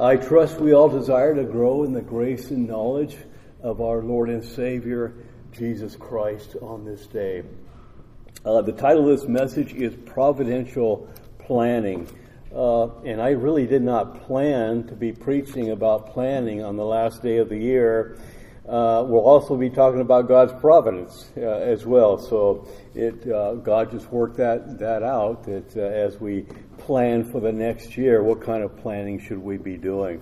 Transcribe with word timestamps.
I 0.00 0.14
trust 0.14 0.60
we 0.60 0.74
all 0.74 0.88
desire 0.88 1.34
to 1.34 1.42
grow 1.42 1.82
in 1.82 1.92
the 1.92 2.00
grace 2.00 2.52
and 2.52 2.68
knowledge 2.68 3.16
of 3.60 3.80
our 3.80 4.00
Lord 4.00 4.30
and 4.30 4.44
Savior, 4.44 5.12
Jesus 5.50 5.96
Christ, 5.96 6.54
on 6.62 6.84
this 6.84 7.04
day. 7.08 7.42
Uh, 8.44 8.62
the 8.62 8.70
title 8.70 9.10
of 9.10 9.18
this 9.18 9.28
message 9.28 9.74
is 9.74 9.96
Providential 10.06 11.12
Planning. 11.40 12.06
Uh, 12.54 13.00
and 13.00 13.20
I 13.20 13.30
really 13.30 13.66
did 13.66 13.82
not 13.82 14.24
plan 14.24 14.86
to 14.86 14.94
be 14.94 15.10
preaching 15.10 15.70
about 15.70 16.12
planning 16.12 16.62
on 16.62 16.76
the 16.76 16.84
last 16.84 17.20
day 17.20 17.38
of 17.38 17.48
the 17.48 17.58
year. 17.58 18.20
Uh, 18.68 19.02
we'll 19.02 19.24
also 19.24 19.56
be 19.56 19.70
talking 19.70 20.02
about 20.02 20.28
God's 20.28 20.52
providence 20.60 21.30
uh, 21.38 21.40
as 21.40 21.86
well. 21.86 22.18
So 22.18 22.68
it, 22.94 23.26
uh, 23.26 23.54
God 23.54 23.90
just 23.90 24.12
worked 24.12 24.36
that, 24.36 24.78
that 24.78 25.02
out 25.02 25.44
that 25.44 25.74
uh, 25.74 25.80
as 25.80 26.20
we 26.20 26.42
plan 26.76 27.24
for 27.24 27.40
the 27.40 27.50
next 27.50 27.96
year, 27.96 28.22
what 28.22 28.42
kind 28.42 28.62
of 28.62 28.76
planning 28.76 29.18
should 29.18 29.38
we 29.38 29.56
be 29.56 29.78
doing? 29.78 30.20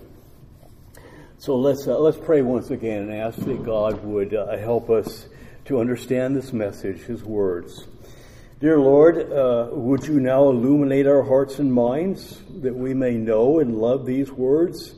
So 1.39 1.57
let's, 1.57 1.89
uh, 1.89 1.99
let's 1.99 2.19
pray 2.19 2.43
once 2.43 2.71
again 2.71 3.11
and 3.11 3.15
ask 3.15 3.37
that 3.41 3.65
God 3.65 4.05
would 4.05 4.33
uh, 4.33 4.57
help 4.59 4.91
us 4.91 5.27
to 5.65 5.81
understand 5.81 6.37
this 6.37 6.53
message, 6.53 7.01
His 7.01 7.25
words. 7.25 7.89
Dear 8.61 8.79
Lord, 8.79 9.29
would 9.73 10.07
you 10.07 10.21
now 10.21 10.49
illuminate 10.49 11.09
our 11.09 11.23
hearts 11.25 11.59
and 11.59 11.71
minds 11.71 12.41
that 12.63 12.75
we 12.75 12.95
may 12.95 13.15
know 13.15 13.59
and 13.59 13.77
love 13.77 14.07
these 14.07 14.31
words? 14.31 14.95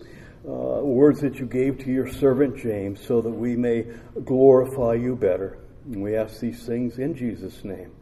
Uh, 0.49 0.81
words 0.83 1.21
that 1.21 1.39
you 1.39 1.45
gave 1.45 1.79
to 1.79 1.93
your 1.93 2.09
servant 2.09 2.57
James 2.57 3.01
so 3.05 3.21
that 3.21 3.31
we 3.31 3.55
may 3.55 3.85
glorify 4.25 4.95
you 4.95 5.15
better. 5.15 5.59
And 5.85 6.03
we 6.03 6.17
ask 6.17 6.41
these 6.41 6.65
things 6.65 6.99
in 6.99 7.15
Jesus' 7.15 7.65
name. 7.65 7.93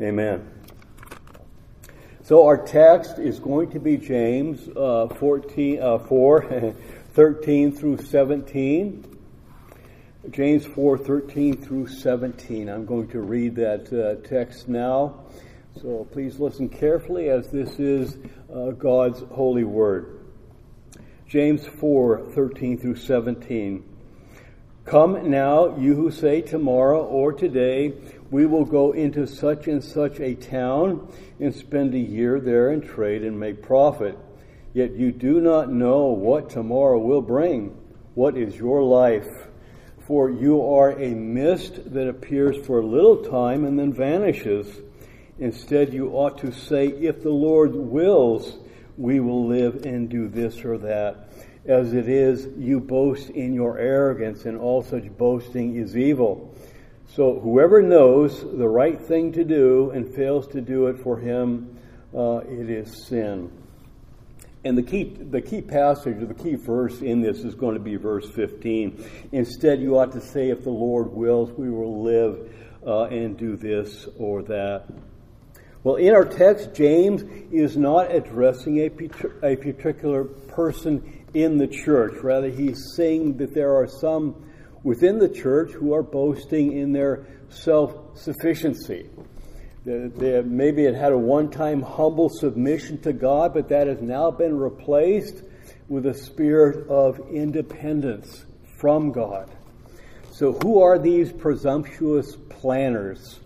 Amen. 0.00 0.50
So 2.24 2.46
our 2.46 2.56
text 2.56 3.18
is 3.18 3.38
going 3.38 3.70
to 3.70 3.78
be 3.78 3.96
James 3.96 4.68
uh, 4.76 5.08
14, 5.18 5.82
uh, 5.82 5.98
4, 5.98 6.74
13 7.14 7.72
through 7.72 7.98
17. 7.98 9.18
James 10.30 10.64
4, 10.64 10.98
13 10.98 11.56
through 11.62 11.86
17. 11.86 12.68
I'm 12.68 12.86
going 12.86 13.08
to 13.08 13.20
read 13.20 13.56
that 13.56 13.92
uh, 13.92 14.26
text 14.28 14.68
now. 14.68 15.24
So 15.80 16.06
please 16.12 16.38
listen 16.38 16.68
carefully 16.68 17.28
as 17.28 17.48
this 17.50 17.78
is 17.78 18.18
uh, 18.52 18.70
God's 18.70 19.20
holy 19.32 19.64
word. 19.64 20.21
James 21.32 21.66
4 21.66 22.26
13 22.34 22.76
through 22.76 22.96
17. 22.96 23.82
Come 24.84 25.30
now, 25.30 25.78
you 25.78 25.94
who 25.94 26.10
say 26.10 26.42
tomorrow 26.42 27.02
or 27.02 27.32
today, 27.32 27.94
we 28.30 28.44
will 28.44 28.66
go 28.66 28.92
into 28.92 29.26
such 29.26 29.66
and 29.66 29.82
such 29.82 30.20
a 30.20 30.34
town 30.34 31.10
and 31.40 31.54
spend 31.54 31.94
a 31.94 31.98
year 31.98 32.38
there 32.38 32.68
and 32.68 32.84
trade 32.84 33.22
and 33.22 33.40
make 33.40 33.62
profit. 33.62 34.18
Yet 34.74 34.92
you 34.92 35.10
do 35.10 35.40
not 35.40 35.72
know 35.72 36.08
what 36.08 36.50
tomorrow 36.50 36.98
will 36.98 37.22
bring. 37.22 37.78
What 38.12 38.36
is 38.36 38.54
your 38.54 38.82
life? 38.82 39.30
For 40.06 40.28
you 40.28 40.60
are 40.60 40.90
a 40.90 41.14
mist 41.14 41.94
that 41.94 42.10
appears 42.10 42.58
for 42.66 42.80
a 42.80 42.86
little 42.86 43.24
time 43.24 43.64
and 43.64 43.78
then 43.78 43.94
vanishes. 43.94 44.66
Instead, 45.38 45.94
you 45.94 46.10
ought 46.10 46.36
to 46.40 46.52
say, 46.52 46.88
If 46.88 47.22
the 47.22 47.30
Lord 47.30 47.74
wills, 47.74 48.58
we 49.02 49.18
will 49.18 49.48
live 49.48 49.84
and 49.84 50.08
do 50.08 50.28
this 50.28 50.64
or 50.64 50.78
that. 50.78 51.28
As 51.66 51.92
it 51.92 52.08
is, 52.08 52.48
you 52.56 52.78
boast 52.78 53.30
in 53.30 53.52
your 53.52 53.76
arrogance, 53.76 54.44
and 54.44 54.56
all 54.56 54.82
such 54.84 55.04
boasting 55.18 55.74
is 55.74 55.96
evil. 55.96 56.54
So 57.08 57.40
whoever 57.40 57.82
knows 57.82 58.40
the 58.40 58.68
right 58.68 59.00
thing 59.00 59.32
to 59.32 59.44
do 59.44 59.90
and 59.90 60.14
fails 60.14 60.46
to 60.48 60.60
do 60.60 60.86
it 60.86 61.00
for 61.00 61.18
him, 61.18 61.76
uh, 62.16 62.42
it 62.48 62.70
is 62.70 63.06
sin. 63.06 63.50
And 64.64 64.78
the 64.78 64.84
key, 64.84 65.04
the 65.04 65.42
key 65.42 65.62
passage 65.62 66.22
or 66.22 66.26
the 66.26 66.34
key 66.34 66.54
verse 66.54 67.00
in 67.02 67.20
this 67.20 67.38
is 67.38 67.56
going 67.56 67.74
to 67.74 67.80
be 67.80 67.96
verse 67.96 68.30
15. 68.30 69.04
Instead, 69.32 69.80
you 69.80 69.98
ought 69.98 70.12
to 70.12 70.20
say, 70.20 70.50
if 70.50 70.62
the 70.62 70.70
Lord 70.70 71.12
wills, 71.12 71.50
we 71.50 71.70
will 71.70 72.04
live 72.04 72.54
uh, 72.86 73.04
and 73.04 73.36
do 73.36 73.56
this 73.56 74.06
or 74.16 74.42
that. 74.44 74.84
Well, 75.84 75.96
in 75.96 76.14
our 76.14 76.24
text, 76.24 76.74
James 76.74 77.22
is 77.50 77.76
not 77.76 78.14
addressing 78.14 78.78
a, 78.78 78.86
a 79.44 79.56
particular 79.56 80.24
person 80.24 81.24
in 81.34 81.58
the 81.58 81.66
church. 81.66 82.22
Rather, 82.22 82.48
he's 82.48 82.94
saying 82.94 83.38
that 83.38 83.52
there 83.52 83.74
are 83.74 83.88
some 83.88 84.44
within 84.84 85.18
the 85.18 85.28
church 85.28 85.72
who 85.72 85.92
are 85.92 86.02
boasting 86.02 86.72
in 86.72 86.92
their 86.92 87.26
self 87.48 88.16
sufficiency. 88.16 89.10
Maybe 89.84 90.84
it 90.84 90.94
had 90.94 91.12
a 91.12 91.18
one 91.18 91.50
time 91.50 91.82
humble 91.82 92.28
submission 92.28 93.00
to 93.02 93.12
God, 93.12 93.52
but 93.52 93.68
that 93.70 93.88
has 93.88 94.00
now 94.00 94.30
been 94.30 94.56
replaced 94.56 95.42
with 95.88 96.06
a 96.06 96.14
spirit 96.14 96.88
of 96.88 97.18
independence 97.30 98.44
from 98.78 99.10
God. 99.10 99.50
So, 100.30 100.52
who 100.52 100.80
are 100.80 100.98
these 100.98 101.32
presumptuous 101.32 102.36
planners? 102.48 103.40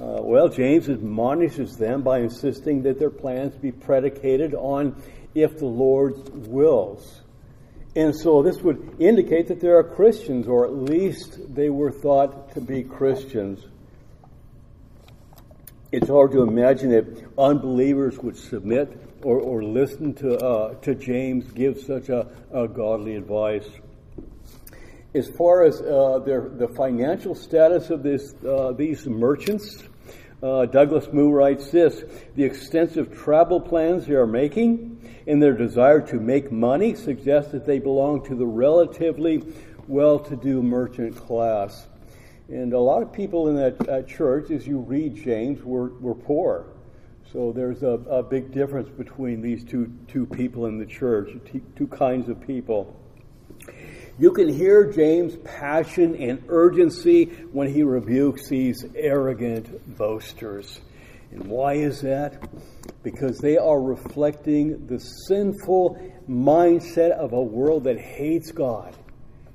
Uh, 0.00 0.22
well, 0.22 0.48
James 0.48 0.88
admonishes 0.88 1.76
them 1.76 2.00
by 2.00 2.20
insisting 2.20 2.82
that 2.84 2.98
their 2.98 3.10
plans 3.10 3.54
be 3.54 3.70
predicated 3.70 4.54
on 4.54 4.96
if 5.34 5.58
the 5.58 5.66
Lord 5.66 6.46
wills. 6.46 7.20
And 7.94 8.16
so 8.16 8.42
this 8.42 8.62
would 8.62 8.96
indicate 8.98 9.48
that 9.48 9.60
there 9.60 9.76
are 9.76 9.84
Christians, 9.84 10.48
or 10.48 10.64
at 10.64 10.72
least 10.72 11.54
they 11.54 11.68
were 11.68 11.90
thought 11.90 12.54
to 12.54 12.62
be 12.62 12.82
Christians. 12.82 13.62
It's 15.92 16.08
hard 16.08 16.32
to 16.32 16.42
imagine 16.42 16.90
that 16.90 17.28
unbelievers 17.36 18.16
would 18.20 18.38
submit 18.38 18.96
or, 19.22 19.38
or 19.38 19.62
listen 19.62 20.14
to, 20.14 20.38
uh, 20.38 20.74
to 20.76 20.94
James 20.94 21.50
give 21.52 21.78
such 21.78 22.08
a, 22.08 22.26
a 22.52 22.66
godly 22.68 23.16
advice 23.16 23.68
as 25.14 25.28
far 25.28 25.64
as 25.64 25.80
uh, 25.80 26.20
their, 26.24 26.48
the 26.48 26.68
financial 26.68 27.34
status 27.34 27.90
of 27.90 28.02
this, 28.02 28.34
uh, 28.46 28.72
these 28.72 29.06
merchants, 29.06 29.82
uh, 30.42 30.66
Douglas 30.66 31.08
Moo 31.12 31.30
writes 31.30 31.70
this 31.70 32.02
The 32.34 32.44
extensive 32.44 33.16
travel 33.16 33.60
plans 33.60 34.06
they 34.06 34.14
are 34.14 34.26
making 34.26 34.96
and 35.26 35.42
their 35.42 35.52
desire 35.52 36.00
to 36.08 36.16
make 36.16 36.50
money 36.50 36.94
suggest 36.94 37.52
that 37.52 37.66
they 37.66 37.78
belong 37.78 38.24
to 38.26 38.34
the 38.34 38.46
relatively 38.46 39.42
well 39.86 40.18
to 40.18 40.36
do 40.36 40.62
merchant 40.62 41.16
class. 41.16 41.86
And 42.48 42.72
a 42.72 42.80
lot 42.80 43.02
of 43.02 43.12
people 43.12 43.48
in 43.48 43.56
that 43.56 43.88
uh, 43.88 44.02
church, 44.02 44.50
as 44.50 44.66
you 44.66 44.78
read 44.78 45.14
James, 45.14 45.62
were, 45.62 45.90
were 46.00 46.14
poor. 46.14 46.66
So 47.32 47.52
there's 47.52 47.84
a, 47.84 48.00
a 48.10 48.22
big 48.24 48.52
difference 48.52 48.88
between 48.88 49.40
these 49.40 49.62
two, 49.62 49.92
two 50.08 50.26
people 50.26 50.66
in 50.66 50.78
the 50.78 50.86
church, 50.86 51.30
two 51.76 51.86
kinds 51.86 52.28
of 52.28 52.44
people. 52.44 52.99
You 54.20 54.32
can 54.32 54.50
hear 54.50 54.92
James' 54.92 55.34
passion 55.44 56.14
and 56.14 56.42
urgency 56.48 57.24
when 57.52 57.72
he 57.72 57.82
rebukes 57.82 58.50
these 58.50 58.84
arrogant 58.94 59.96
boasters. 59.96 60.78
And 61.30 61.46
why 61.46 61.76
is 61.76 62.02
that? 62.02 62.46
Because 63.02 63.38
they 63.38 63.56
are 63.56 63.80
reflecting 63.80 64.86
the 64.88 64.98
sinful 64.98 65.96
mindset 66.28 67.12
of 67.12 67.32
a 67.32 67.40
world 67.40 67.84
that 67.84 67.98
hates 67.98 68.52
God. 68.52 68.94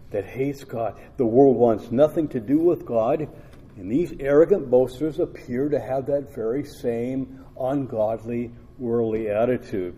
That 0.09 0.25
hates 0.25 0.63
God. 0.63 0.99
The 1.17 1.27
world 1.27 1.57
wants 1.57 1.91
nothing 1.91 2.27
to 2.29 2.39
do 2.39 2.57
with 2.57 2.87
God. 2.87 3.29
And 3.77 3.91
these 3.91 4.15
arrogant 4.19 4.71
boasters 4.71 5.19
appear 5.19 5.69
to 5.69 5.79
have 5.79 6.07
that 6.07 6.33
very 6.33 6.63
same 6.63 7.45
ungodly, 7.55 8.51
worldly 8.79 9.29
attitude. 9.29 9.95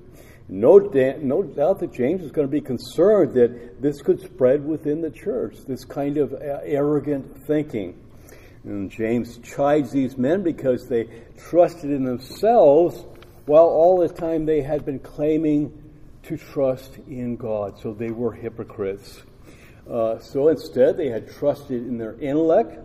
No, 0.50 0.78
no 0.78 1.44
doubt 1.44 1.80
that 1.80 1.92
James 1.92 2.24
is 2.24 2.32
going 2.32 2.48
to 2.48 2.52
be 2.52 2.62
concerned 2.62 3.34
that 3.34 3.82
this 3.82 4.02
could 4.02 4.22
spread 4.22 4.66
within 4.66 5.02
the 5.02 5.12
church, 5.12 5.58
this 5.68 5.84
kind 5.84 6.18
of 6.18 6.34
uh, 6.34 6.60
arrogant 6.64 7.46
thinking. 7.46 8.00
And 8.64 8.90
James 8.90 9.40
chides 9.40 9.92
these 9.92 10.18
men 10.18 10.44
because 10.44 10.88
they 10.88 11.10
trusted 11.38 11.92
in 11.92 12.04
themselves 12.04 13.06
while 13.46 13.66
all 13.66 14.00
the 14.00 14.10
time 14.10 14.46
they 14.46 14.62
had 14.62 14.86
been 14.86 15.00
claiming 15.00 15.72
to 16.24 16.38
trust 16.38 16.98
in 17.08 17.36
God. 17.36 17.80
So 17.82 17.94
they 17.94 18.12
were 18.12 18.34
hypocrites. 18.34 19.22
Uh, 19.90 20.20
so 20.20 20.50
instead, 20.50 20.98
they 20.98 21.10
had 21.10 21.30
trusted 21.30 21.88
in 21.88 21.98
their 21.98 22.20
intellect 22.20 22.80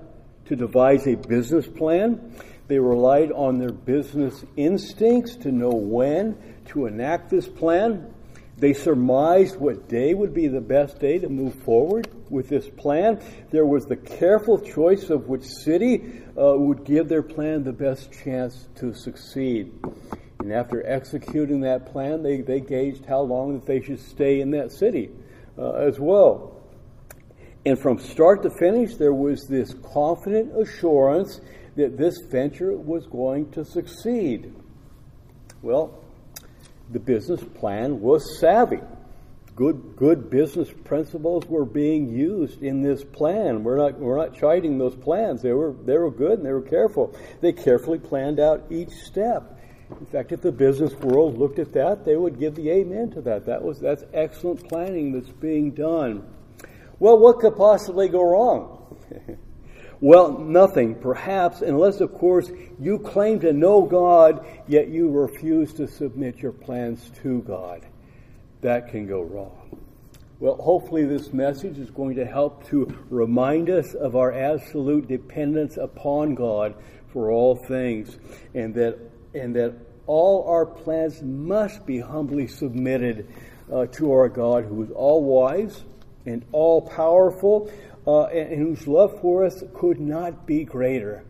to 0.46 0.56
devise 0.56 1.06
a 1.06 1.14
business 1.14 1.66
plan. 1.66 2.34
They 2.68 2.78
relied 2.78 3.32
on 3.32 3.58
their 3.58 3.72
business 3.72 4.44
instincts 4.56 5.36
to 5.36 5.50
know 5.50 5.70
when 5.70 6.36
to 6.66 6.86
enact 6.86 7.30
this 7.30 7.48
plan. 7.48 8.12
They 8.58 8.74
surmised 8.74 9.56
what 9.56 9.88
day 9.88 10.14
would 10.14 10.34
be 10.34 10.46
the 10.46 10.60
best 10.60 11.00
day 11.00 11.18
to 11.18 11.28
move 11.28 11.54
forward 11.64 12.08
with 12.30 12.48
this 12.48 12.68
plan. 12.68 13.20
There 13.50 13.66
was 13.66 13.86
the 13.86 13.96
careful 13.96 14.60
choice 14.60 15.10
of 15.10 15.28
which 15.28 15.44
city 15.44 16.22
uh, 16.38 16.54
would 16.56 16.84
give 16.84 17.08
their 17.08 17.22
plan 17.22 17.64
the 17.64 17.72
best 17.72 18.12
chance 18.12 18.68
to 18.76 18.94
succeed. 18.94 19.72
And 20.38 20.52
after 20.52 20.84
executing 20.86 21.60
that 21.62 21.86
plan, 21.92 22.22
they, 22.22 22.40
they 22.40 22.60
gauged 22.60 23.04
how 23.06 23.20
long 23.20 23.54
that 23.54 23.66
they 23.66 23.80
should 23.80 24.00
stay 24.00 24.40
in 24.40 24.50
that 24.50 24.72
city 24.72 25.10
uh, 25.58 25.72
as 25.72 25.98
well. 25.98 26.60
And 27.64 27.78
from 27.78 27.98
start 27.98 28.42
to 28.42 28.50
finish, 28.50 28.96
there 28.96 29.14
was 29.14 29.46
this 29.46 29.74
confident 29.92 30.56
assurance 30.60 31.40
that 31.76 31.96
this 31.96 32.18
venture 32.28 32.76
was 32.76 33.06
going 33.06 33.50
to 33.52 33.64
succeed. 33.64 34.52
Well, 35.62 36.01
the 36.92 37.00
business 37.00 37.42
plan 37.54 38.00
was 38.00 38.38
savvy. 38.38 38.80
good 39.56 39.96
good 39.96 40.30
business 40.30 40.68
principles 40.84 41.44
were 41.46 41.64
being 41.64 42.10
used 42.10 42.62
in 42.62 42.82
this 42.82 43.02
plan. 43.04 43.64
We're 43.64 43.76
not 43.76 43.98
we're 43.98 44.16
not 44.16 44.34
chiding 44.34 44.78
those 44.78 44.94
plans. 44.94 45.42
They 45.42 45.52
were 45.52 45.74
they 45.84 45.96
were 45.96 46.10
good 46.10 46.38
and 46.38 46.46
they 46.46 46.52
were 46.52 46.62
careful. 46.62 47.16
They 47.40 47.52
carefully 47.52 47.98
planned 47.98 48.40
out 48.40 48.64
each 48.70 48.90
step. 48.90 49.58
In 50.00 50.06
fact, 50.06 50.32
if 50.32 50.40
the 50.40 50.52
business 50.52 50.94
world 50.94 51.38
looked 51.38 51.58
at 51.58 51.72
that, 51.74 52.04
they 52.04 52.16
would 52.16 52.38
give 52.38 52.54
the 52.54 52.70
amen 52.70 53.10
to 53.12 53.20
that. 53.22 53.46
That 53.46 53.62
was 53.62 53.80
that's 53.80 54.04
excellent 54.14 54.68
planning 54.68 55.12
that's 55.12 55.30
being 55.30 55.72
done. 55.72 56.26
Well, 56.98 57.18
what 57.18 57.40
could 57.40 57.56
possibly 57.56 58.08
go 58.08 58.22
wrong? 58.22 58.96
well, 60.02 60.36
nothing, 60.36 60.96
perhaps, 60.96 61.62
unless, 61.62 62.00
of 62.00 62.12
course, 62.12 62.50
you 62.80 62.98
claim 62.98 63.38
to 63.40 63.52
know 63.52 63.82
God, 63.82 64.44
yet 64.66 64.88
you 64.88 65.08
refuse 65.08 65.72
to 65.74 65.86
submit 65.86 66.38
your 66.38 66.50
plans 66.50 67.08
to 67.22 67.40
God 67.42 67.86
that 68.62 68.88
can 68.88 69.06
go 69.06 69.22
wrong. 69.22 69.80
Well, 70.40 70.56
hopefully, 70.56 71.04
this 71.04 71.32
message 71.32 71.78
is 71.78 71.88
going 71.90 72.16
to 72.16 72.26
help 72.26 72.66
to 72.70 72.92
remind 73.10 73.70
us 73.70 73.94
of 73.94 74.16
our 74.16 74.32
absolute 74.32 75.06
dependence 75.06 75.76
upon 75.76 76.34
God 76.34 76.74
for 77.12 77.30
all 77.30 77.54
things, 77.54 78.18
and 78.54 78.74
that 78.74 78.98
and 79.34 79.54
that 79.54 79.74
all 80.08 80.48
our 80.48 80.66
plans 80.66 81.22
must 81.22 81.86
be 81.86 82.00
humbly 82.00 82.48
submitted 82.48 83.28
uh, 83.72 83.86
to 83.86 84.10
our 84.10 84.28
God, 84.28 84.64
who 84.64 84.82
is 84.82 84.90
all 84.90 85.22
wise 85.22 85.84
and 86.26 86.44
all 86.50 86.82
powerful, 86.82 87.70
uh, 88.06 88.24
and, 88.24 88.52
and 88.52 88.62
whose 88.62 88.86
love 88.86 89.20
for 89.20 89.44
us 89.44 89.62
could 89.74 90.00
not 90.00 90.46
be 90.46 90.64
greater. 90.64 91.24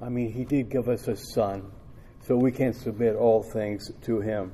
I 0.00 0.08
mean, 0.08 0.32
He 0.32 0.44
did 0.44 0.70
give 0.70 0.88
us 0.88 1.08
a 1.08 1.16
Son, 1.16 1.70
so 2.26 2.36
we 2.36 2.52
can 2.52 2.72
submit 2.72 3.16
all 3.16 3.42
things 3.42 3.90
to 4.02 4.20
Him. 4.20 4.52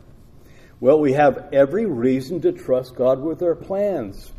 Well, 0.80 0.98
we 0.98 1.12
have 1.12 1.50
every 1.52 1.86
reason 1.86 2.40
to 2.42 2.52
trust 2.52 2.96
God 2.96 3.20
with 3.20 3.42
our 3.42 3.54
plans. 3.54 4.32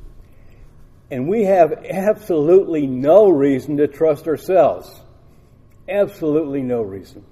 And 1.12 1.28
we 1.28 1.44
have 1.44 1.86
absolutely 1.86 2.88
no 2.88 3.30
reason 3.30 3.78
to 3.78 3.88
trust 3.88 4.28
ourselves. 4.28 4.90
Absolutely 5.88 6.62
no 6.62 6.82
reason. 6.82 7.26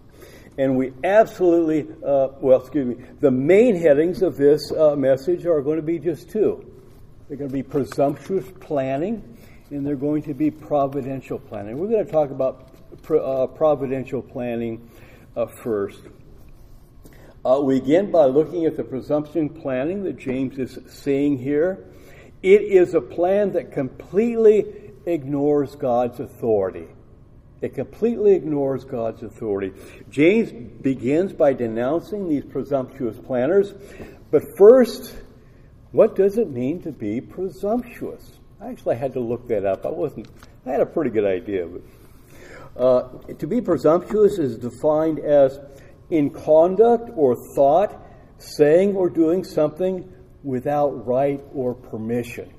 And 0.57 0.75
we 0.75 0.91
absolutely, 1.05 1.87
uh, 2.05 2.27
well, 2.41 2.59
excuse 2.59 2.97
me, 2.97 3.05
the 3.21 3.31
main 3.31 3.77
headings 3.77 4.21
of 4.21 4.35
this 4.35 4.71
uh, 4.73 4.95
message 4.97 5.45
are 5.45 5.61
going 5.61 5.77
to 5.77 5.81
be 5.81 5.97
just 5.97 6.29
two. 6.29 6.69
They're 7.27 7.37
going 7.37 7.49
to 7.49 7.53
be 7.53 7.63
presumptuous 7.63 8.45
planning, 8.59 9.37
and 9.71 9.85
they're 9.85 9.95
going 9.95 10.23
to 10.23 10.33
be 10.33 10.49
providential 10.49 11.39
planning. 11.39 11.77
We're 11.77 11.89
going 11.89 12.05
to 12.05 12.11
talk 12.11 12.31
about 12.31 12.69
uh, 13.09 13.47
providential 13.47 14.21
planning 14.21 14.89
uh, 15.35 15.45
first. 15.45 16.01
Uh, 17.45 17.61
we 17.63 17.79
begin 17.79 18.11
by 18.11 18.25
looking 18.25 18.65
at 18.65 18.75
the 18.75 18.83
presumption 18.83 19.49
planning 19.49 20.03
that 20.03 20.17
James 20.17 20.57
is 20.57 20.79
saying 20.87 21.37
here. 21.37 21.85
It 22.41 22.61
is 22.61 22.93
a 22.93 23.01
plan 23.01 23.53
that 23.53 23.71
completely 23.71 24.65
ignores 25.05 25.75
God's 25.75 26.19
authority. 26.19 26.87
It 27.61 27.75
completely 27.75 28.33
ignores 28.33 28.85
God's 28.85 29.21
authority. 29.23 29.73
James 30.09 30.51
begins 30.81 31.33
by 31.33 31.53
denouncing 31.53 32.27
these 32.27 32.45
presumptuous 32.45 33.17
planners. 33.17 33.73
But 34.31 34.43
first, 34.57 35.15
what 35.91 36.15
does 36.15 36.37
it 36.37 36.49
mean 36.49 36.81
to 36.83 36.91
be 36.91 37.19
presumptuous? 37.19 38.38
I 38.61 38.69
actually 38.69 38.97
had 38.97 39.13
to 39.13 39.19
look 39.19 39.47
that 39.47 39.65
up. 39.65 39.85
I 39.85 39.89
wasn't, 39.89 40.27
I 40.65 40.71
had 40.71 40.81
a 40.81 40.85
pretty 40.85 41.11
good 41.11 41.25
idea. 41.25 41.65
But, 41.65 42.81
uh, 42.81 43.33
to 43.33 43.47
be 43.47 43.61
presumptuous 43.61 44.37
is 44.37 44.57
defined 44.57 45.19
as 45.19 45.59
in 46.09 46.29
conduct 46.29 47.09
or 47.15 47.35
thought, 47.55 48.05
saying 48.37 48.95
or 48.95 49.09
doing 49.09 49.43
something 49.43 50.11
without 50.43 51.05
right 51.05 51.41
or 51.53 51.73
permission. 51.73 52.53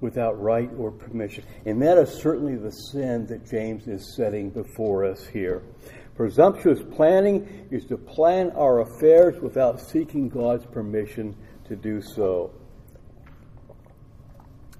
Without 0.00 0.40
right 0.40 0.70
or 0.76 0.90
permission. 0.90 1.44
And 1.64 1.80
that 1.82 1.96
is 1.96 2.10
certainly 2.10 2.56
the 2.56 2.70
sin 2.70 3.26
that 3.26 3.48
James 3.48 3.86
is 3.86 4.14
setting 4.16 4.50
before 4.50 5.04
us 5.04 5.26
here. 5.26 5.62
Presumptuous 6.16 6.80
planning 6.94 7.68
is 7.70 7.86
to 7.86 7.96
plan 7.96 8.50
our 8.50 8.80
affairs 8.80 9.40
without 9.40 9.80
seeking 9.80 10.28
God's 10.28 10.66
permission 10.66 11.34
to 11.68 11.76
do 11.76 12.02
so. 12.02 12.50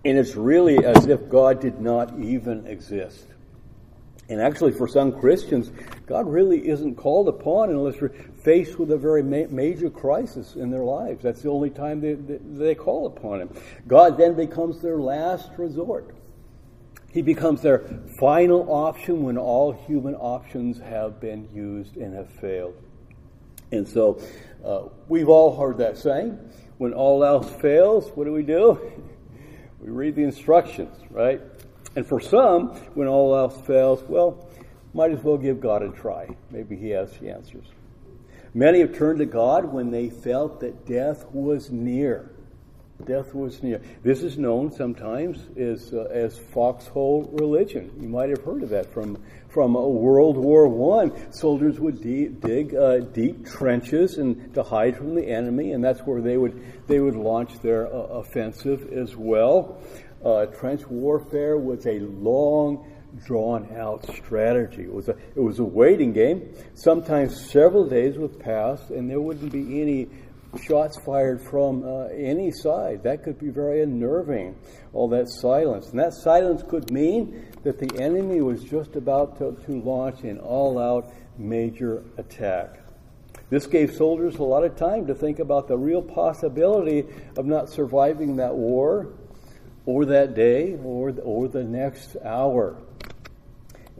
And 0.04 0.18
it's 0.18 0.34
really 0.34 0.84
as 0.84 1.06
if 1.06 1.28
God 1.28 1.60
did 1.60 1.80
not 1.80 2.18
even 2.18 2.66
exist. 2.66 3.26
And 4.28 4.40
actually, 4.40 4.72
for 4.72 4.88
some 4.88 5.12
Christians, 5.12 5.70
God 6.06 6.26
really 6.26 6.68
isn't 6.68 6.94
called 6.94 7.28
upon 7.28 7.70
unless 7.70 7.98
they're 7.98 8.14
faced 8.42 8.78
with 8.78 8.90
a 8.90 8.96
very 8.96 9.22
ma- 9.22 9.48
major 9.50 9.90
crisis 9.90 10.54
in 10.56 10.70
their 10.70 10.84
lives. 10.84 11.22
That's 11.22 11.42
the 11.42 11.50
only 11.50 11.70
time 11.70 12.00
they, 12.00 12.14
they, 12.14 12.38
they 12.40 12.74
call 12.74 13.06
upon 13.06 13.42
Him. 13.42 13.50
God 13.86 14.16
then 14.16 14.34
becomes 14.34 14.80
their 14.80 14.96
last 14.98 15.50
resort. 15.58 16.14
He 17.12 17.20
becomes 17.20 17.60
their 17.60 17.80
final 18.18 18.72
option 18.72 19.22
when 19.22 19.36
all 19.36 19.72
human 19.72 20.14
options 20.14 20.80
have 20.80 21.20
been 21.20 21.48
used 21.52 21.96
and 21.98 22.14
have 22.14 22.30
failed. 22.30 22.74
And 23.70 23.86
so, 23.86 24.18
uh, 24.64 24.84
we've 25.08 25.28
all 25.28 25.56
heard 25.56 25.78
that 25.78 25.98
saying 25.98 26.38
when 26.78 26.94
all 26.94 27.22
else 27.22 27.50
fails, 27.60 28.10
what 28.14 28.24
do 28.24 28.32
we 28.32 28.42
do? 28.42 28.80
We 29.82 29.90
read 29.90 30.14
the 30.14 30.22
instructions, 30.22 30.96
right? 31.10 31.40
And 31.96 32.06
for 32.06 32.20
some, 32.20 32.68
when 32.94 33.08
all 33.08 33.34
else 33.34 33.60
fails, 33.66 34.02
well, 34.04 34.48
might 34.94 35.10
as 35.10 35.22
well 35.22 35.36
give 35.36 35.60
God 35.60 35.82
a 35.82 35.90
try. 35.90 36.28
Maybe 36.50 36.76
He 36.76 36.90
has 36.90 37.12
the 37.18 37.30
answers. 37.30 37.66
Many 38.54 38.80
have 38.80 38.94
turned 38.94 39.18
to 39.18 39.26
God 39.26 39.64
when 39.64 39.90
they 39.90 40.08
felt 40.08 40.60
that 40.60 40.86
death 40.86 41.26
was 41.32 41.70
near. 41.70 42.30
Death 43.04 43.34
was 43.34 43.62
near. 43.62 43.80
This 44.04 44.22
is 44.22 44.38
known 44.38 44.70
sometimes 44.70 45.38
as, 45.56 45.92
uh, 45.92 46.08
as 46.12 46.38
foxhole 46.38 47.28
religion. 47.32 47.90
You 48.00 48.08
might 48.08 48.28
have 48.28 48.44
heard 48.44 48.62
of 48.62 48.68
that 48.68 48.92
from, 48.92 49.20
from 49.52 49.74
World 49.74 50.36
War 50.36 50.68
One. 50.68 51.32
Soldiers 51.32 51.78
would 51.78 52.00
de- 52.00 52.28
dig 52.28 52.74
uh, 52.74 52.98
deep 52.98 53.46
trenches 53.46 54.18
and 54.18 54.54
to 54.54 54.62
hide 54.62 54.96
from 54.96 55.14
the 55.14 55.26
enemy, 55.26 55.72
and 55.72 55.84
that's 55.84 56.00
where 56.00 56.20
they 56.20 56.36
would 56.36 56.60
they 56.86 57.00
would 57.00 57.16
launch 57.16 57.58
their 57.60 57.86
uh, 57.86 57.98
offensive 58.20 58.92
as 58.92 59.16
well 59.16 59.78
uh, 60.24 60.46
trench 60.46 60.86
warfare 60.86 61.56
was 61.56 61.86
a 61.86 61.98
long, 62.00 62.90
drawn 63.24 63.68
out 63.76 64.06
strategy. 64.14 64.82
It 64.82 64.92
was 64.92 65.08
a, 65.08 65.16
it 65.34 65.40
was 65.40 65.58
a 65.58 65.64
waiting 65.64 66.12
game. 66.12 66.54
Sometimes 66.74 67.50
several 67.50 67.88
days 67.88 68.16
would 68.18 68.38
pass 68.38 68.90
and 68.90 69.10
there 69.10 69.20
wouldn't 69.20 69.52
be 69.52 69.80
any 69.80 70.08
shots 70.60 70.98
fired 71.04 71.40
from 71.40 71.84
uh, 71.84 72.06
any 72.06 72.50
side. 72.50 73.02
That 73.02 73.22
could 73.22 73.38
be 73.38 73.48
very 73.48 73.82
unnerving, 73.82 74.56
all 74.92 75.08
that 75.08 75.28
silence. 75.28 75.90
And 75.90 75.98
that 76.00 76.12
silence 76.12 76.62
could 76.68 76.90
mean 76.90 77.46
that 77.62 77.78
the 77.78 78.00
enemy 78.00 78.40
was 78.40 78.62
just 78.64 78.96
about 78.96 79.38
to, 79.38 79.56
to 79.66 79.80
launch 79.80 80.22
an 80.22 80.38
all 80.38 80.78
out 80.78 81.12
major 81.38 82.04
attack. 82.18 82.78
This 83.50 83.66
gave 83.66 83.94
soldiers 83.94 84.36
a 84.36 84.42
lot 84.42 84.64
of 84.64 84.76
time 84.76 85.06
to 85.06 85.14
think 85.14 85.38
about 85.38 85.68
the 85.68 85.76
real 85.76 86.02
possibility 86.02 87.04
of 87.36 87.44
not 87.44 87.68
surviving 87.68 88.36
that 88.36 88.54
war 88.54 89.08
or 89.84 90.06
that 90.06 90.34
day 90.34 90.78
or, 90.82 91.14
or 91.22 91.48
the 91.48 91.64
next 91.64 92.16
hour. 92.24 92.78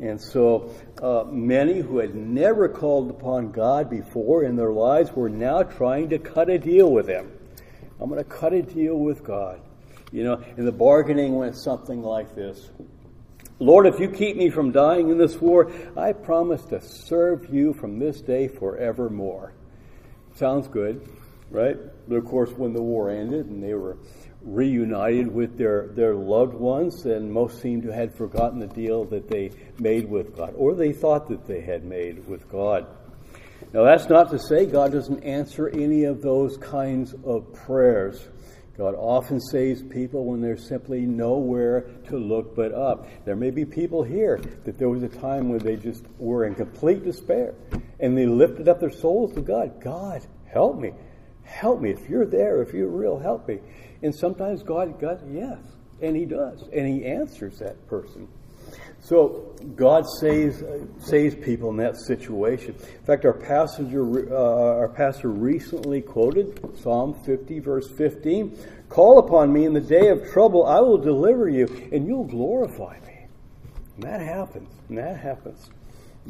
And 0.00 0.20
so 0.20 0.74
uh, 1.02 1.24
many 1.30 1.80
who 1.80 1.98
had 1.98 2.14
never 2.14 2.68
called 2.68 3.10
upon 3.10 3.52
God 3.52 3.90
before 3.90 4.44
in 4.44 4.56
their 4.56 4.72
lives 4.72 5.12
were 5.12 5.28
now 5.28 5.62
trying 5.62 6.08
to 6.10 6.18
cut 6.18 6.48
a 6.48 6.58
deal 6.58 6.90
with 6.90 7.08
Him. 7.08 7.30
I'm 8.00 8.08
going 8.08 8.22
to 8.22 8.28
cut 8.28 8.52
a 8.52 8.62
deal 8.62 8.96
with 8.96 9.22
God. 9.22 9.60
You 10.10 10.24
know, 10.24 10.44
and 10.56 10.66
the 10.66 10.72
bargaining 10.72 11.36
went 11.36 11.56
something 11.56 12.02
like 12.02 12.34
this 12.34 12.70
Lord, 13.58 13.86
if 13.86 14.00
you 14.00 14.08
keep 14.08 14.36
me 14.36 14.50
from 14.50 14.72
dying 14.72 15.08
in 15.10 15.18
this 15.18 15.40
war, 15.40 15.70
I 15.96 16.12
promise 16.12 16.64
to 16.64 16.80
serve 16.80 17.54
you 17.54 17.72
from 17.72 18.00
this 18.00 18.20
day 18.20 18.48
forevermore. 18.48 19.54
Sounds 20.34 20.66
good, 20.66 21.08
right? 21.48 21.76
But 22.08 22.16
of 22.16 22.24
course, 22.24 22.50
when 22.50 22.72
the 22.72 22.82
war 22.82 23.08
ended 23.08 23.46
and 23.46 23.62
they 23.62 23.74
were 23.74 23.98
reunited 24.44 25.32
with 25.32 25.56
their, 25.56 25.88
their 25.88 26.14
loved 26.14 26.54
ones, 26.54 27.04
and 27.04 27.32
most 27.32 27.60
seem 27.60 27.82
to 27.82 27.92
have 27.92 28.14
forgotten 28.14 28.58
the 28.58 28.66
deal 28.66 29.04
that 29.06 29.28
they 29.28 29.50
made 29.78 30.08
with 30.08 30.36
God, 30.36 30.54
or 30.56 30.74
they 30.74 30.92
thought 30.92 31.28
that 31.28 31.46
they 31.46 31.60
had 31.60 31.84
made 31.84 32.26
with 32.26 32.48
God. 32.50 32.86
Now, 33.72 33.84
that's 33.84 34.08
not 34.08 34.30
to 34.30 34.38
say 34.38 34.66
God 34.66 34.92
doesn't 34.92 35.22
answer 35.24 35.68
any 35.68 36.04
of 36.04 36.20
those 36.20 36.56
kinds 36.58 37.14
of 37.24 37.52
prayers. 37.54 38.28
God 38.76 38.94
often 38.94 39.38
saves 39.40 39.82
people 39.82 40.24
when 40.24 40.40
there's 40.40 40.66
simply 40.66 41.02
nowhere 41.02 41.82
to 42.08 42.16
look 42.16 42.56
but 42.56 42.72
up. 42.72 43.06
There 43.24 43.36
may 43.36 43.50
be 43.50 43.64
people 43.64 44.02
here 44.02 44.40
that 44.64 44.78
there 44.78 44.88
was 44.88 45.02
a 45.02 45.08
time 45.08 45.50
when 45.50 45.58
they 45.58 45.76
just 45.76 46.04
were 46.18 46.46
in 46.46 46.54
complete 46.54 47.04
despair 47.04 47.54
and 48.00 48.16
they 48.16 48.26
lifted 48.26 48.68
up 48.68 48.80
their 48.80 48.90
souls 48.90 49.34
to 49.34 49.42
God. 49.42 49.80
God, 49.80 50.26
help 50.46 50.78
me. 50.78 50.92
Help 51.44 51.80
me. 51.80 51.90
If 51.90 52.08
you're 52.08 52.26
there, 52.26 52.62
if 52.62 52.72
you're 52.72 52.88
real, 52.88 53.18
help 53.18 53.46
me. 53.46 53.60
And 54.02 54.14
sometimes 54.14 54.62
God, 54.62 55.00
God, 55.00 55.22
yes, 55.30 55.58
and 56.00 56.16
He 56.16 56.24
does, 56.24 56.62
and 56.72 56.86
He 56.86 57.06
answers 57.06 57.58
that 57.58 57.86
person. 57.88 58.28
So 59.00 59.54
God 59.74 60.04
saves 60.20 60.62
saves 60.98 61.34
people 61.34 61.70
in 61.70 61.76
that 61.78 61.96
situation. 61.96 62.74
In 62.74 63.04
fact, 63.04 63.24
our 63.24 63.32
passenger 63.32 64.32
uh, 64.32 64.76
our 64.76 64.88
pastor 64.88 65.28
recently 65.28 66.00
quoted 66.00 66.78
Psalm 66.78 67.14
50 67.24 67.58
verse 67.58 67.88
15, 67.96 68.56
"Call 68.88 69.18
upon 69.18 69.52
me 69.52 69.64
in 69.64 69.72
the 69.72 69.80
day 69.80 70.08
of 70.08 70.30
trouble; 70.30 70.64
I 70.66 70.80
will 70.80 70.98
deliver 70.98 71.48
you, 71.48 71.66
and 71.92 72.06
you'll 72.06 72.24
glorify 72.24 72.98
me." 73.00 73.26
And 73.96 74.04
that 74.04 74.20
happens. 74.20 74.70
And 74.88 74.98
that 74.98 75.16
happens. 75.18 75.70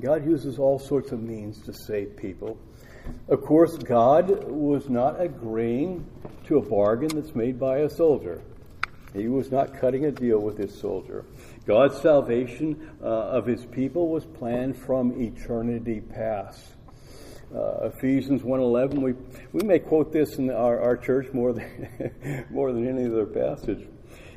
God 0.00 0.24
uses 0.24 0.58
all 0.58 0.78
sorts 0.78 1.12
of 1.12 1.22
means 1.22 1.60
to 1.66 1.74
save 1.74 2.16
people. 2.16 2.56
Of 3.28 3.42
course, 3.42 3.76
God 3.76 4.44
was 4.48 4.88
not 4.88 5.20
agreeing 5.20 6.06
to 6.44 6.58
a 6.58 6.62
bargain 6.62 7.08
that's 7.14 7.34
made 7.34 7.58
by 7.58 7.78
a 7.78 7.88
soldier. 7.88 8.42
He 9.14 9.28
was 9.28 9.50
not 9.50 9.78
cutting 9.78 10.06
a 10.06 10.10
deal 10.10 10.38
with 10.38 10.56
his 10.56 10.78
soldier. 10.78 11.24
God's 11.66 12.00
salvation 12.00 12.90
uh, 13.02 13.06
of 13.06 13.46
his 13.46 13.64
people 13.66 14.08
was 14.08 14.24
planned 14.24 14.76
from 14.76 15.20
eternity 15.20 16.00
past. 16.00 16.60
Uh, 17.54 17.88
Ephesians 17.88 18.42
1.11, 18.42 18.94
we, 18.94 19.12
we 19.52 19.66
may 19.66 19.78
quote 19.78 20.12
this 20.12 20.36
in 20.36 20.50
our, 20.50 20.80
our 20.80 20.96
church 20.96 21.30
more 21.34 21.52
than, 21.52 22.46
more 22.50 22.72
than 22.72 22.88
any 22.88 23.06
other 23.06 23.26
passage. 23.26 23.86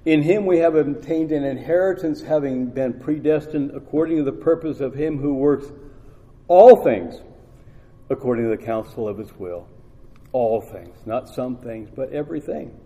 In 0.03 0.21
him 0.21 0.45
we 0.45 0.57
have 0.59 0.75
obtained 0.75 1.31
an 1.31 1.45
inheritance, 1.45 2.21
having 2.21 2.67
been 2.67 2.99
predestined 2.99 3.71
according 3.73 4.17
to 4.17 4.23
the 4.23 4.33
purpose 4.33 4.81
of 4.81 4.93
him 4.93 5.17
who 5.17 5.33
works 5.33 5.67
all 6.47 6.83
things 6.83 7.15
according 8.09 8.45
to 8.45 8.55
the 8.55 8.63
counsel 8.63 9.07
of 9.07 9.17
his 9.17 9.33
will. 9.37 9.67
All 10.31 10.61
things, 10.61 10.97
not 11.05 11.29
some 11.29 11.57
things, 11.57 11.89
but 11.95 12.11
everything. 12.11 12.77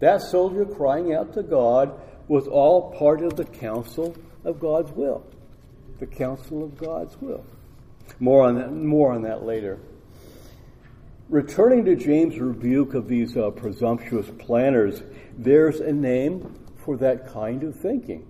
That 0.00 0.22
soldier 0.22 0.64
crying 0.64 1.14
out 1.14 1.34
to 1.34 1.42
God 1.42 2.00
was 2.28 2.46
all 2.46 2.92
part 2.92 3.22
of 3.22 3.36
the 3.36 3.44
counsel 3.44 4.16
of 4.44 4.58
God's 4.58 4.92
will. 4.92 5.24
The 5.98 6.06
counsel 6.06 6.64
of 6.64 6.76
God's 6.76 7.16
will. 7.20 7.44
More 8.18 8.44
on 8.44 8.56
that, 8.56 8.72
more 8.72 9.12
on 9.12 9.22
that 9.22 9.44
later. 9.44 9.78
Returning 11.28 11.84
to 11.86 11.96
James' 11.96 12.38
rebuke 12.38 12.94
of 12.94 13.08
these 13.08 13.36
uh, 13.36 13.50
presumptuous 13.50 14.30
planners, 14.38 15.02
there's 15.38 15.80
a 15.80 15.92
name 15.92 16.54
for 16.84 16.96
that 16.98 17.32
kind 17.32 17.62
of 17.64 17.74
thinking. 17.80 18.26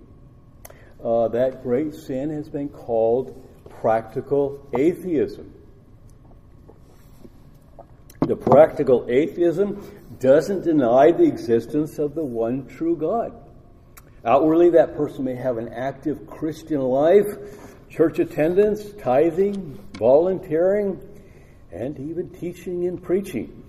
Uh, 1.03 1.27
that 1.27 1.61
great 1.61 1.93
sin 1.93 2.29
has 2.29 2.49
been 2.49 2.69
called 2.69 3.43
practical 3.69 4.67
atheism. 4.73 5.53
The 8.25 8.35
practical 8.35 9.05
atheism 9.07 10.17
doesn't 10.19 10.63
deny 10.63 11.11
the 11.11 11.25
existence 11.25 11.99
of 11.99 12.15
the 12.15 12.23
one 12.23 12.65
true 12.65 12.95
God. 12.95 13.33
Outwardly, 14.25 14.71
that 14.71 14.97
person 14.97 15.25
may 15.25 15.35
have 15.35 15.59
an 15.59 15.69
active 15.69 16.25
Christian 16.25 16.81
life, 16.81 17.25
church 17.87 18.17
attendance, 18.17 18.83
tithing, 18.99 19.77
volunteering, 19.93 20.99
and 21.71 21.99
even 21.99 22.31
teaching 22.31 22.87
and 22.87 23.01
preaching. 23.01 23.63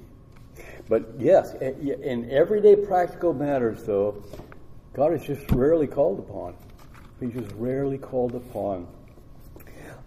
But 0.89 1.19
yes, 1.19 1.53
in 1.61 2.31
everyday 2.31 2.77
practical 2.77 3.35
matters, 3.35 3.83
though, 3.85 4.25
God 4.95 5.13
is 5.13 5.23
just 5.27 5.51
rarely 5.51 5.87
called 5.87 6.21
upon. 6.21 6.55
He's 7.21 7.35
just 7.35 7.53
rarely 7.57 7.99
called 7.99 8.35
upon. 8.35 8.87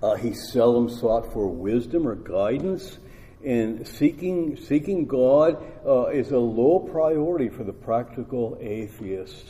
Uh, 0.01 0.15
he 0.15 0.33
seldom 0.33 0.89
sought 0.89 1.31
for 1.33 1.47
wisdom 1.47 2.07
or 2.07 2.15
guidance, 2.15 2.97
and 3.43 3.87
seeking 3.87 4.57
seeking 4.57 5.05
God 5.05 5.63
uh, 5.85 6.07
is 6.07 6.31
a 6.31 6.37
low 6.37 6.79
priority 6.79 7.49
for 7.49 7.63
the 7.63 7.73
practical 7.73 8.57
atheist. 8.59 9.45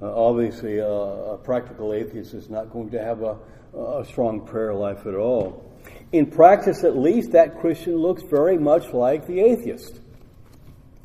Uh, 0.00 0.14
obviously, 0.14 0.80
uh, 0.80 0.84
a 0.84 1.38
practical 1.38 1.92
atheist 1.92 2.34
is 2.34 2.48
not 2.48 2.72
going 2.72 2.90
to 2.90 3.02
have 3.02 3.22
a, 3.22 3.36
a 3.76 4.04
strong 4.04 4.46
prayer 4.46 4.74
life 4.74 5.06
at 5.06 5.14
all. 5.14 5.72
In 6.12 6.26
practice, 6.26 6.84
at 6.84 6.96
least, 6.96 7.32
that 7.32 7.58
Christian 7.60 7.96
looks 7.96 8.22
very 8.22 8.58
much 8.58 8.92
like 8.92 9.26
the 9.26 9.40
atheist. 9.40 10.00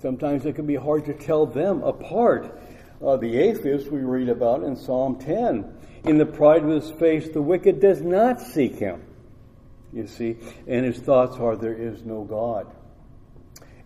Sometimes 0.02 0.46
it 0.46 0.56
can 0.56 0.66
be 0.66 0.76
hard 0.76 1.06
to 1.06 1.14
tell 1.14 1.46
them 1.46 1.84
apart 1.84 2.60
uh, 3.04 3.18
the 3.18 3.38
atheist 3.38 3.92
we 3.92 4.00
read 4.00 4.30
about 4.30 4.64
in 4.64 4.76
Psalm 4.76 5.18
10. 5.20 5.66
In 6.06 6.18
the 6.18 6.26
pride 6.26 6.64
of 6.64 6.70
his 6.70 6.92
face, 6.92 7.30
the 7.30 7.42
wicked 7.42 7.80
does 7.80 8.02
not 8.02 8.40
seek 8.40 8.76
him. 8.76 9.02
You 9.92 10.08
see, 10.08 10.38
and 10.68 10.86
his 10.86 11.00
thoughts 11.00 11.38
are, 11.38 11.56
there 11.56 11.74
is 11.74 12.04
no 12.04 12.24
God. 12.24 12.68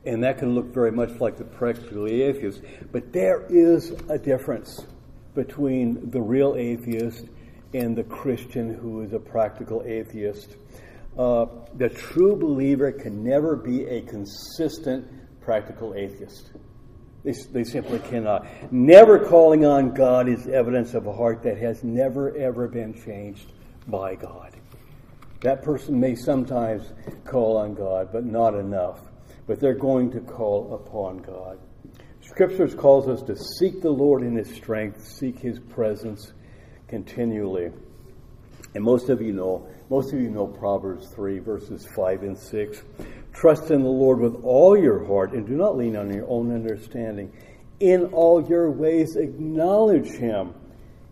And 0.05 0.23
that 0.23 0.37
can 0.37 0.53
look 0.53 0.73
very 0.73 0.91
much 0.91 1.11
like 1.21 1.37
the 1.37 1.45
practical 1.45 2.07
atheist. 2.07 2.61
But 2.91 3.13
there 3.13 3.45
is 3.49 3.91
a 4.09 4.17
difference 4.17 4.85
between 5.33 6.11
the 6.11 6.21
real 6.21 6.55
atheist 6.57 7.25
and 7.73 7.95
the 7.95 8.03
Christian 8.03 8.73
who 8.73 9.01
is 9.01 9.13
a 9.13 9.19
practical 9.19 9.81
atheist. 9.85 10.57
Uh, 11.17 11.45
the 11.77 11.89
true 11.89 12.35
believer 12.35 12.91
can 12.91 13.23
never 13.23 13.55
be 13.55 13.85
a 13.85 14.01
consistent 14.01 15.07
practical 15.41 15.93
atheist. 15.95 16.51
They, 17.23 17.33
they 17.51 17.63
simply 17.63 17.99
cannot. 17.99 18.45
Never 18.71 19.19
calling 19.19 19.65
on 19.65 19.93
God 19.93 20.27
is 20.27 20.47
evidence 20.47 20.93
of 20.93 21.07
a 21.07 21.13
heart 21.13 21.43
that 21.43 21.57
has 21.57 21.83
never, 21.83 22.35
ever 22.35 22.67
been 22.67 22.93
changed 22.93 23.51
by 23.87 24.15
God. 24.15 24.52
That 25.43 25.61
person 25.61 25.99
may 25.99 26.15
sometimes 26.15 26.93
call 27.25 27.57
on 27.57 27.73
God, 27.73 28.09
but 28.13 28.25
not 28.25 28.55
enough. 28.55 29.01
But 29.45 29.59
they're 29.59 29.73
going 29.73 30.09
to 30.11 30.21
call 30.21 30.73
upon 30.73 31.17
God. 31.17 31.59
Scriptures 32.21 32.73
calls 32.73 33.09
us 33.09 33.21
to 33.23 33.35
seek 33.35 33.81
the 33.81 33.91
Lord 33.91 34.23
in 34.23 34.35
His 34.35 34.49
strength, 34.55 35.05
seek 35.05 35.37
His 35.37 35.59
presence 35.59 36.31
continually. 36.87 37.71
And 38.73 38.83
most 38.83 39.09
of 39.09 39.21
you 39.21 39.33
know, 39.33 39.67
most 39.89 40.13
of 40.13 40.19
you 40.19 40.29
know 40.29 40.47
Proverbs 40.47 41.09
3, 41.09 41.39
verses 41.39 41.85
5 41.93 42.23
and 42.23 42.37
6. 42.37 42.81
Trust 43.33 43.69
in 43.69 43.83
the 43.83 43.89
Lord 43.89 44.19
with 44.19 44.41
all 44.45 44.77
your 44.77 45.05
heart 45.05 45.33
and 45.33 45.45
do 45.45 45.55
not 45.55 45.75
lean 45.75 45.97
on 45.97 46.13
your 46.13 46.27
own 46.29 46.53
understanding. 46.53 47.33
In 47.81 48.05
all 48.13 48.47
your 48.47 48.71
ways, 48.71 49.17
acknowledge 49.17 50.07
Him, 50.07 50.53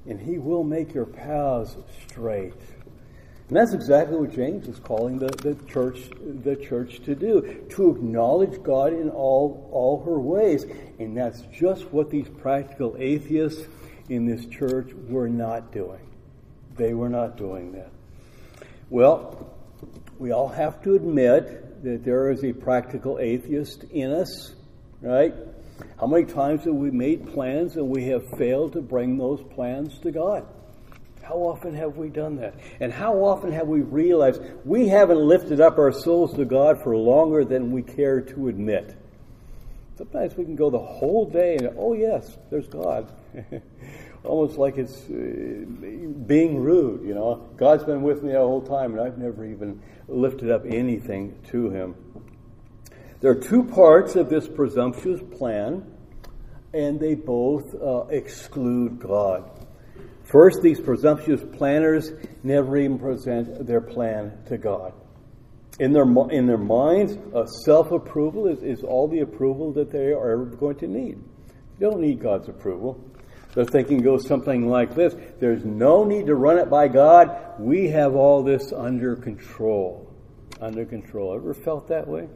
and 0.07 0.21
He 0.21 0.37
will 0.37 0.63
make 0.63 0.93
your 0.93 1.05
paths 1.05 1.75
straight. 2.07 2.53
And 3.51 3.57
that's 3.57 3.73
exactly 3.73 4.15
what 4.15 4.31
James 4.31 4.65
is 4.69 4.79
calling 4.79 5.19
the, 5.19 5.27
the 5.27 5.55
church 5.69 6.09
the 6.21 6.55
church 6.55 7.03
to 7.03 7.13
do, 7.13 7.65
to 7.71 7.91
acknowledge 7.91 8.63
God 8.63 8.93
in 8.93 9.09
all 9.09 9.67
all 9.73 10.01
her 10.05 10.17
ways. 10.17 10.65
And 10.99 11.17
that's 11.17 11.41
just 11.53 11.83
what 11.91 12.09
these 12.09 12.29
practical 12.29 12.95
atheists 12.97 13.67
in 14.07 14.25
this 14.25 14.45
church 14.45 14.93
were 14.93 15.27
not 15.27 15.73
doing. 15.73 15.99
They 16.77 16.93
were 16.93 17.09
not 17.09 17.35
doing 17.35 17.73
that. 17.73 17.91
Well, 18.89 19.53
we 20.17 20.31
all 20.31 20.47
have 20.47 20.81
to 20.83 20.95
admit 20.95 21.83
that 21.83 22.05
there 22.05 22.31
is 22.31 22.45
a 22.45 22.53
practical 22.53 23.19
atheist 23.19 23.83
in 23.83 24.13
us, 24.13 24.55
right? 25.01 25.33
How 25.99 26.07
many 26.07 26.23
times 26.23 26.63
have 26.63 26.75
we 26.75 26.89
made 26.89 27.33
plans 27.33 27.75
and 27.75 27.89
we 27.89 28.05
have 28.05 28.23
failed 28.37 28.71
to 28.73 28.81
bring 28.81 29.17
those 29.17 29.43
plans 29.53 29.99
to 30.03 30.11
God? 30.11 30.47
How 31.31 31.37
often 31.37 31.73
have 31.75 31.95
we 31.95 32.09
done 32.09 32.35
that? 32.41 32.55
And 32.81 32.91
how 32.91 33.13
often 33.23 33.53
have 33.53 33.65
we 33.65 33.79
realized 33.79 34.41
we 34.65 34.89
haven't 34.89 35.17
lifted 35.17 35.61
up 35.61 35.77
our 35.77 35.93
souls 35.93 36.33
to 36.33 36.43
God 36.43 36.83
for 36.83 36.97
longer 36.97 37.45
than 37.45 37.71
we 37.71 37.83
care 37.83 38.19
to 38.19 38.49
admit? 38.49 38.97
Sometimes 39.97 40.35
we 40.35 40.43
can 40.43 40.57
go 40.57 40.69
the 40.69 40.77
whole 40.77 41.25
day 41.25 41.55
and, 41.55 41.69
oh, 41.77 41.93
yes, 41.93 42.37
there's 42.49 42.67
God. 42.67 43.09
Almost 44.25 44.57
like 44.57 44.77
it's 44.77 45.09
uh, 45.09 45.63
being 46.27 46.57
rude, 46.59 47.07
you 47.07 47.13
know. 47.13 47.49
God's 47.55 47.85
been 47.85 48.01
with 48.01 48.23
me 48.23 48.33
the 48.33 48.39
whole 48.39 48.61
time, 48.61 48.91
and 48.91 48.99
I've 48.99 49.17
never 49.17 49.45
even 49.45 49.81
lifted 50.09 50.51
up 50.51 50.65
anything 50.65 51.39
to 51.51 51.69
him. 51.69 51.95
There 53.21 53.31
are 53.31 53.41
two 53.41 53.63
parts 53.63 54.17
of 54.17 54.29
this 54.29 54.49
presumptuous 54.49 55.21
plan, 55.37 55.89
and 56.73 56.99
they 56.99 57.15
both 57.15 57.73
uh, 57.73 58.07
exclude 58.09 58.99
God. 58.99 59.60
First, 60.31 60.61
these 60.61 60.79
presumptuous 60.79 61.43
planners 61.57 62.13
never 62.41 62.77
even 62.77 62.97
present 62.97 63.67
their 63.67 63.81
plan 63.81 64.37
to 64.47 64.57
God. 64.57 64.93
In 65.79 65.91
their, 65.91 66.05
in 66.29 66.47
their 66.47 66.57
minds, 66.57 67.17
self 67.65 67.91
approval 67.91 68.47
is, 68.47 68.63
is 68.63 68.83
all 68.83 69.09
the 69.09 69.19
approval 69.19 69.73
that 69.73 69.91
they 69.91 70.13
are 70.13 70.31
ever 70.31 70.45
going 70.45 70.77
to 70.77 70.87
need. 70.87 71.21
They 71.77 71.85
don't 71.85 71.99
need 71.99 72.21
God's 72.21 72.47
approval. 72.47 73.03
Their 73.55 73.65
thinking 73.65 73.97
goes 73.97 74.25
something 74.25 74.69
like 74.69 74.95
this 74.95 75.15
There's 75.39 75.65
no 75.65 76.05
need 76.05 76.27
to 76.27 76.35
run 76.35 76.57
it 76.59 76.69
by 76.69 76.87
God. 76.87 77.59
We 77.59 77.89
have 77.89 78.15
all 78.15 78.41
this 78.41 78.71
under 78.71 79.17
control. 79.17 80.09
Under 80.61 80.85
control. 80.85 81.35
Ever 81.35 81.53
felt 81.53 81.89
that 81.89 82.07
way? 82.07 82.29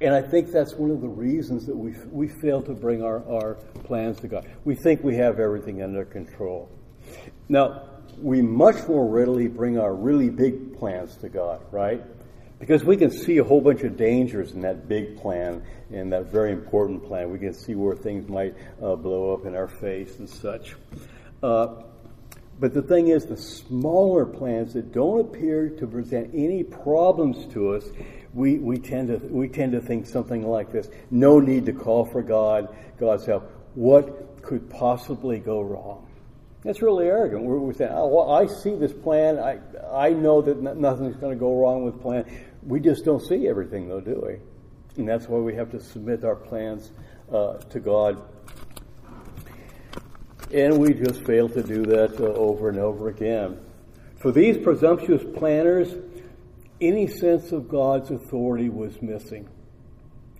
And 0.00 0.14
I 0.14 0.20
think 0.20 0.52
that's 0.52 0.74
one 0.74 0.90
of 0.90 1.00
the 1.00 1.08
reasons 1.08 1.66
that 1.66 1.76
we, 1.76 1.94
we 2.10 2.28
fail 2.28 2.62
to 2.62 2.74
bring 2.74 3.02
our, 3.02 3.24
our 3.30 3.54
plans 3.84 4.20
to 4.20 4.28
God. 4.28 4.46
We 4.64 4.74
think 4.74 5.02
we 5.02 5.16
have 5.16 5.40
everything 5.40 5.82
under 5.82 6.04
control. 6.04 6.68
Now, 7.48 7.88
we 8.20 8.42
much 8.42 8.86
more 8.88 9.06
readily 9.06 9.48
bring 9.48 9.78
our 9.78 9.94
really 9.94 10.28
big 10.28 10.78
plans 10.78 11.16
to 11.16 11.28
God, 11.28 11.60
right? 11.70 12.02
Because 12.58 12.84
we 12.84 12.96
can 12.96 13.10
see 13.10 13.38
a 13.38 13.44
whole 13.44 13.60
bunch 13.60 13.82
of 13.82 13.96
dangers 13.96 14.52
in 14.52 14.60
that 14.62 14.88
big 14.88 15.16
plan, 15.18 15.62
in 15.90 16.10
that 16.10 16.26
very 16.26 16.52
important 16.52 17.04
plan. 17.04 17.30
We 17.30 17.38
can 17.38 17.54
see 17.54 17.74
where 17.74 17.94
things 17.94 18.28
might 18.28 18.54
uh, 18.82 18.96
blow 18.96 19.34
up 19.34 19.46
in 19.46 19.54
our 19.54 19.68
face 19.68 20.18
and 20.18 20.28
such. 20.28 20.74
Uh, 21.42 21.82
But 22.58 22.72
the 22.72 22.80
thing 22.80 23.08
is, 23.08 23.26
the 23.26 23.36
smaller 23.36 24.24
plans 24.24 24.72
that 24.72 24.90
don't 24.90 25.20
appear 25.20 25.68
to 25.68 25.86
present 25.86 26.30
any 26.32 26.64
problems 26.64 27.46
to 27.52 27.74
us, 27.74 27.84
we, 28.36 28.58
we, 28.58 28.78
tend 28.78 29.08
to, 29.08 29.16
we 29.26 29.48
tend 29.48 29.72
to 29.72 29.80
think 29.80 30.06
something 30.06 30.46
like 30.46 30.70
this 30.70 30.88
no 31.10 31.40
need 31.40 31.66
to 31.66 31.72
call 31.72 32.04
for 32.04 32.22
God, 32.22 32.74
God's 32.98 33.26
help. 33.26 33.50
What 33.74 34.42
could 34.42 34.70
possibly 34.70 35.38
go 35.38 35.60
wrong? 35.62 36.06
That's 36.62 36.82
really 36.82 37.06
arrogant. 37.06 37.42
We're, 37.42 37.58
we're 37.58 37.74
saying, 37.74 37.92
oh, 37.94 38.08
well, 38.08 38.30
I 38.32 38.46
see 38.46 38.74
this 38.74 38.92
plan. 38.92 39.38
I, 39.38 39.58
I 39.92 40.10
know 40.10 40.42
that 40.42 40.60
nothing's 40.76 41.16
going 41.16 41.32
to 41.32 41.38
go 41.38 41.60
wrong 41.60 41.84
with 41.84 42.00
plan. 42.00 42.24
We 42.62 42.80
just 42.80 43.04
don't 43.04 43.20
see 43.20 43.48
everything, 43.48 43.88
though, 43.88 44.00
do 44.00 44.22
we? 44.26 44.38
And 44.98 45.08
that's 45.08 45.28
why 45.28 45.38
we 45.38 45.54
have 45.54 45.70
to 45.72 45.80
submit 45.80 46.24
our 46.24 46.36
plans 46.36 46.90
uh, 47.32 47.54
to 47.54 47.80
God 47.80 48.22
and 50.52 50.78
we 50.78 50.94
just 50.94 51.22
fail 51.22 51.48
to 51.48 51.62
do 51.62 51.84
that 51.86 52.20
uh, 52.20 52.24
over 52.24 52.68
and 52.68 52.78
over 52.78 53.08
again. 53.08 53.58
For 54.16 54.32
these 54.32 54.56
presumptuous 54.56 55.22
planners, 55.36 55.92
any 56.80 57.06
sense 57.06 57.52
of 57.52 57.68
God's 57.68 58.10
authority 58.10 58.68
was 58.68 59.00
missing. 59.00 59.48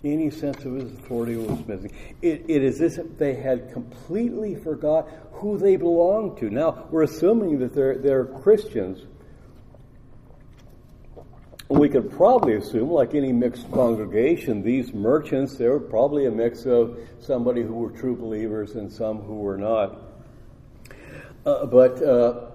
Any 0.04 0.30
sense 0.30 0.64
of 0.64 0.74
his 0.74 0.92
authority 0.92 1.36
was 1.36 1.66
missing. 1.66 1.90
It, 2.22 2.44
it 2.48 2.62
is 2.62 2.80
as 2.80 2.98
if 2.98 3.18
they 3.18 3.34
had 3.34 3.72
completely 3.72 4.54
forgot 4.54 5.08
who 5.32 5.58
they 5.58 5.76
belonged 5.76 6.38
to. 6.38 6.50
Now, 6.50 6.86
we're 6.90 7.02
assuming 7.02 7.58
that 7.60 7.74
they're, 7.74 7.98
they're 7.98 8.24
Christians. 8.24 9.04
We 11.68 11.88
could 11.88 12.12
probably 12.12 12.54
assume, 12.54 12.90
like 12.90 13.14
any 13.14 13.32
mixed 13.32 13.70
congregation, 13.72 14.62
these 14.62 14.92
merchants, 14.92 15.56
they 15.56 15.66
were 15.66 15.80
probably 15.80 16.26
a 16.26 16.30
mix 16.30 16.64
of 16.66 16.98
somebody 17.18 17.62
who 17.62 17.74
were 17.74 17.90
true 17.90 18.14
believers 18.14 18.76
and 18.76 18.92
some 18.92 19.18
who 19.22 19.34
were 19.36 19.56
not. 19.56 19.98
Uh, 21.44 21.66
but 21.66 22.00
uh, 22.02 22.50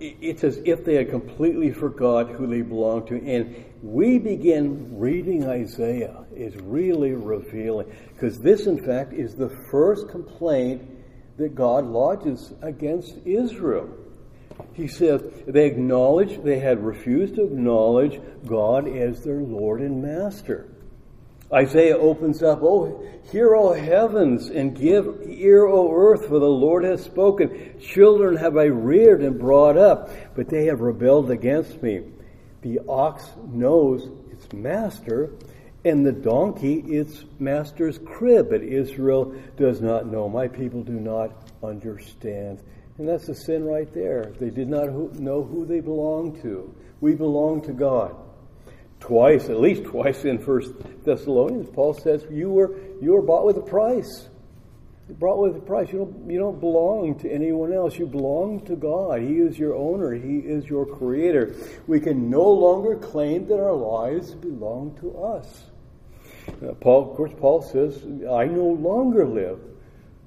it's 0.00 0.44
as 0.44 0.60
if 0.64 0.84
they 0.84 0.94
had 0.94 1.10
completely 1.10 1.72
forgot 1.72 2.30
who 2.30 2.46
they 2.46 2.62
belonged 2.62 3.06
to. 3.08 3.16
And 3.24 3.64
we 3.82 4.18
begin 4.18 4.98
reading 4.98 5.48
Isaiah 5.48 6.24
is 6.34 6.56
really 6.56 7.12
revealing 7.12 7.92
because 8.12 8.40
this, 8.40 8.66
in 8.66 8.82
fact, 8.82 9.12
is 9.12 9.34
the 9.34 9.50
first 9.70 10.08
complaint 10.08 10.82
that 11.36 11.54
God 11.54 11.86
lodges 11.86 12.52
against 12.62 13.16
Israel. 13.24 13.88
He 14.72 14.86
says 14.86 15.22
they 15.46 15.66
acknowledge, 15.66 16.42
they 16.42 16.58
had 16.60 16.84
refused 16.84 17.36
to 17.36 17.44
acknowledge 17.44 18.20
God 18.46 18.88
as 18.88 19.22
their 19.22 19.40
Lord 19.40 19.80
and 19.80 20.02
Master. 20.02 20.68
Isaiah 21.54 21.96
opens 21.96 22.42
up, 22.42 22.60
Oh, 22.62 23.06
hear, 23.30 23.54
O 23.54 23.72
heavens, 23.72 24.48
and 24.48 24.76
give 24.76 25.06
ear, 25.26 25.66
O 25.66 25.92
earth, 25.92 26.26
for 26.26 26.40
the 26.40 26.46
Lord 26.46 26.84
has 26.84 27.02
spoken. 27.04 27.78
Children 27.80 28.36
have 28.36 28.56
I 28.56 28.64
reared 28.64 29.22
and 29.22 29.38
brought 29.38 29.78
up, 29.78 30.10
but 30.34 30.48
they 30.48 30.66
have 30.66 30.80
rebelled 30.80 31.30
against 31.30 31.80
me. 31.80 32.02
The 32.62 32.80
ox 32.88 33.30
knows 33.46 34.10
its 34.32 34.52
master, 34.52 35.30
and 35.84 36.04
the 36.04 36.12
donkey 36.12 36.80
its 36.80 37.24
master's 37.38 37.98
crib, 37.98 38.48
but 38.50 38.62
Israel 38.62 39.34
does 39.56 39.80
not 39.80 40.06
know. 40.06 40.28
My 40.28 40.48
people 40.48 40.82
do 40.82 40.98
not 40.98 41.30
understand. 41.62 42.62
And 42.98 43.08
that's 43.08 43.26
the 43.26 43.34
sin 43.34 43.64
right 43.64 43.92
there. 43.92 44.32
They 44.40 44.50
did 44.50 44.68
not 44.68 44.88
know 44.88 45.42
who 45.42 45.66
they 45.66 45.80
belonged 45.80 46.42
to. 46.42 46.74
We 47.00 47.14
belong 47.14 47.62
to 47.62 47.72
God. 47.72 48.16
Twice, 49.04 49.50
at 49.50 49.60
least 49.60 49.84
twice 49.84 50.24
in 50.24 50.38
First 50.38 50.72
Thessalonians, 51.04 51.68
Paul 51.68 51.92
says 51.92 52.24
you 52.30 52.48
were 52.48 52.74
you 53.02 53.12
were 53.12 53.20
bought 53.20 53.44
with 53.44 53.58
a 53.58 53.62
price. 53.62 54.30
You're 55.06 55.18
bought 55.18 55.38
with 55.40 55.56
a 55.56 55.60
price. 55.60 55.92
You 55.92 55.98
don't 55.98 56.30
you 56.30 56.38
don't 56.38 56.58
belong 56.58 57.18
to 57.18 57.30
anyone 57.30 57.74
else. 57.74 57.98
You 57.98 58.06
belong 58.06 58.64
to 58.64 58.76
God. 58.76 59.20
He 59.20 59.34
is 59.34 59.58
your 59.58 59.74
owner. 59.74 60.14
He 60.14 60.38
is 60.38 60.64
your 60.64 60.86
creator. 60.86 61.54
We 61.86 62.00
can 62.00 62.30
no 62.30 62.48
longer 62.50 62.96
claim 62.96 63.46
that 63.48 63.60
our 63.60 63.74
lives 63.74 64.34
belong 64.34 64.96
to 65.00 65.22
us. 65.22 65.64
Uh, 66.48 66.72
Paul, 66.72 67.10
of 67.10 67.14
course, 67.14 67.32
Paul 67.38 67.60
says, 67.60 68.02
"I 68.06 68.46
no 68.46 68.64
longer 68.64 69.26
live, 69.26 69.58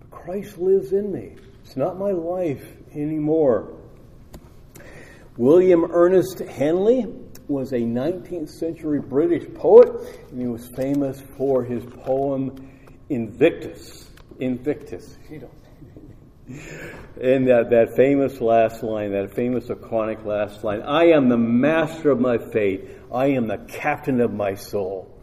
but 0.01 0.11
Christ 0.11 0.59
lives 0.59 0.93
in 0.93 1.11
me." 1.11 1.35
It's 1.63 1.75
not 1.77 1.97
my 1.97 2.11
life 2.11 2.77
anymore. 2.93 3.73
William 5.35 5.85
Ernest 5.91 6.39
Henley 6.39 7.07
was 7.47 7.71
a 7.73 7.79
19th 7.79 8.49
century 8.49 8.99
British 8.99 9.51
poet, 9.53 9.89
and 10.31 10.41
he 10.41 10.47
was 10.47 10.67
famous 10.67 11.21
for 11.37 11.63
his 11.63 11.83
poem 11.85 12.69
Invictus. 13.09 14.09
Invictus. 14.39 15.17
And 17.19 17.47
that, 17.49 17.71
that 17.71 17.95
famous 17.97 18.39
last 18.39 18.81
line, 18.81 19.11
that 19.11 19.33
famous 19.33 19.65
iconic 19.65 20.23
last 20.23 20.63
line 20.63 20.81
I 20.81 21.07
am 21.07 21.27
the 21.27 21.37
master 21.37 22.09
of 22.11 22.21
my 22.21 22.37
fate, 22.37 22.87
I 23.13 23.27
am 23.31 23.47
the 23.47 23.57
captain 23.57 24.21
of 24.21 24.33
my 24.33 24.53
soul. 24.53 25.16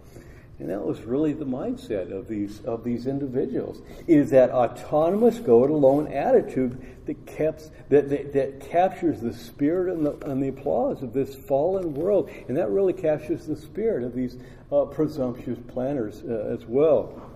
And 0.61 0.71
that 0.71 0.85
was 0.85 1.03
really 1.03 1.33
the 1.33 1.45
mindset 1.45 2.13
of 2.13 2.29
these 2.29 2.61
of 2.65 2.85
these 2.85 3.09
individuals. 3.09 3.83
Is 4.07 4.31
that 4.31 4.51
autonomous, 4.51 5.39
go 5.41 5.65
it 5.65 5.71
alone 5.71 6.13
attitude 6.13 6.81
that 7.07 7.27
kept 7.27 7.71
that, 7.91 8.09
that, 8.09 8.33
that 8.33 8.61
captures 8.61 9.21
the 9.21 9.33
spirit 9.33 9.93
and 9.93 10.07
the, 10.07 10.31
and 10.31 10.41
the 10.41 10.49
applause 10.49 11.03
of 11.03 11.13
this 11.13 11.35
fallen 11.35 11.93
world, 11.93 12.31
and 12.47 12.57
that 12.57 12.71
really 12.71 12.93
captures 12.93 13.47
the 13.47 13.57
spirit 13.57 14.05
of 14.05 14.15
these 14.15 14.37
uh, 14.71 14.85
presumptuous 14.85 15.59
planners 15.67 16.23
uh, 16.23 16.55
as 16.55 16.65
well. 16.67 17.31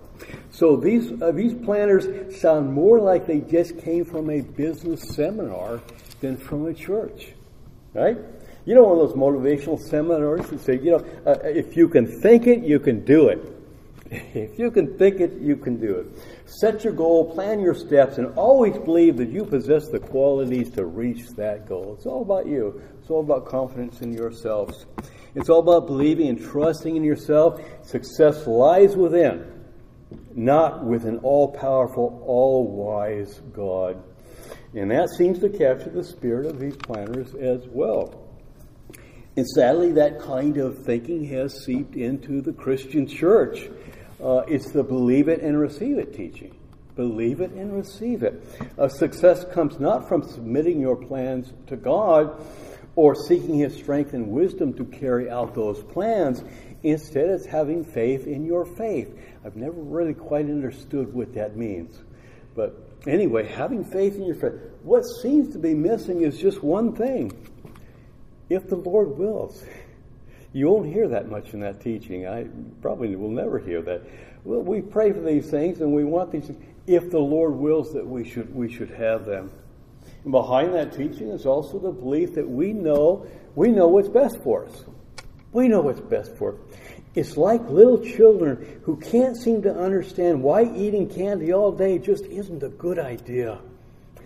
So 0.51 0.77
these 0.77 1.21
uh, 1.21 1.31
these 1.31 1.53
planners 1.53 2.39
sound 2.39 2.71
more 2.71 3.01
like 3.01 3.27
they 3.27 3.41
just 3.41 3.77
came 3.79 4.05
from 4.05 4.29
a 4.29 4.41
business 4.41 5.01
seminar 5.01 5.81
than 6.21 6.37
from 6.37 6.67
a 6.67 6.73
church, 6.73 7.33
right? 7.93 8.17
You 8.69 8.75
know, 8.75 8.83
one 8.83 8.99
of 8.99 9.09
those 9.09 9.17
motivational 9.17 9.79
seminars 9.79 10.47
that 10.51 10.61
say, 10.61 10.77
you 10.77 10.91
know, 10.91 11.03
uh, 11.25 11.39
if 11.43 11.75
you 11.75 11.89
can 11.89 12.05
think 12.21 12.45
it, 12.45 12.61
you 12.61 12.79
can 12.79 13.03
do 13.03 13.29
it. 13.29 13.43
if 14.11 14.59
you 14.59 14.69
can 14.69 14.95
think 14.95 15.19
it, 15.19 15.41
you 15.41 15.55
can 15.55 15.79
do 15.79 15.95
it. 15.95 16.07
Set 16.45 16.83
your 16.83 16.93
goal, 16.93 17.33
plan 17.33 17.61
your 17.61 17.73
steps, 17.73 18.19
and 18.19 18.27
always 18.37 18.77
believe 18.77 19.17
that 19.17 19.29
you 19.29 19.43
possess 19.43 19.87
the 19.87 19.97
qualities 19.97 20.69
to 20.73 20.85
reach 20.85 21.29
that 21.29 21.67
goal. 21.67 21.95
It's 21.97 22.05
all 22.05 22.21
about 22.21 22.45
you. 22.45 22.79
It's 23.01 23.09
all 23.09 23.21
about 23.21 23.47
confidence 23.47 24.01
in 24.01 24.13
yourselves. 24.13 24.85
It's 25.33 25.49
all 25.49 25.61
about 25.61 25.87
believing 25.87 26.27
and 26.27 26.39
trusting 26.39 26.95
in 26.95 27.03
yourself. 27.03 27.59
Success 27.81 28.45
lies 28.45 28.95
within, 28.95 29.63
not 30.35 30.85
with 30.85 31.05
an 31.05 31.17
all 31.23 31.51
powerful, 31.53 32.23
all 32.27 32.67
wise 32.67 33.41
God. 33.51 34.03
And 34.75 34.91
that 34.91 35.09
seems 35.09 35.39
to 35.39 35.49
capture 35.49 35.89
the 35.89 36.03
spirit 36.03 36.45
of 36.45 36.59
these 36.59 36.75
planners 36.75 37.33
as 37.33 37.67
well. 37.69 38.28
And 39.35 39.47
sadly, 39.47 39.93
that 39.93 40.19
kind 40.19 40.57
of 40.57 40.83
thinking 40.83 41.25
has 41.25 41.63
seeped 41.63 41.95
into 41.95 42.41
the 42.41 42.51
Christian 42.51 43.07
church. 43.07 43.69
Uh, 44.21 44.39
it's 44.47 44.71
the 44.71 44.83
believe 44.83 45.29
it 45.29 45.41
and 45.41 45.59
receive 45.59 45.97
it 45.97 46.13
teaching. 46.13 46.55
Believe 46.95 47.39
it 47.39 47.51
and 47.51 47.73
receive 47.73 48.23
it. 48.23 48.43
Success 48.89 49.45
comes 49.53 49.79
not 49.79 50.09
from 50.09 50.21
submitting 50.23 50.81
your 50.81 50.97
plans 50.97 51.53
to 51.67 51.77
God 51.77 52.45
or 52.97 53.15
seeking 53.15 53.57
His 53.57 53.73
strength 53.73 54.13
and 54.13 54.27
wisdom 54.31 54.73
to 54.73 54.83
carry 54.83 55.29
out 55.29 55.55
those 55.55 55.81
plans. 55.81 56.43
Instead, 56.83 57.29
it's 57.29 57.45
having 57.45 57.85
faith 57.85 58.27
in 58.27 58.45
your 58.45 58.65
faith. 58.65 59.17
I've 59.45 59.55
never 59.55 59.79
really 59.79 60.13
quite 60.13 60.45
understood 60.45 61.13
what 61.13 61.33
that 61.35 61.55
means. 61.55 61.97
But 62.55 62.75
anyway, 63.07 63.47
having 63.47 63.85
faith 63.85 64.15
in 64.15 64.25
your 64.25 64.35
faith. 64.35 64.59
What 64.83 65.03
seems 65.21 65.53
to 65.53 65.59
be 65.59 65.73
missing 65.73 66.23
is 66.23 66.37
just 66.37 66.61
one 66.61 66.93
thing 66.93 67.31
if 68.49 68.67
the 68.67 68.75
Lord 68.75 69.17
wills. 69.17 69.63
You 70.51 70.67
won't 70.67 70.91
hear 70.91 71.07
that 71.09 71.29
much 71.29 71.53
in 71.53 71.59
that 71.59 71.81
teaching. 71.81 72.27
I 72.27 72.47
probably 72.81 73.15
will 73.15 73.29
never 73.29 73.59
hear 73.59 73.81
that. 73.83 74.01
Well, 74.43 74.61
we 74.61 74.81
pray 74.81 75.11
for 75.11 75.21
these 75.21 75.49
things 75.49 75.81
and 75.81 75.93
we 75.93 76.03
want 76.03 76.31
these 76.31 76.47
things. 76.47 76.63
If 76.87 77.11
the 77.11 77.19
Lord 77.19 77.53
wills 77.55 77.93
that 77.93 78.05
we 78.05 78.27
should 78.27 78.53
we 78.53 78.71
should 78.71 78.89
have 78.89 79.25
them. 79.25 79.51
And 80.23 80.31
behind 80.31 80.73
that 80.73 80.91
teaching 80.91 81.29
is 81.29 81.45
also 81.45 81.77
the 81.77 81.91
belief 81.91 82.33
that 82.33 82.49
we 82.49 82.73
know 82.73 83.27
we 83.55 83.69
know 83.69 83.87
what's 83.87 84.09
best 84.09 84.37
for 84.43 84.65
us. 84.65 84.83
We 85.51 85.67
know 85.67 85.81
what's 85.81 85.99
best 85.99 86.35
for 86.35 86.53
us. 86.53 86.59
It's 87.15 87.37
like 87.37 87.61
little 87.69 87.99
children 87.99 88.81
who 88.83 88.97
can't 88.97 89.35
seem 89.35 89.61
to 89.63 89.75
understand 89.75 90.41
why 90.41 90.63
eating 90.63 91.09
candy 91.09 91.53
all 91.53 91.71
day 91.71 91.99
just 91.99 92.23
isn't 92.25 92.63
a 92.63 92.69
good 92.69 92.99
idea. 92.99 93.59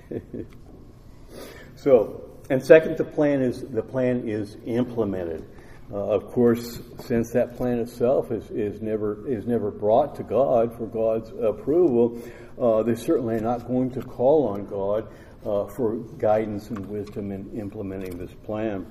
so 1.75 2.32
and 2.49 2.63
second, 2.63 2.97
the 2.97 3.06
plan 3.06 3.41
is 3.41 3.62
the 3.62 3.84
plan 3.84 4.27
is 4.27 4.58
implemented. 4.65 5.45
Uh, 5.91 5.97
of 5.97 6.32
course, 6.32 6.79
since 7.06 7.32
that 7.32 7.56
plan 7.56 7.79
itself 7.79 8.32
is, 8.32 8.49
is 8.51 8.82
never 8.82 9.27
is 9.27 9.45
never 9.45 9.71
brought 9.71 10.15
to 10.15 10.23
God 10.23 10.75
for 10.77 10.88
God's 10.88 11.29
approval, 11.41 12.21
uh, 12.60 12.84
they're 12.84 12.95
certainly 12.95 13.39
not 13.39 13.67
going 13.67 13.91
to 13.91 14.01
call 14.01 14.47
on 14.47 14.65
God 14.65 15.08
uh, 15.45 15.67
for 15.67 15.95
guidance 16.17 16.69
and 16.69 16.86
wisdom 16.88 17.32
in 17.32 17.60
implementing 17.60 18.17
this 18.17 18.34
plan. 18.43 18.86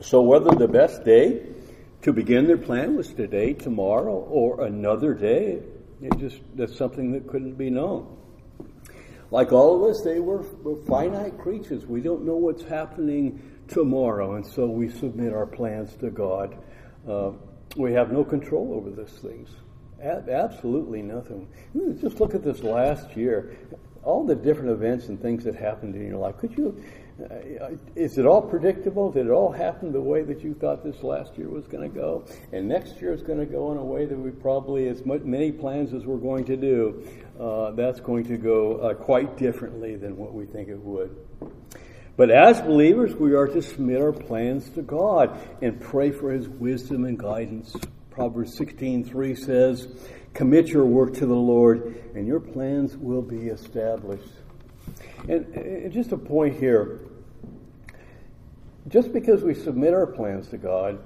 So, 0.00 0.20
whether 0.20 0.50
the 0.50 0.68
best 0.68 1.04
day 1.04 1.46
to 2.02 2.12
begin 2.12 2.46
their 2.46 2.58
plan 2.58 2.96
was 2.96 3.12
today, 3.12 3.54
tomorrow, 3.54 4.14
or 4.14 4.64
another 4.64 5.14
day, 5.14 5.62
it 6.02 6.18
just 6.18 6.40
that's 6.54 6.76
something 6.76 7.12
that 7.12 7.26
couldn't 7.26 7.54
be 7.54 7.70
known. 7.70 8.16
Like 9.30 9.52
all 9.52 9.76
of 9.76 9.90
us, 9.90 10.02
they 10.02 10.20
were, 10.20 10.42
were 10.62 10.82
finite 10.84 11.38
creatures. 11.38 11.84
We 11.84 12.00
don't 12.00 12.24
know 12.24 12.36
what's 12.36 12.62
happening 12.62 13.42
tomorrow, 13.68 14.36
and 14.36 14.46
so 14.46 14.66
we 14.66 14.88
submit 14.88 15.32
our 15.32 15.46
plans 15.46 15.96
to 15.96 16.10
God. 16.10 16.56
Uh, 17.08 17.32
we 17.76 17.92
have 17.92 18.12
no 18.12 18.24
control 18.24 18.74
over 18.74 18.90
those 18.90 19.18
things. 19.20 19.48
A- 20.00 20.30
absolutely 20.30 21.02
nothing. 21.02 21.48
Just 22.00 22.20
look 22.20 22.34
at 22.34 22.42
this 22.42 22.62
last 22.62 23.16
year. 23.16 23.56
All 24.04 24.24
the 24.24 24.36
different 24.36 24.70
events 24.70 25.08
and 25.08 25.20
things 25.20 25.42
that 25.44 25.56
happened 25.56 25.96
in 25.96 26.06
your 26.06 26.18
life. 26.18 26.36
Could 26.38 26.56
you 26.56 26.80
uh, 27.18 27.70
is 27.94 28.18
it 28.18 28.26
all 28.26 28.42
predictable? 28.42 29.10
Did 29.10 29.26
it 29.26 29.30
all 29.30 29.50
happen 29.50 29.90
the 29.90 30.00
way 30.00 30.22
that 30.22 30.42
you 30.42 30.52
thought 30.52 30.84
this 30.84 31.02
last 31.02 31.38
year 31.38 31.48
was 31.48 31.66
going 31.66 31.90
to 31.90 31.94
go? 31.94 32.26
And 32.52 32.68
next 32.68 33.00
year 33.00 33.14
is 33.14 33.22
going 33.22 33.38
to 33.38 33.46
go 33.46 33.72
in 33.72 33.78
a 33.78 33.84
way 33.84 34.04
that 34.04 34.18
we 34.18 34.30
probably, 34.30 34.88
as 34.88 35.04
much, 35.06 35.22
many 35.22 35.50
plans 35.50 35.94
as 35.94 36.04
we're 36.04 36.18
going 36.18 36.44
to 36.44 36.56
do, 36.56 37.02
uh, 37.38 37.70
that's 37.72 38.00
going 38.00 38.24
to 38.24 38.36
go 38.36 38.76
uh, 38.78 38.94
quite 38.94 39.36
differently 39.36 39.96
than 39.96 40.16
what 40.16 40.32
we 40.32 40.46
think 40.46 40.68
it 40.68 40.80
would. 40.80 41.16
But 42.16 42.30
as 42.30 42.60
believers, 42.60 43.14
we 43.14 43.34
are 43.34 43.46
to 43.46 43.60
submit 43.60 44.00
our 44.00 44.12
plans 44.12 44.70
to 44.70 44.82
God 44.82 45.38
and 45.60 45.80
pray 45.80 46.10
for 46.10 46.32
His 46.32 46.48
wisdom 46.48 47.04
and 47.04 47.18
guidance. 47.18 47.76
Proverbs 48.10 48.56
16:3 48.56 49.34
says, 49.34 49.88
"Commit 50.32 50.68
your 50.68 50.86
work 50.86 51.14
to 51.14 51.26
the 51.26 51.34
Lord, 51.34 51.96
and 52.14 52.26
your 52.26 52.40
plans 52.40 52.96
will 52.96 53.22
be 53.22 53.48
established." 53.48 54.32
And, 55.28 55.46
and 55.54 55.92
just 55.92 56.12
a 56.12 56.16
point 56.16 56.58
here 56.58 57.00
just 58.88 59.12
because 59.12 59.42
we 59.42 59.54
submit 59.54 59.92
our 59.92 60.06
plans 60.06 60.48
to 60.48 60.58
God 60.58 61.00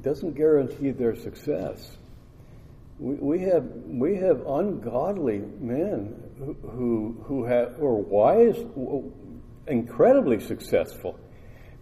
doesn't 0.00 0.34
guarantee 0.34 0.92
their 0.92 1.16
success. 1.16 1.96
We, 3.00 3.14
we 3.14 3.38
have 3.44 3.64
we 3.86 4.16
have 4.16 4.46
ungodly 4.46 5.38
men 5.58 6.22
who 6.38 6.52
who, 6.62 7.24
who 7.24 7.44
have 7.44 7.80
are 7.82 7.94
wise, 7.94 8.56
incredibly 9.66 10.38
successful, 10.38 11.18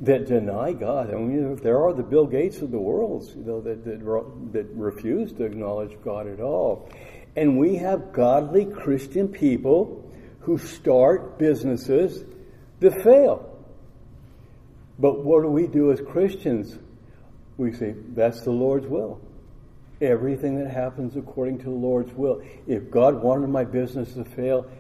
that 0.01 0.27
deny 0.27 0.73
God. 0.73 1.11
I 1.11 1.17
mean, 1.17 1.57
there 1.57 1.83
are 1.83 1.93
the 1.93 2.05
Bill 2.05 2.27
Gates 2.27 2.63
of 2.63 2.71
the 2.71 2.79
world, 2.79 3.29
you 3.37 3.43
know, 3.43 3.61
that 3.63 3.85
that, 3.85 4.53
that 4.53 4.67
refuse 4.75 5.33
to 5.33 5.45
acknowledge 5.45 5.97
God 6.05 6.29
at 6.29 6.41
all, 6.41 6.89
and 7.35 7.59
we 7.59 7.75
have 7.77 8.13
godly 8.13 8.65
Christian 8.65 9.27
people 9.27 10.09
who 10.41 10.57
start 10.57 11.37
businesses 11.37 12.25
that 12.79 13.03
fail. 13.03 13.45
But 15.01 15.25
what 15.25 15.43
do 15.43 15.49
we 15.49 15.67
do 15.67 15.91
as 15.91 16.01
Christians? 16.01 16.79
We 17.57 17.73
say, 17.73 17.95
that's 18.15 18.43
the 18.43 18.53
Lord's 18.53 18.87
will. 18.87 19.21
Everything 20.01 20.63
that 20.63 20.71
happens 20.71 21.17
according 21.17 21.59
to 21.59 21.65
the 21.65 21.71
Lord's 21.71 22.13
will. 22.13 22.41
If 22.67 22.91
God 22.91 23.23
wanted 23.23 23.49
my 23.49 23.65
business 23.65 24.15
to 24.15 24.25
fail, 24.25 24.71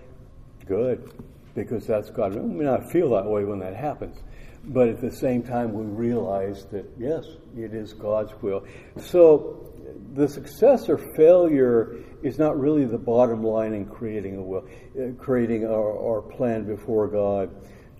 good, 0.66 1.10
because 1.54 1.86
that's 1.86 2.10
God. 2.10 2.34
We 2.34 2.40
may 2.40 2.64
not 2.64 2.90
feel 2.90 3.10
that 3.10 3.24
way 3.24 3.44
when 3.44 3.58
that 3.60 3.74
happens. 3.74 4.16
But 4.64 4.88
at 4.88 5.00
the 5.00 5.10
same 5.10 5.42
time, 5.42 5.72
we 5.72 5.84
realize 5.84 6.66
that, 6.66 6.84
yes, 6.98 7.24
it 7.56 7.74
is 7.74 7.92
God's 7.94 8.32
will. 8.42 8.64
So 9.00 9.68
the 10.14 10.28
success 10.28 10.88
or 10.88 10.98
failure 11.16 11.96
is 12.22 12.38
not 12.38 12.58
really 12.58 12.84
the 12.84 12.98
bottom 12.98 13.42
line 13.42 13.72
in 13.74 13.86
creating 13.86 14.36
a 14.36 14.42
will, 14.42 14.68
uh, 15.00 15.12
creating 15.18 15.64
our, 15.64 15.98
our 15.98 16.22
plan 16.22 16.64
before 16.64 17.08
God. 17.08 17.50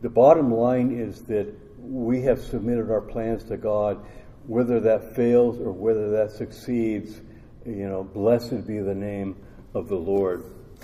The 0.02 0.08
bottom 0.08 0.52
line 0.52 0.96
is 0.98 1.22
that 1.22 1.52
we 1.80 2.22
have 2.22 2.40
submitted 2.42 2.90
our 2.90 3.00
plans 3.00 3.44
to 3.44 3.56
God, 3.56 4.04
whether 4.48 4.80
that 4.80 5.14
fails 5.14 5.60
or 5.60 5.70
whether 5.70 6.10
that 6.10 6.32
succeeds. 6.32 7.20
You 7.64 7.88
know, 7.88 8.02
blessed 8.02 8.66
be 8.66 8.78
the 8.80 8.94
name 8.94 9.36
of 9.74 9.88
the 9.88 9.96
Lord. 9.96 10.42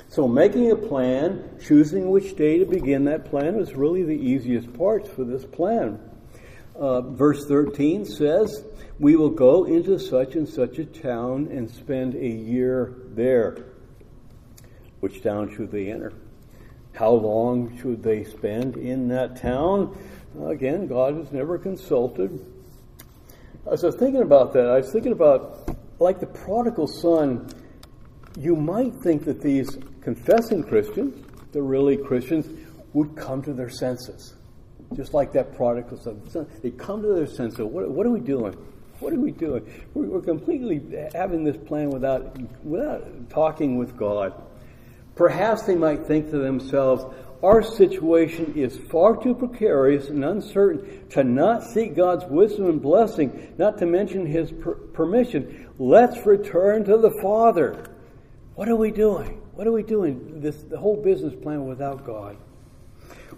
So, 0.08 0.28
making 0.28 0.70
a 0.70 0.76
plan, 0.76 1.58
choosing 1.64 2.10
which 2.10 2.36
day 2.36 2.58
to 2.58 2.66
begin 2.66 3.04
that 3.06 3.24
plan, 3.24 3.56
is 3.56 3.74
really 3.74 4.02
the 4.02 4.12
easiest 4.12 4.72
parts 4.74 5.08
for 5.08 5.24
this 5.24 5.44
plan. 5.44 5.98
Uh, 6.76 7.00
verse 7.00 7.46
13 7.46 8.04
says, 8.04 8.64
We 8.98 9.16
will 9.16 9.30
go 9.30 9.64
into 9.64 9.98
such 9.98 10.34
and 10.34 10.48
such 10.48 10.78
a 10.78 10.84
town 10.84 11.48
and 11.50 11.70
spend 11.70 12.16
a 12.16 12.28
year 12.28 12.94
there. 13.14 13.64
Which 15.00 15.22
town 15.22 15.54
should 15.54 15.70
they 15.70 15.90
enter? 15.90 16.12
How 16.92 17.12
long 17.12 17.78
should 17.80 18.02
they 18.02 18.24
spend 18.24 18.76
in 18.76 19.08
that 19.08 19.40
town? 19.40 19.96
Again, 20.44 20.86
God 20.86 21.18
is 21.18 21.32
never 21.32 21.58
consulted. 21.58 22.44
As 23.70 23.82
I 23.82 23.88
was 23.88 23.96
thinking 23.96 24.22
about 24.22 24.52
that, 24.52 24.66
I 24.66 24.76
was 24.76 24.92
thinking 24.92 25.12
about, 25.12 25.76
like 25.98 26.20
the 26.20 26.26
prodigal 26.26 26.86
son, 26.86 27.48
you 28.38 28.56
might 28.56 28.94
think 29.02 29.24
that 29.24 29.40
these 29.40 29.78
confessing 30.00 30.62
Christians, 30.64 31.26
the 31.52 31.62
really 31.62 31.96
Christians, 31.96 32.48
would 32.92 33.16
come 33.16 33.42
to 33.42 33.52
their 33.52 33.70
senses 33.70 34.34
just 34.94 35.14
like 35.14 35.32
that 35.32 35.54
prodigal 35.56 35.98
son. 35.98 36.46
They 36.62 36.70
come 36.70 37.02
to 37.02 37.08
their 37.08 37.26
senses. 37.26 37.60
what, 37.60 37.90
what 37.90 38.06
are 38.06 38.10
we 38.10 38.20
doing? 38.20 38.54
What 39.00 39.12
are 39.12 39.18
we 39.18 39.32
doing? 39.32 39.66
We're, 39.92 40.06
we're, 40.06 40.20
completely 40.20 40.80
having 41.12 41.44
this 41.44 41.56
plan 41.56 41.90
without, 41.90 42.38
without 42.64 43.30
talking 43.30 43.76
with 43.76 43.96
God. 43.96 44.40
Perhaps 45.16 45.62
they 45.62 45.74
might 45.74 46.06
think 46.06 46.30
to 46.30 46.38
themselves, 46.38 47.04
our 47.44 47.62
situation 47.62 48.54
is 48.56 48.78
far 48.90 49.22
too 49.22 49.34
precarious 49.34 50.08
and 50.08 50.24
uncertain 50.24 51.06
to 51.10 51.22
not 51.22 51.62
seek 51.62 51.94
God's 51.94 52.24
wisdom 52.24 52.70
and 52.70 52.80
blessing, 52.80 53.52
not 53.58 53.76
to 53.78 53.86
mention 53.86 54.24
His 54.24 54.50
per- 54.50 54.74
permission. 54.74 55.68
Let's 55.78 56.24
return 56.24 56.84
to 56.84 56.96
the 56.96 57.10
Father. 57.20 57.84
What 58.54 58.70
are 58.70 58.76
we 58.76 58.90
doing? 58.90 59.42
What 59.52 59.66
are 59.66 59.72
we 59.72 59.82
doing? 59.82 60.40
This 60.40 60.56
the 60.62 60.78
whole 60.78 60.96
business 60.96 61.34
plan 61.34 61.66
without 61.66 62.06
God. 62.06 62.38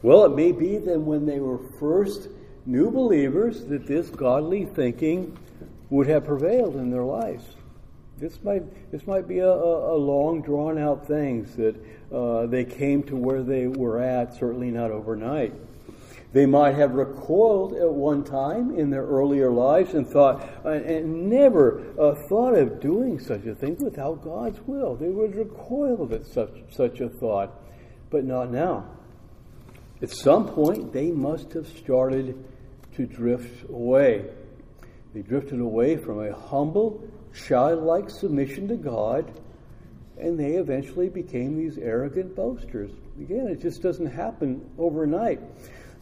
Well, 0.03 0.25
it 0.25 0.37
may 0.37 0.53
be 0.53 0.79
that 0.79 1.01
when 1.01 1.27
they 1.27 1.41
were 1.41 1.59
first 1.81 2.29
new 2.65 2.93
believers, 2.93 3.65
that 3.65 3.89
this 3.89 4.09
godly 4.11 4.67
thinking 4.67 5.37
would 5.91 6.07
have 6.07 6.27
prevailed 6.27 6.77
in 6.77 6.91
their 6.91 7.05
lives. 7.05 7.56
This 8.19 8.43
might 8.43 8.91
this 8.91 9.07
might 9.07 9.29
be 9.29 9.41
a, 9.41 9.51
a, 9.51 9.97
long 9.97 10.41
drawn 10.41 10.79
out 10.79 11.07
things 11.07 11.55
that 11.57 11.77
uh, 12.11 12.47
they 12.47 12.65
came 12.65 13.03
to 13.05 13.17
where 13.17 13.43
they 13.43 13.67
were 13.67 14.01
at. 14.01 14.35
Certainly 14.35 14.71
not 14.71 14.91
overnight. 14.91 15.53
They 16.33 16.47
might 16.47 16.75
have 16.77 16.95
recoiled 16.95 17.75
at 17.75 17.91
one 17.91 18.25
time 18.25 18.79
in 18.79 18.91
their 18.91 19.05
earlier 19.05 19.51
lives 19.51 19.93
and 19.93 20.07
thought 20.07 20.49
uh, 20.65 20.71
and 20.71 21.29
never 21.29 21.83
uh, 22.01 22.15
thought 22.29 22.55
of 22.55 22.81
doing 22.81 23.19
such 23.19 23.45
a 23.45 23.55
thing 23.55 23.77
without 23.77 24.25
God's 24.25 24.61
will. 24.67 24.97
They 24.97 25.09
would 25.09 25.37
recoil 25.37 26.09
at 26.15 26.27
such 26.27 26.51
such 26.71 27.01
a 27.01 27.11
thought, 27.11 27.53
but 28.09 28.25
not 28.25 28.51
now. 28.51 28.87
At 30.01 30.11
some 30.11 30.49
point, 30.49 30.93
they 30.93 31.11
must 31.11 31.53
have 31.53 31.67
started 31.67 32.43
to 32.97 33.07
drift 33.07 33.69
away. 33.69 34.25
They 35.17 35.23
drifted 35.23 35.61
away 35.61 35.97
from 35.97 36.21
a 36.21 36.39
humble, 36.39 37.03
childlike 37.35 38.11
submission 38.11 38.69
to 38.69 38.77
God, 38.77 39.33
and 40.19 40.39
they 40.39 40.57
eventually 40.57 41.09
became 41.09 41.57
these 41.57 41.79
arrogant 41.79 42.37
boasters. 42.37 42.91
Again, 43.19 43.49
it 43.49 43.63
just 43.63 43.81
doesn't 43.81 44.13
happen 44.13 44.69
overnight. 44.77 45.41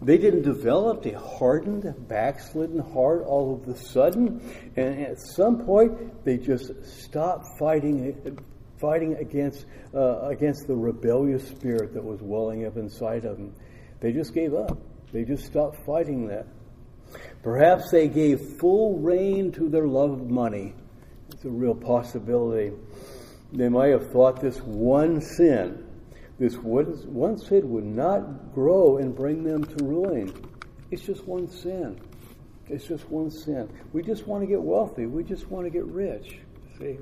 They 0.02 0.18
didn't 0.18 0.42
develop 0.42 1.06
a 1.06 1.16
hardened, 1.16 1.94
backslidden 2.08 2.80
heart 2.80 3.22
all 3.22 3.54
of 3.54 3.68
a 3.68 3.78
sudden, 3.78 4.40
and 4.74 5.00
at 5.02 5.20
some 5.20 5.64
point 5.64 6.24
they 6.24 6.36
just 6.36 6.72
stopped 6.84 7.46
fighting, 7.56 8.36
fighting 8.80 9.14
against 9.14 9.64
uh, 9.94 10.22
against 10.22 10.66
the 10.66 10.74
rebellious 10.74 11.46
spirit 11.46 11.94
that 11.94 12.02
was 12.02 12.20
welling 12.20 12.66
up 12.66 12.76
inside 12.76 13.24
of 13.26 13.36
them. 13.36 13.54
They 14.00 14.10
just 14.10 14.34
gave 14.34 14.54
up. 14.54 14.76
They 15.12 15.22
just 15.22 15.44
stopped 15.44 15.86
fighting 15.86 16.26
that. 16.26 16.48
Perhaps 17.42 17.90
they 17.90 18.08
gave 18.08 18.40
full 18.58 18.98
rein 18.98 19.52
to 19.52 19.68
their 19.68 19.86
love 19.86 20.12
of 20.12 20.30
money. 20.30 20.74
It's 21.30 21.44
a 21.44 21.50
real 21.50 21.74
possibility. 21.74 22.72
They 23.52 23.68
might 23.68 23.90
have 23.90 24.10
thought 24.10 24.40
this 24.40 24.58
one 24.62 25.20
sin, 25.20 25.86
this 26.38 26.56
one 26.56 27.38
sin 27.38 27.70
would 27.70 27.84
not 27.84 28.52
grow 28.54 28.96
and 28.98 29.14
bring 29.14 29.44
them 29.44 29.64
to 29.64 29.84
ruin. 29.84 30.32
It's 30.90 31.02
just 31.02 31.24
one 31.26 31.48
sin. 31.48 32.00
It's 32.68 32.86
just 32.86 33.08
one 33.10 33.30
sin. 33.30 33.68
We 33.92 34.02
just 34.02 34.26
want 34.26 34.42
to 34.42 34.46
get 34.46 34.60
wealthy. 34.60 35.06
We 35.06 35.22
just 35.22 35.48
want 35.50 35.66
to 35.66 35.70
get 35.70 35.84
rich. 35.84 36.38
See? 36.78 36.98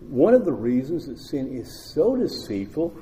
One 0.00 0.34
of 0.34 0.44
the 0.44 0.52
reasons 0.52 1.06
that 1.06 1.18
sin 1.18 1.56
is 1.56 1.92
so 1.94 2.16
deceitful 2.16 2.94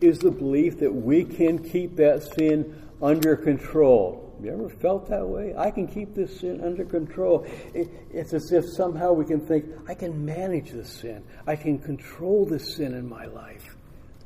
is 0.00 0.18
the 0.18 0.30
belief 0.30 0.78
that 0.80 0.92
we 0.92 1.24
can 1.24 1.58
keep 1.58 1.96
that 1.96 2.22
sin 2.36 2.82
under 3.00 3.36
control. 3.36 4.23
Have 4.44 4.58
you 4.58 4.62
ever 4.62 4.74
felt 4.76 5.08
that 5.08 5.26
way? 5.26 5.54
I 5.56 5.70
can 5.70 5.86
keep 5.86 6.14
this 6.14 6.40
sin 6.40 6.60
under 6.62 6.84
control. 6.84 7.46
It's 7.72 8.34
as 8.34 8.52
if 8.52 8.66
somehow 8.76 9.14
we 9.14 9.24
can 9.24 9.40
think, 9.40 9.64
I 9.88 9.94
can 9.94 10.22
manage 10.22 10.70
this 10.70 11.00
sin. 11.00 11.24
I 11.46 11.56
can 11.56 11.78
control 11.78 12.44
this 12.44 12.76
sin 12.76 12.92
in 12.92 13.08
my 13.08 13.24
life. 13.24 13.74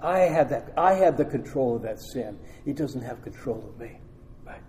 I 0.00 0.22
have 0.22 0.50
that. 0.50 0.72
I 0.76 0.94
have 0.94 1.16
the 1.16 1.24
control 1.24 1.76
of 1.76 1.82
that 1.82 2.00
sin. 2.00 2.36
It 2.66 2.74
doesn't 2.74 3.02
have 3.02 3.22
control 3.22 3.64
of 3.68 3.78
me. 3.78 4.00
Right? 4.44 4.60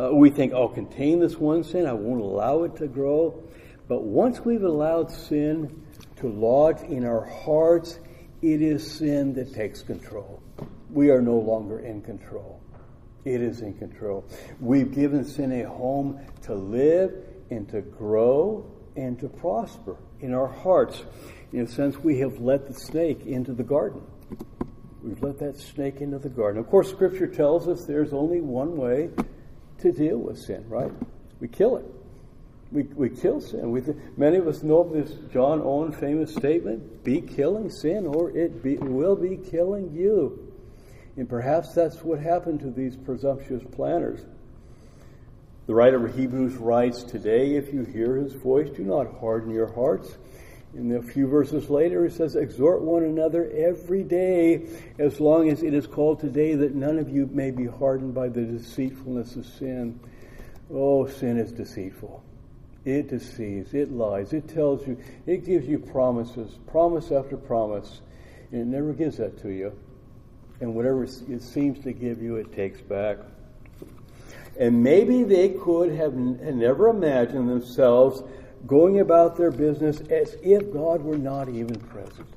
Uh, 0.00 0.14
we 0.14 0.30
think, 0.30 0.54
I'll 0.54 0.70
contain 0.70 1.20
this 1.20 1.36
one 1.36 1.64
sin. 1.64 1.84
I 1.84 1.92
won't 1.92 2.22
allow 2.22 2.62
it 2.62 2.74
to 2.76 2.86
grow. 2.86 3.42
But 3.88 4.04
once 4.04 4.40
we've 4.40 4.64
allowed 4.64 5.12
sin 5.12 5.84
to 6.16 6.28
lodge 6.28 6.80
in 6.80 7.04
our 7.04 7.26
hearts, 7.26 7.98
it 8.40 8.62
is 8.62 8.90
sin 8.90 9.34
that 9.34 9.52
takes 9.52 9.82
control. 9.82 10.42
we 10.88 11.10
are 11.10 11.20
no 11.20 11.36
longer 11.36 11.80
in 11.80 12.00
control. 12.00 12.61
It 13.24 13.40
is 13.40 13.60
in 13.60 13.74
control. 13.74 14.24
We've 14.60 14.92
given 14.92 15.24
sin 15.24 15.52
a 15.52 15.68
home 15.68 16.20
to 16.42 16.54
live 16.54 17.12
and 17.50 17.68
to 17.68 17.80
grow 17.80 18.66
and 18.96 19.18
to 19.20 19.28
prosper 19.28 19.96
in 20.20 20.34
our 20.34 20.48
hearts. 20.48 21.04
In 21.52 21.60
a 21.60 21.68
sense, 21.68 21.98
we 21.98 22.18
have 22.18 22.40
let 22.40 22.66
the 22.66 22.74
snake 22.74 23.26
into 23.26 23.52
the 23.52 23.62
garden. 23.62 24.02
We've 25.02 25.22
let 25.22 25.38
that 25.38 25.58
snake 25.58 26.00
into 26.00 26.18
the 26.18 26.28
garden. 26.28 26.60
Of 26.60 26.68
course, 26.68 26.90
Scripture 26.90 27.26
tells 27.26 27.68
us 27.68 27.84
there's 27.84 28.12
only 28.12 28.40
one 28.40 28.76
way 28.76 29.10
to 29.80 29.92
deal 29.92 30.18
with 30.18 30.38
sin, 30.38 30.64
right? 30.68 30.92
We 31.40 31.48
kill 31.48 31.76
it. 31.76 31.84
We, 32.70 32.84
we 32.84 33.10
kill 33.10 33.40
sin. 33.40 33.70
We, 33.70 33.82
many 34.16 34.38
of 34.38 34.46
us 34.46 34.62
know 34.62 34.88
this 34.88 35.12
John 35.32 35.60
Owen 35.60 35.92
famous 35.92 36.34
statement 36.34 37.04
be 37.04 37.20
killing 37.20 37.68
sin, 37.68 38.06
or 38.06 38.30
it 38.30 38.62
be, 38.62 38.76
will 38.76 39.16
be 39.16 39.36
killing 39.36 39.92
you. 39.92 40.51
And 41.16 41.28
perhaps 41.28 41.74
that's 41.74 42.02
what 42.02 42.20
happened 42.20 42.60
to 42.60 42.70
these 42.70 42.96
presumptuous 42.96 43.62
planners. 43.72 44.20
The 45.66 45.74
writer 45.74 46.04
of 46.04 46.16
Hebrews 46.16 46.54
writes, 46.54 47.02
Today, 47.02 47.54
if 47.54 47.72
you 47.72 47.84
hear 47.84 48.16
his 48.16 48.32
voice, 48.32 48.70
do 48.70 48.82
not 48.82 49.20
harden 49.20 49.50
your 49.50 49.72
hearts. 49.72 50.16
And 50.74 50.90
a 50.92 51.02
few 51.02 51.26
verses 51.26 51.68
later, 51.68 52.04
he 52.04 52.10
says, 52.10 52.34
Exhort 52.34 52.80
one 52.80 53.04
another 53.04 53.50
every 53.54 54.02
day, 54.02 54.66
as 54.98 55.20
long 55.20 55.50
as 55.50 55.62
it 55.62 55.74
is 55.74 55.86
called 55.86 56.20
today, 56.20 56.54
that 56.54 56.74
none 56.74 56.98
of 56.98 57.10
you 57.10 57.26
may 57.26 57.50
be 57.50 57.66
hardened 57.66 58.14
by 58.14 58.28
the 58.28 58.42
deceitfulness 58.42 59.36
of 59.36 59.44
sin. 59.44 60.00
Oh, 60.72 61.06
sin 61.06 61.38
is 61.38 61.52
deceitful. 61.52 62.24
It 62.84 63.08
deceives, 63.08 63.74
it 63.74 63.92
lies, 63.92 64.32
it 64.32 64.48
tells 64.48 64.86
you, 64.86 64.98
it 65.26 65.44
gives 65.44 65.68
you 65.68 65.78
promises, 65.78 66.58
promise 66.66 67.12
after 67.12 67.36
promise, 67.36 68.00
and 68.50 68.62
it 68.62 68.66
never 68.66 68.92
gives 68.92 69.18
that 69.18 69.40
to 69.42 69.50
you. 69.50 69.72
And 70.60 70.74
whatever 70.74 71.04
it 71.04 71.42
seems 71.42 71.82
to 71.84 71.92
give 71.92 72.22
you, 72.22 72.36
it 72.36 72.52
takes 72.52 72.80
back. 72.80 73.18
And 74.58 74.82
maybe 74.82 75.24
they 75.24 75.50
could 75.50 75.92
have 75.92 76.14
never 76.14 76.88
imagined 76.88 77.48
themselves 77.48 78.22
going 78.66 79.00
about 79.00 79.36
their 79.36 79.50
business 79.50 80.00
as 80.02 80.36
if 80.42 80.72
God 80.72 81.02
were 81.02 81.18
not 81.18 81.48
even 81.48 81.76
present. 81.80 82.28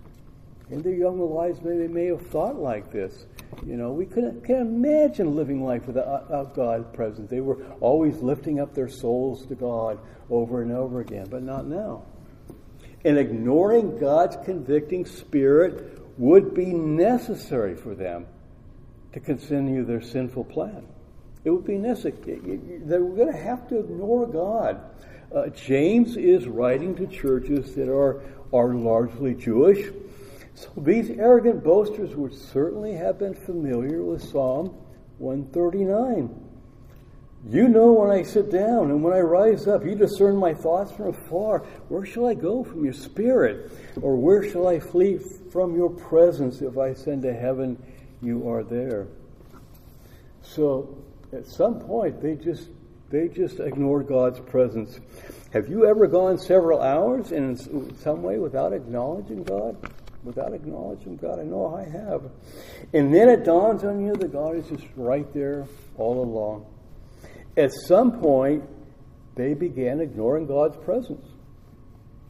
In 0.72 0.82
their 0.82 0.94
young 0.94 1.20
lives, 1.20 1.62
maybe 1.62 1.78
they 1.80 1.88
may 1.88 2.08
have 2.08 2.26
thought 2.28 2.56
like 2.56 2.92
this. 2.92 3.26
You 3.66 3.78
know, 3.78 3.92
we 3.92 4.06
couldn't 4.06 4.44
can't 4.44 4.62
imagine 4.62 5.36
living 5.36 5.64
life 5.64 5.86
without 5.86 6.32
uh, 6.32 6.44
God 6.46 6.92
present. 6.94 7.30
They 7.30 7.42
were 7.42 7.64
always 7.80 8.18
lifting 8.18 8.60
up 8.60 8.74
their 8.74 8.90
souls 8.90 9.46
to 9.48 9.56
God 9.56 10.00
over 10.30 10.64
and 10.64 10.72
over 10.72 11.02
again, 11.02 11.28
but 11.30 11.44
not 11.44 11.68
now. 11.68 12.04
And 13.04 13.20
ignoring 13.20 14.00
God's 14.00 14.38
convicting 14.44 15.06
spirit 15.06 16.02
would 16.18 16.54
be 16.54 16.68
necessary 16.68 17.76
for 17.76 17.94
them 17.94 18.26
to 19.14 19.20
continue 19.20 19.84
their 19.84 20.02
sinful 20.02 20.46
plan. 20.46 20.88
It 21.44 21.52
would 21.52 21.66
be 21.66 21.78
necessary. 21.78 22.40
They 22.40 22.98
were 22.98 23.16
going 23.16 23.32
to 23.32 23.38
have 23.38 23.68
to 23.70 23.80
ignore 23.80 24.26
God. 24.28 24.82
Uh, 25.34 25.48
James 25.50 26.18
is 26.18 26.48
writing 26.48 26.96
to 26.96 27.08
churches 27.08 27.76
that 27.76 27.90
are, 27.90 28.22
are 28.54 28.74
largely 28.74 29.34
Jewish. 29.34 29.92
So 30.56 30.70
these 30.78 31.10
arrogant 31.10 31.64
boasters 31.64 32.16
would 32.16 32.34
certainly 32.34 32.94
have 32.94 33.20
been 33.20 33.34
familiar 33.34 34.02
with 34.02 34.24
Psalm 34.24 34.68
139. 35.18 36.44
You 37.48 37.68
know 37.68 37.92
when 37.92 38.10
I 38.10 38.24
sit 38.24 38.50
down 38.50 38.90
and 38.90 39.04
when 39.04 39.14
I 39.14 39.20
rise 39.20 39.68
up, 39.68 39.86
you 39.86 39.96
discern 39.96 40.36
my 40.36 40.54
thoughts 40.54 40.92
from 40.92 41.10
afar. 41.10 41.60
Where 41.90 42.06
shall 42.06 42.26
I 42.26 42.34
go 42.34 42.64
from 42.64 42.84
your 42.84 42.94
spirit? 42.94 43.72
Or 44.02 44.16
where 44.16 44.50
shall 44.50 44.68
I 44.68 44.80
flee 44.80 45.20
from 45.52 45.76
your 45.76 45.90
presence? 45.90 46.62
If 46.62 46.78
I 46.78 46.90
ascend 46.90 47.22
to 47.24 47.34
heaven, 47.34 47.82
you 48.22 48.50
are 48.50 48.64
there. 48.64 49.08
So 50.42 50.98
at 51.34 51.48
some 51.48 51.80
point 51.80 52.22
they 52.22 52.36
just 52.36 52.70
they 53.10 53.28
just 53.28 53.60
ignore 53.60 54.04
God's 54.04 54.40
presence. 54.40 55.00
Have 55.54 55.70
you 55.70 55.86
ever 55.86 56.08
gone 56.08 56.38
several 56.38 56.82
hours 56.82 57.32
in 57.32 57.56
some 57.98 58.24
way 58.24 58.40
without 58.40 58.74
acknowledging 58.74 59.44
God? 59.44 59.78
Without 60.24 60.54
acknowledging 60.54 61.16
God? 61.18 61.40
I 61.40 61.44
know 61.44 61.76
I 61.76 61.84
have. 61.84 62.24
And 62.94 63.14
then 63.14 63.30
it 63.30 63.46
dawns 63.46 63.84
on 63.84 64.04
you 64.04 64.14
that 64.16 64.34
God 64.34 64.58
is 64.58 64.68
just 64.68 64.86
right 64.96 65.32
there 65.34 65.68
all 65.98 66.24
along. 66.24 66.66
At 67.56 67.72
some 67.72 68.20
point, 68.20 68.64
they 69.36 69.54
began 69.54 70.02
ignoring 70.02 70.48
God's 70.48 70.78
presence. 70.78 71.26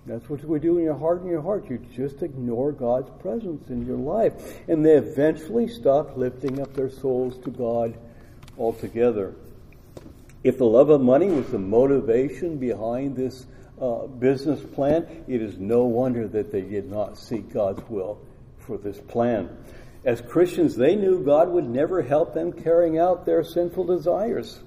That's 0.06 0.30
what 0.30 0.44
we 0.44 0.60
do 0.60 0.78
in 0.78 0.84
your 0.84 0.98
heart 0.98 1.22
and 1.22 1.30
your 1.30 1.42
heart. 1.42 1.70
You 1.70 1.80
just 1.96 2.22
ignore 2.22 2.72
God's 2.72 3.10
presence 3.22 3.70
in 3.70 3.88
your 3.88 3.98
life. 3.98 4.34
And 4.68 4.86
they 4.86 4.94
eventually 4.94 5.68
stop 5.68 6.16
lifting 6.16 6.62
up 6.62 6.74
their 6.76 6.92
souls 6.92 7.38
to 7.40 7.50
God 7.50 7.98
altogether. 8.58 9.34
If 10.44 10.60
the 10.60 10.66
love 10.66 10.90
of 10.90 11.02
money 11.02 11.30
was 11.30 11.48
the 11.48 11.58
motivation 11.58 12.58
behind 12.58 13.16
this 13.16 13.48
uh, 13.82 14.06
business 14.06 14.62
plan, 14.62 15.24
it 15.28 15.42
is 15.42 15.58
no 15.58 15.86
wonder 15.86 16.28
that 16.28 16.52
they 16.52 16.62
did 16.62 16.90
not 16.90 17.18
seek 17.18 17.52
God's 17.52 17.82
will 17.90 18.20
for 18.60 18.78
this 18.78 19.00
plan. 19.00 19.50
As 20.04 20.22
Christians, 20.22 20.76
they 20.76 20.96
knew 20.96 21.26
God 21.26 21.50
would 21.50 21.68
never 21.68 22.04
help 22.04 22.36
them 22.36 22.54
carrying 22.54 23.00
out 23.00 23.26
their 23.26 23.44
sinful 23.44 23.86
desires. 23.86 24.60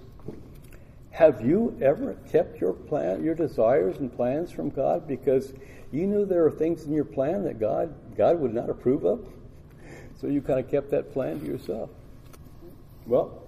Have 1.19 1.45
you 1.45 1.77
ever 1.83 2.15
kept 2.31 2.61
your 2.61 2.73
plan, 2.73 3.25
your 3.25 3.35
desires 3.35 3.97
and 3.97 4.15
plans 4.15 4.53
from 4.53 4.71
God 4.71 5.09
because 5.09 5.53
you 5.91 6.07
knew 6.07 6.25
there 6.25 6.45
are 6.45 6.51
things 6.53 6.85
in 6.85 6.93
your 6.93 7.05
plan 7.05 7.43
that 7.43 7.59
God 7.59 7.93
God 8.17 8.39
would 8.39 8.55
not 8.55 8.71
approve 8.71 9.05
of? 9.05 9.27
So 10.21 10.29
you 10.29 10.41
kind 10.41 10.61
of 10.61 10.71
kept 10.71 10.93
that 10.93 11.13
plan 11.13 11.41
to 11.41 11.45
yourself. 11.45 11.91
Well, 13.05 13.43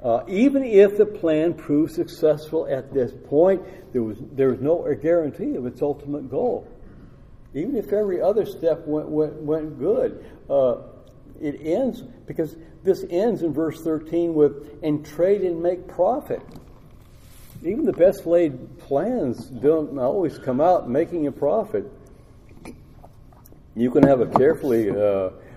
uh, 0.00 0.22
even 0.28 0.62
if 0.62 0.98
the 0.98 1.04
plan 1.04 1.54
proved 1.54 1.92
successful 1.94 2.68
at 2.68 2.94
this 2.94 3.12
point, 3.26 3.60
there 3.92 4.04
was, 4.04 4.18
there 4.30 4.50
was 4.50 4.60
no 4.60 4.86
guarantee 4.94 5.56
of 5.56 5.66
its 5.66 5.82
ultimate 5.82 6.30
goal. 6.30 6.68
Even 7.54 7.74
if 7.74 7.92
every 7.92 8.22
other 8.22 8.46
step 8.46 8.86
went, 8.86 9.08
went, 9.08 9.34
went 9.34 9.80
good, 9.80 10.24
uh, 10.48 10.76
it 11.40 11.60
ends 11.60 12.02
because 12.28 12.54
this 12.84 13.04
ends 13.10 13.42
in 13.42 13.52
verse 13.52 13.82
13 13.82 14.32
with 14.32 14.78
and 14.84 15.04
trade 15.04 15.40
and 15.40 15.60
make 15.60 15.88
profit. 15.88 16.40
Even 17.62 17.84
the 17.84 17.92
best 17.92 18.26
laid 18.26 18.78
plans 18.78 19.46
don't 19.46 19.98
always 19.98 20.38
come 20.38 20.60
out 20.60 20.88
making 20.88 21.26
a 21.26 21.32
profit. 21.32 21.84
You 23.76 23.90
can 23.90 24.02
have 24.04 24.20
a 24.20 24.26
carefully 24.26 24.90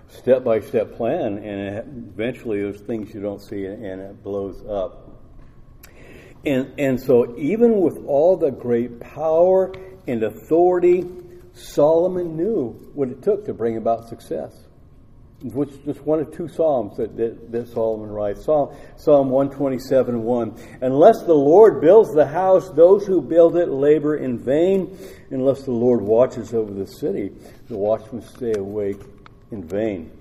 step 0.09 0.43
by 0.43 0.59
step 0.59 0.95
plan, 0.95 1.37
and 1.37 2.11
eventually 2.13 2.61
there's 2.61 2.81
things 2.81 3.13
you 3.13 3.21
don't 3.21 3.41
see, 3.41 3.65
and 3.65 4.01
it 4.01 4.23
blows 4.23 4.63
up. 4.67 5.09
And, 6.45 6.73
and 6.77 6.99
so, 6.99 7.37
even 7.37 7.79
with 7.79 8.03
all 8.05 8.35
the 8.35 8.51
great 8.51 8.99
power 8.99 9.73
and 10.05 10.23
authority, 10.23 11.05
Solomon 11.53 12.35
knew 12.35 12.71
what 12.93 13.07
it 13.09 13.21
took 13.21 13.45
to 13.45 13.53
bring 13.53 13.77
about 13.77 14.09
success. 14.09 14.62
Which 15.43 15.69
just 15.83 15.99
one 16.01 16.19
of 16.19 16.33
two 16.33 16.47
psalms 16.47 16.95
that, 16.97 17.17
that, 17.17 17.51
that 17.51 17.67
Solomon 17.67 18.09
writes. 18.09 18.45
Psalm, 18.45 18.73
Psalm 18.95 19.29
127 19.29 20.23
1. 20.23 20.55
Unless 20.81 21.23
the 21.23 21.33
Lord 21.33 21.81
builds 21.81 22.13
the 22.13 22.25
house, 22.25 22.69
those 22.69 23.05
who 23.05 23.21
build 23.21 23.57
it 23.57 23.67
labor 23.67 24.15
in 24.15 24.39
vain. 24.39 24.97
Unless 25.31 25.63
the 25.63 25.71
Lord 25.71 26.01
watches 26.01 26.53
over 26.53 26.73
the 26.73 26.87
city, 26.87 27.31
the 27.67 27.77
watchmen 27.77 28.21
stay 28.21 28.53
awake 28.53 29.01
in 29.51 29.67
vain. 29.67 30.11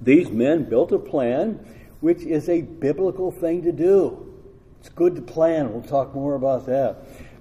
These 0.00 0.30
men 0.30 0.68
built 0.68 0.92
a 0.92 0.98
plan 0.98 1.64
which 2.00 2.22
is 2.22 2.48
a 2.48 2.62
biblical 2.62 3.30
thing 3.30 3.62
to 3.62 3.72
do. 3.72 4.34
It's 4.80 4.88
good 4.88 5.16
to 5.16 5.22
plan. 5.22 5.72
We'll 5.72 5.82
talk 5.82 6.14
more 6.14 6.34
about 6.34 6.66
that. 6.66 6.96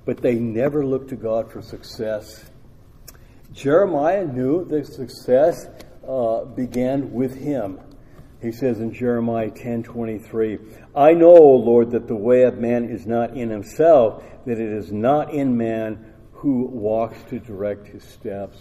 But 0.05 0.21
they 0.21 0.35
never 0.35 0.85
looked 0.85 1.09
to 1.09 1.15
God 1.15 1.51
for 1.51 1.61
success. 1.61 2.49
Jeremiah 3.51 4.25
knew 4.25 4.65
that 4.65 4.87
success 4.87 5.67
uh, 6.07 6.45
began 6.45 7.11
with 7.11 7.35
him. 7.35 7.79
He 8.41 8.51
says 8.51 8.79
in 8.79 8.93
Jeremiah 8.93 9.49
10:23, 9.49 10.59
"I 10.95 11.13
know, 11.13 11.35
O 11.35 11.55
Lord, 11.55 11.91
that 11.91 12.07
the 12.07 12.15
way 12.15 12.43
of 12.43 12.59
man 12.59 12.85
is 12.85 13.07
not 13.07 13.35
in 13.35 13.49
himself, 13.49 14.23
that 14.45 14.59
it 14.59 14.71
is 14.71 14.91
not 14.91 15.33
in 15.33 15.57
man 15.57 16.13
who 16.33 16.65
walks 16.65 17.21
to 17.29 17.39
direct 17.39 17.87
his 17.87 18.03
steps." 18.03 18.57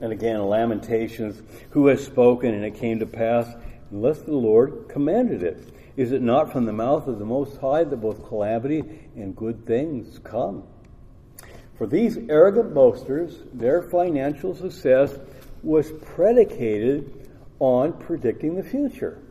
And 0.00 0.12
again, 0.12 0.44
Lamentations, 0.46 1.42
who 1.70 1.86
has 1.88 2.04
spoken 2.04 2.54
and 2.54 2.64
it 2.64 2.74
came 2.74 3.00
to 3.00 3.06
pass 3.06 3.52
unless 3.90 4.20
the 4.20 4.36
Lord 4.36 4.88
commanded 4.88 5.42
it? 5.42 5.58
Is 5.96 6.12
it 6.12 6.22
not 6.22 6.52
from 6.52 6.66
the 6.66 6.72
mouth 6.72 7.08
of 7.08 7.18
the 7.18 7.24
Most 7.24 7.56
High 7.56 7.82
that 7.84 7.96
both 7.96 8.28
calamity 8.28 8.84
and 9.16 9.34
good 9.34 9.66
things 9.66 10.20
come? 10.20 10.62
For 11.76 11.86
these 11.86 12.18
arrogant 12.28 12.74
boasters, 12.74 13.42
their 13.52 13.82
financial 13.82 14.54
success 14.54 15.18
was 15.68 15.92
predicated 16.14 17.30
on 17.60 17.92
predicting 17.92 18.56
the 18.56 18.62
future. 18.62 19.22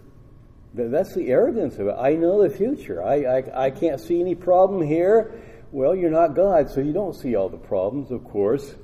That's 0.74 1.14
the 1.14 1.30
arrogance 1.30 1.78
of 1.80 1.88
it. 1.88 1.96
I 1.98 2.14
know 2.14 2.44
the 2.44 2.50
future. 2.50 3.04
I, 3.04 3.40
I, 3.40 3.66
I 3.66 3.72
can't 3.72 4.00
see 4.00 4.22
any 4.22 4.36
problem 4.36 4.86
here. 4.86 5.42
Well, 5.72 5.96
you're 5.96 6.12
not 6.12 6.36
God, 6.36 6.70
so 6.70 6.82
you 6.82 6.94
don't 6.94 7.16
see 7.16 7.36
all 7.36 7.50
the 7.50 7.58
problems, 7.58 8.12
of 8.12 8.24
course 8.24 8.76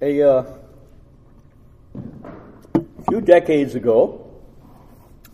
a 0.00 0.22
uh, 0.22 0.44
few 3.08 3.20
decades 3.22 3.74
ago, 3.74 4.30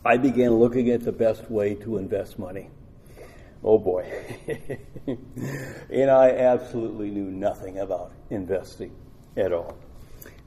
I 0.05 0.17
began 0.17 0.53
looking 0.53 0.91
at 0.91 1.05
the 1.05 1.13
best 1.13 1.51
way 1.51 1.75
to 1.77 1.97
invest 1.99 2.39
money. 2.39 2.71
Oh 3.65 3.79
boy. 3.79 4.05
and 5.07 6.11
I 6.11 6.31
absolutely 6.31 7.11
knew 7.11 7.31
nothing 7.31 7.79
about 7.79 8.13
investing 8.31 8.95
at 9.37 9.53
all. 9.53 9.77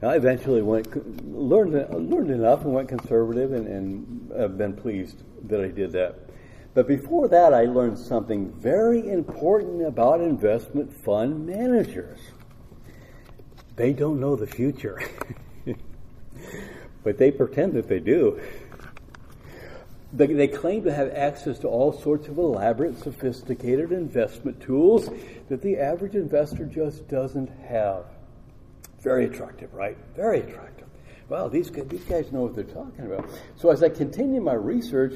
I 0.02 0.16
eventually 0.16 0.60
went 0.60 0.86
learned 1.26 1.72
learned 1.72 2.30
enough 2.30 2.64
and 2.64 2.72
went 2.74 2.88
conservative, 2.88 3.52
and, 3.52 3.66
and 3.66 4.32
have 4.38 4.58
been 4.58 4.74
pleased 4.74 5.22
that 5.48 5.60
I 5.60 5.68
did 5.68 5.92
that. 5.92 6.16
But 6.74 6.86
before 6.86 7.28
that, 7.28 7.54
I 7.54 7.64
learned 7.64 7.98
something 7.98 8.52
very 8.52 9.08
important 9.08 9.86
about 9.86 10.20
investment 10.20 10.92
fund 10.92 11.46
managers. 11.46 12.18
They 13.76 13.94
don't 13.94 14.20
know 14.20 14.36
the 14.36 14.46
future, 14.46 15.00
but 17.02 17.16
they 17.16 17.30
pretend 17.30 17.72
that 17.74 17.88
they 17.88 18.00
do. 18.00 18.40
They, 20.12 20.26
they 20.26 20.48
claim 20.48 20.84
to 20.84 20.92
have 20.92 21.10
access 21.14 21.58
to 21.60 21.68
all 21.68 21.92
sorts 21.92 22.28
of 22.28 22.36
elaborate, 22.36 23.02
sophisticated 23.02 23.92
investment 23.92 24.60
tools 24.60 25.08
that 25.48 25.62
the 25.62 25.78
average 25.78 26.14
investor 26.14 26.66
just 26.66 27.08
doesn't 27.08 27.50
have. 27.68 28.04
Very 29.00 29.26
attractive, 29.26 29.72
right? 29.74 29.96
Very 30.14 30.40
attractive. 30.40 30.86
Well, 31.28 31.48
these, 31.48 31.70
these 31.70 32.04
guys 32.04 32.30
know 32.30 32.42
what 32.42 32.54
they're 32.54 32.64
talking 32.64 33.06
about. 33.06 33.28
So 33.56 33.70
as 33.70 33.82
I 33.82 33.88
continued 33.88 34.42
my 34.42 34.54
research, 34.54 35.14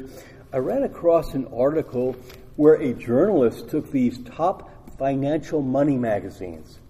I 0.52 0.58
ran 0.58 0.82
across 0.82 1.34
an 1.34 1.46
article 1.54 2.16
where 2.56 2.74
a 2.74 2.92
journalist 2.92 3.68
took 3.68 3.90
these 3.90 4.18
top 4.18 4.70
financial 4.98 5.62
money 5.62 5.96
magazines 5.96 6.80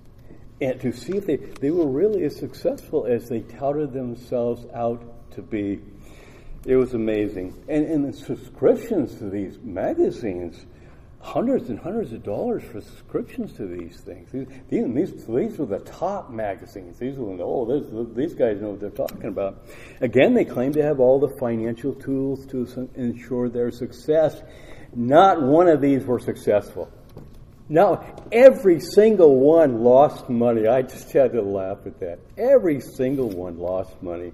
and 0.61 0.81
to 0.81 0.93
see 0.93 1.17
if 1.17 1.27
they, 1.27 1.37
they 1.37 1.71
were 1.71 1.87
really 1.87 2.25
as 2.25 2.37
successful 2.37 3.07
as 3.07 3.29
they 3.29 3.41
touted 3.41 3.93
themselves 3.93 4.67
out 4.75 5.03
to 5.33 5.43
be. 5.43 5.81
It 6.67 6.77
was 6.77 6.93
amazing. 6.93 7.55
And, 7.69 7.87
and 7.87 8.05
the 8.05 8.13
subscriptions 8.13 9.15
to 9.17 9.31
these 9.31 9.59
magazines, 9.63 10.67
hundreds 11.21 11.69
and 11.69 11.79
hundreds 11.79 12.13
of 12.13 12.23
dollars 12.23 12.63
for 12.65 12.81
subscriptions 12.81 13.53
to 13.53 13.67
these 13.67 14.01
things. 14.01 14.31
These, 14.33 14.47
these, 14.71 15.27
these 15.27 15.59
were 15.59 15.67
the 15.67 15.81
top 15.81 16.31
magazines. 16.31 16.99
These 16.99 17.17
were, 17.17 17.37
oh, 17.41 17.67
this, 17.67 18.17
these 18.17 18.35
guys 18.35 18.61
know 18.61 18.71
what 18.71 18.81
they're 18.81 18.91
talking 18.91 19.27
about. 19.27 19.63
Again, 20.01 20.35
they 20.35 20.47
claim 20.47 20.73
to 20.73 20.83
have 20.83 20.99
all 20.99 21.21
the 21.21 21.37
financial 21.39 21.95
tools 21.95 22.47
to 22.47 22.91
ensure 22.95 23.49
their 23.49 23.71
success. 23.71 24.41
Not 24.95 25.43
one 25.43 25.69
of 25.69 25.81
these 25.81 26.05
were 26.05 26.19
successful. 26.19 26.91
Now, 27.69 28.17
every 28.33 28.81
single 28.81 29.39
one 29.39 29.85
lost 29.85 30.29
money. 30.29 30.67
I 30.67 30.83
just 30.83 31.13
had 31.13 31.33
to 31.35 31.43
laugh 31.43 31.79
at 31.87 32.01
that. 32.01 32.19
Every 32.37 32.81
single 32.81 33.29
one 33.29 33.59
lost 33.59 34.03
money. 34.03 34.33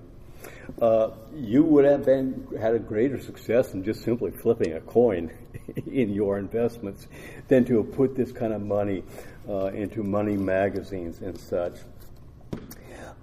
Uh, 0.81 1.11
you 1.35 1.63
would 1.63 1.85
have 1.85 2.05
been 2.05 2.47
had 2.61 2.75
a 2.75 2.79
greater 2.79 3.21
success 3.21 3.73
in 3.75 3.85
just 3.85 4.03
simply 4.03 4.31
flipping 4.31 4.73
a 4.73 4.81
coin 4.81 5.31
in 5.87 6.13
your 6.13 6.39
investments 6.39 7.09
than 7.49 7.65
to 7.65 7.79
have 7.79 7.93
put 7.93 8.17
this 8.17 8.33
kind 8.33 8.53
of 8.53 8.63
money 8.63 9.03
uh, 9.49 9.67
into 9.67 10.03
money 10.03 10.37
magazines 10.37 11.21
and 11.21 11.39
such. 11.39 11.75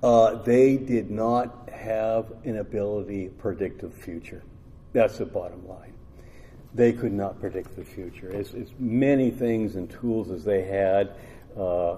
Uh, 0.01 0.35
they 0.43 0.77
did 0.77 1.09
not 1.09 1.69
have 1.69 2.31
an 2.43 2.57
ability 2.57 3.25
to 3.25 3.31
predict 3.31 3.81
the 3.81 3.89
future. 3.89 4.43
That's 4.91 5.17
the 5.17 5.25
bottom 5.25 5.67
line 5.67 5.93
they 6.73 6.91
could 6.91 7.13
not 7.13 7.39
predict 7.39 7.75
the 7.75 7.83
future. 7.83 8.31
As, 8.33 8.53
as 8.53 8.67
many 8.79 9.29
things 9.29 9.75
and 9.75 9.89
tools 9.89 10.31
as 10.31 10.43
they 10.43 10.63
had 10.63 11.15
uh, 11.55 11.97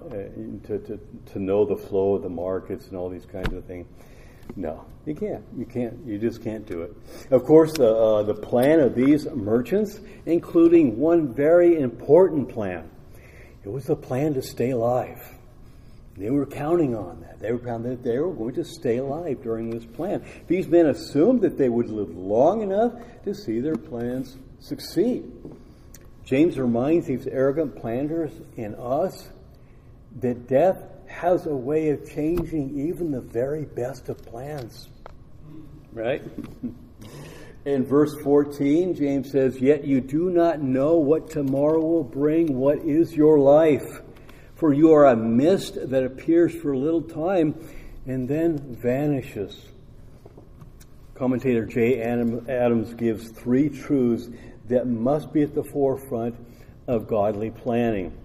to, 0.68 0.80
to, 0.86 1.00
to 1.34 1.40
know 1.40 1.66
the 1.66 1.78
flow 1.78 2.16
of 2.16 2.24
the 2.24 2.30
markets 2.30 2.88
and 2.88 2.98
all 2.98 3.10
these 3.10 3.26
kinds 3.26 3.54
of 3.54 3.64
things. 3.66 3.88
No, 4.56 4.86
you 5.06 5.16
can't. 5.16 5.44
You 5.58 5.66
can't. 5.66 6.06
You 6.06 6.18
just 6.18 6.44
can't 6.44 6.66
do 6.66 6.82
it. 6.84 6.94
Of 7.32 7.44
course, 7.46 7.74
the 7.74 7.94
uh, 7.94 8.24
the 8.24 8.34
plan 8.34 8.80
of 8.80 8.96
these 8.96 9.26
merchants, 9.26 10.00
including 10.26 10.98
one 10.98 11.34
very 11.34 11.80
important 11.80 12.50
plan, 12.50 12.90
it 13.64 13.70
was 13.70 13.86
the 13.86 13.96
plan 13.96 14.34
to 14.36 14.42
stay 14.42 14.72
alive. 14.72 15.22
They 16.18 16.30
were 16.30 16.46
counting 16.46 16.96
on 16.96 17.22
that. 17.22 17.40
They 17.40 17.52
were 17.52 17.60
counting 17.60 17.92
that 17.92 18.04
they 18.04 18.18
were 18.20 18.34
going 18.34 18.56
to 18.56 18.64
stay 18.64 18.98
alive 18.98 19.44
during 19.44 19.70
this 19.70 19.84
plan. 19.84 20.24
These 20.48 20.68
men 20.68 20.86
assumed 20.86 21.42
that 21.42 21.58
they 21.58 21.68
would 21.68 21.90
live 21.90 22.16
long 22.16 22.62
enough 22.62 22.94
to 23.26 23.34
see 23.34 23.60
their 23.60 23.76
plans 23.76 24.38
succeed. 24.60 25.30
James 26.24 26.58
reminds 26.58 27.08
these 27.08 27.28
arrogant 27.28 27.76
planters 27.76 28.32
in 28.56 28.76
us 28.76 29.30
that 30.22 30.48
death 30.48 30.82
has 31.26 31.48
a 31.48 31.56
way 31.56 31.90
of 31.90 32.08
changing 32.08 32.88
even 32.88 33.10
the 33.10 33.20
very 33.20 33.66
best 33.66 34.10
of 34.10 34.18
plans. 34.28 34.90
Right? 35.92 36.22
In 37.66 37.84
verse 37.84 38.16
14, 38.22 38.94
James 38.94 39.32
says, 39.32 39.60
Yet 39.60 39.86
you 39.86 40.02
do 40.02 40.30
not 40.30 40.62
know 40.62 40.98
what 41.00 41.32
tomorrow 41.32 41.82
will 41.82 42.04
bring. 42.04 42.56
What 42.56 42.78
is 42.78 43.12
your 43.16 43.40
life? 43.40 44.02
For 44.54 44.72
you 44.72 44.94
are 44.94 45.08
a 45.08 45.16
mist 45.16 45.90
that 45.90 46.04
appears 46.04 46.54
for 46.54 46.74
a 46.74 46.78
little 46.78 47.02
time 47.02 47.56
and 48.06 48.30
then 48.30 48.60
vanishes. 48.76 49.60
Commentator 51.16 51.66
J. 51.66 52.02
Adams 52.04 52.94
gives 52.94 53.30
three 53.30 53.70
truths 53.70 54.30
that 54.68 54.86
must 54.86 55.34
be 55.34 55.42
at 55.42 55.56
the 55.56 55.64
forefront 55.64 56.36
of 56.88 57.08
godly 57.08 57.50
planning. 57.50 58.16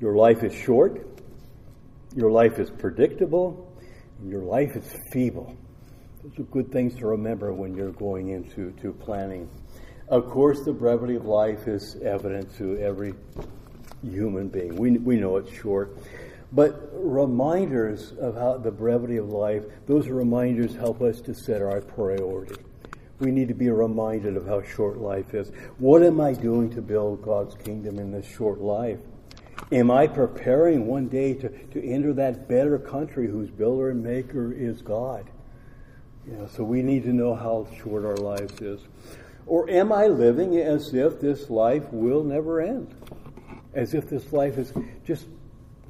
Your 0.00 0.16
life 0.16 0.42
is 0.42 0.54
short, 0.54 1.17
your 2.18 2.32
life 2.32 2.58
is 2.58 2.68
predictable, 2.68 3.72
and 4.18 4.28
your 4.28 4.42
life 4.42 4.74
is 4.74 4.92
feeble. 5.12 5.56
Those 6.24 6.40
are 6.40 6.50
good 6.50 6.72
things 6.72 6.96
to 6.96 7.06
remember 7.06 7.52
when 7.52 7.76
you're 7.76 7.92
going 7.92 8.30
into 8.30 8.72
to 8.82 8.92
planning. 8.92 9.48
Of 10.08 10.28
course, 10.28 10.64
the 10.64 10.72
brevity 10.72 11.14
of 11.14 11.26
life 11.26 11.68
is 11.68 11.96
evident 12.02 12.56
to 12.56 12.76
every 12.78 13.14
human 14.02 14.48
being. 14.48 14.74
We, 14.74 14.98
we 14.98 15.14
know 15.14 15.36
it's 15.36 15.52
short. 15.52 15.96
But 16.50 16.90
reminders 16.92 18.14
of 18.18 18.34
how 18.34 18.58
the 18.58 18.72
brevity 18.72 19.18
of 19.18 19.28
life, 19.28 19.62
those 19.86 20.08
reminders 20.08 20.74
help 20.74 21.00
us 21.02 21.20
to 21.20 21.34
set 21.34 21.62
our 21.62 21.80
priority 21.80 22.56
we 23.20 23.32
need 23.32 23.48
to 23.48 23.54
be 23.54 23.68
reminded 23.68 24.36
of 24.36 24.46
how 24.46 24.62
short 24.62 24.98
life 24.98 25.34
is. 25.34 25.50
What 25.78 26.04
am 26.04 26.20
I 26.20 26.34
doing 26.34 26.70
to 26.70 26.80
build 26.80 27.20
God's 27.20 27.56
kingdom 27.56 27.98
in 27.98 28.12
this 28.12 28.24
short 28.24 28.60
life? 28.60 29.00
Am 29.70 29.90
I 29.90 30.06
preparing 30.06 30.86
one 30.86 31.08
day 31.08 31.34
to, 31.34 31.48
to 31.48 31.84
enter 31.84 32.12
that 32.14 32.48
better 32.48 32.78
country 32.78 33.28
whose 33.28 33.50
builder 33.50 33.90
and 33.90 34.02
maker 34.02 34.52
is 34.52 34.80
God? 34.80 35.28
You 36.26 36.34
know, 36.34 36.46
so 36.46 36.64
we 36.64 36.82
need 36.82 37.04
to 37.04 37.12
know 37.12 37.34
how 37.34 37.66
short 37.82 38.04
our 38.04 38.16
lives 38.16 38.60
is. 38.60 38.80
Or 39.46 39.68
am 39.68 39.92
I 39.92 40.06
living 40.06 40.56
as 40.56 40.92
if 40.94 41.20
this 41.20 41.50
life 41.50 41.84
will 41.90 42.22
never 42.22 42.60
end? 42.60 42.94
As 43.74 43.94
if 43.94 44.08
this 44.08 44.32
life 44.32 44.58
is 44.58 44.72
just 45.04 45.26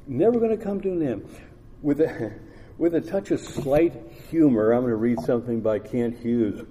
never 0.07 0.39
going 0.39 0.57
to 0.57 0.63
come 0.63 0.81
to 0.81 0.91
an 0.91 1.05
end? 1.05 1.35
With 1.81 2.01
a, 2.01 2.33
with 2.77 2.95
a 2.95 3.01
touch 3.01 3.31
of 3.31 3.39
slight 3.39 3.93
humor, 4.29 4.71
I'm 4.71 4.81
going 4.81 4.91
to 4.91 4.95
read 4.95 5.19
something 5.21 5.61
by 5.61 5.79
Kent 5.79 6.19
Hughes 6.19 6.65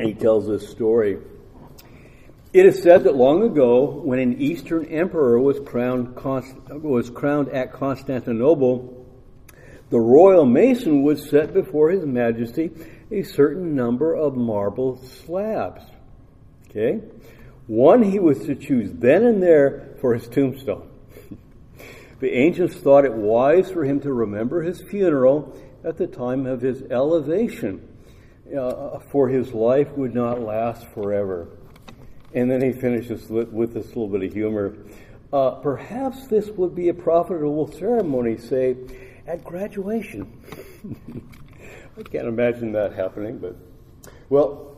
he 0.00 0.14
tells 0.14 0.46
this 0.46 0.68
story. 0.68 1.18
It 2.56 2.64
is 2.64 2.82
said 2.82 3.04
that 3.04 3.14
long 3.14 3.42
ago, 3.42 3.84
when 3.84 4.18
an 4.18 4.40
Eastern 4.40 4.86
emperor 4.86 5.38
was 5.38 5.60
crowned, 5.60 6.16
was 6.70 7.10
crowned 7.10 7.50
at 7.50 7.70
Constantinople, 7.70 9.04
the 9.90 10.00
royal 10.00 10.46
mason 10.46 11.02
would 11.02 11.18
set 11.18 11.52
before 11.52 11.90
his 11.90 12.06
majesty 12.06 12.70
a 13.10 13.24
certain 13.24 13.74
number 13.74 14.14
of 14.14 14.38
marble 14.38 14.96
slabs. 14.96 15.82
Okay? 16.70 17.02
One 17.66 18.02
he 18.02 18.18
was 18.18 18.46
to 18.46 18.54
choose 18.54 18.90
then 18.90 19.24
and 19.26 19.42
there 19.42 19.94
for 20.00 20.14
his 20.14 20.26
tombstone. 20.26 20.88
the 22.20 22.32
ancients 22.38 22.76
thought 22.76 23.04
it 23.04 23.12
wise 23.12 23.70
for 23.70 23.84
him 23.84 24.00
to 24.00 24.10
remember 24.10 24.62
his 24.62 24.80
funeral 24.80 25.54
at 25.84 25.98
the 25.98 26.06
time 26.06 26.46
of 26.46 26.62
his 26.62 26.80
elevation 26.84 27.86
uh, 28.58 28.98
for 29.10 29.28
his 29.28 29.52
life 29.52 29.90
would 29.90 30.14
not 30.14 30.40
last 30.40 30.86
forever. 30.94 31.48
And 32.36 32.50
then 32.50 32.60
he 32.60 32.70
finishes 32.70 33.30
with 33.30 33.72
this 33.72 33.86
little 33.86 34.08
bit 34.08 34.22
of 34.22 34.32
humor. 34.32 34.76
Uh, 35.32 35.52
perhaps 35.52 36.26
this 36.26 36.50
would 36.50 36.74
be 36.74 36.90
a 36.90 36.94
profitable 36.94 37.72
ceremony, 37.72 38.36
say, 38.36 38.76
at 39.26 39.42
graduation. 39.42 40.30
I 41.98 42.02
can't 42.02 42.28
imagine 42.28 42.72
that 42.72 42.92
happening, 42.92 43.38
but 43.38 43.56
well, 44.28 44.76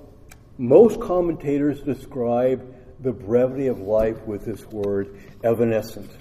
most 0.56 1.00
commentators 1.00 1.80
describe 1.82 2.74
the 3.00 3.10
brevity 3.10 3.66
of 3.66 3.80
life 3.80 4.20
with 4.22 4.44
this 4.44 4.64
word 4.66 5.18
evanescent. 5.42 6.12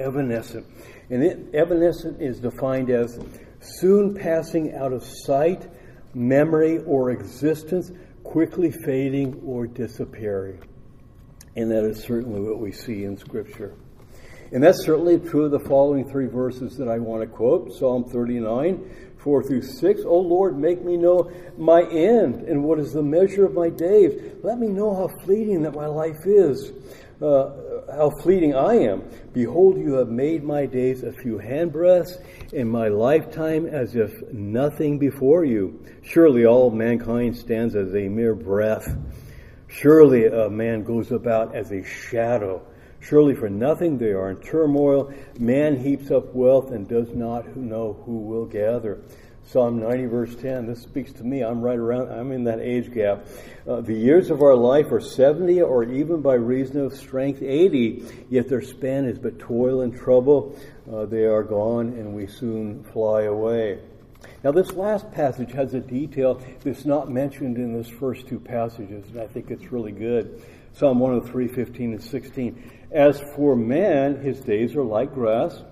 Evanescent. 0.00 0.66
And 1.08 1.22
it, 1.22 1.54
evanescent 1.54 2.20
is 2.20 2.40
defined 2.40 2.90
as 2.90 3.20
soon 3.60 4.12
passing 4.12 4.74
out 4.74 4.92
of 4.92 5.04
sight 5.04 5.70
memory, 6.14 6.78
or 6.78 7.12
existence 7.12 7.92
quickly 8.24 8.72
fading 8.72 9.40
or 9.46 9.66
disappearing. 9.66 10.60
And 11.54 11.70
that 11.70 11.84
is 11.84 12.02
certainly 12.02 12.40
what 12.40 12.58
we 12.58 12.72
see 12.72 13.04
in 13.04 13.16
Scripture. 13.16 13.74
And 14.50 14.62
that's 14.62 14.84
certainly 14.84 15.18
true 15.18 15.44
of 15.44 15.50
the 15.52 15.60
following 15.60 16.08
three 16.08 16.26
verses 16.26 16.76
that 16.78 16.88
I 16.88 16.98
want 16.98 17.22
to 17.22 17.28
quote 17.28 17.72
Psalm 17.72 18.04
39 18.04 18.90
4 19.18 19.42
through 19.42 19.62
6. 19.62 20.00
O 20.04 20.18
Lord, 20.18 20.58
make 20.58 20.84
me 20.84 20.98
know 20.98 21.30
my 21.56 21.82
end 21.82 22.42
and 22.42 22.62
what 22.62 22.78
is 22.78 22.92
the 22.92 23.02
measure 23.02 23.46
of 23.46 23.54
my 23.54 23.70
days. 23.70 24.20
Let 24.42 24.58
me 24.58 24.68
know 24.68 24.94
how 24.94 25.08
fleeting 25.24 25.62
that 25.62 25.74
my 25.74 25.86
life 25.86 26.26
is, 26.26 26.72
uh, 27.24 27.92
how 27.96 28.10
fleeting 28.20 28.54
I 28.54 28.74
am. 28.74 29.02
Behold, 29.32 29.78
you 29.78 29.94
have 29.94 30.08
made 30.08 30.44
my 30.44 30.66
days 30.66 31.02
a 31.02 31.12
few 31.12 31.38
handbreadths, 31.38 32.22
and 32.52 32.70
my 32.70 32.88
lifetime 32.88 33.66
as 33.66 33.96
if 33.96 34.12
nothing 34.32 34.98
before 34.98 35.44
you. 35.44 35.84
Surely 36.02 36.44
all 36.44 36.70
mankind 36.70 37.36
stands 37.36 37.74
as 37.74 37.94
a 37.94 38.08
mere 38.08 38.34
breath. 38.34 38.96
Surely 39.68 40.26
a 40.26 40.50
man 40.50 40.84
goes 40.84 41.10
about 41.10 41.54
as 41.54 41.72
a 41.72 41.82
shadow. 41.82 42.62
Surely 43.00 43.34
for 43.34 43.50
nothing 43.50 43.98
they 43.98 44.12
are 44.12 44.30
in 44.30 44.40
turmoil. 44.40 45.12
Man 45.38 45.76
heaps 45.76 46.10
up 46.10 46.34
wealth 46.34 46.70
and 46.70 46.88
does 46.88 47.10
not 47.14 47.56
know 47.56 48.02
who 48.04 48.18
will 48.18 48.46
gather. 48.46 49.02
Psalm 49.46 49.78
90 49.78 50.06
verse 50.06 50.34
10, 50.36 50.66
this 50.66 50.80
speaks 50.80 51.12
to 51.12 51.24
me. 51.24 51.42
I'm 51.42 51.60
right 51.60 51.78
around, 51.78 52.08
I'm 52.10 52.32
in 52.32 52.44
that 52.44 52.60
age 52.60 52.92
gap. 52.92 53.26
Uh, 53.68 53.80
the 53.80 53.94
years 53.94 54.30
of 54.30 54.42
our 54.42 54.54
life 54.54 54.90
are 54.90 55.00
70 55.00 55.60
or 55.62 55.84
even 55.84 56.22
by 56.22 56.34
reason 56.34 56.80
of 56.80 56.94
strength 56.94 57.42
80, 57.42 58.04
yet 58.30 58.48
their 58.48 58.62
span 58.62 59.04
is 59.04 59.18
but 59.18 59.38
toil 59.38 59.82
and 59.82 59.94
trouble. 59.94 60.58
Uh, 60.90 61.04
they 61.06 61.24
are 61.24 61.42
gone 61.42 61.88
and 61.88 62.14
we 62.14 62.26
soon 62.26 62.82
fly 62.84 63.22
away. 63.22 63.80
Now, 64.42 64.52
this 64.52 64.72
last 64.72 65.10
passage 65.12 65.52
has 65.52 65.74
a 65.74 65.80
detail 65.80 66.40
that's 66.62 66.84
not 66.84 67.10
mentioned 67.10 67.56
in 67.56 67.72
those 67.72 67.88
first 67.88 68.26
two 68.26 68.38
passages, 68.38 69.08
and 69.10 69.20
I 69.20 69.26
think 69.26 69.50
it's 69.50 69.72
really 69.72 69.92
good. 69.92 70.42
Psalm 70.74 70.98
103, 70.98 71.48
15 71.48 71.92
and 71.92 72.02
16. 72.02 72.70
As 72.90 73.20
for 73.36 73.54
man, 73.56 74.20
his 74.20 74.40
days 74.40 74.74
are 74.76 74.84
like 74.84 75.14
grass. 75.14 75.62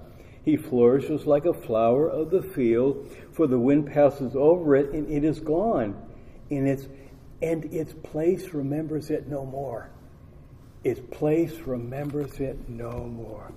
He 0.45 0.57
flourishes 0.57 1.27
like 1.27 1.45
a 1.45 1.53
flower 1.53 2.09
of 2.09 2.31
the 2.31 2.43
field, 2.43 3.15
for 3.33 3.47
the 3.47 3.59
wind 3.59 3.87
passes 3.87 4.37
over 4.37 4.77
it 4.77 4.93
and 4.93 5.11
it 5.11 5.25
is 5.25 5.41
gone. 5.41 5.95
And 6.51 6.69
its, 6.69 6.87
and 7.41 7.65
its 7.73 7.93
place 7.93 8.53
remembers 8.53 9.11
it 9.11 9.29
no 9.29 9.45
more. 9.45 9.91
Its 10.85 11.01
place 11.11 11.53
remembers 11.61 12.41
it 12.41 12.69
no 12.69 13.05
more. 13.07 13.53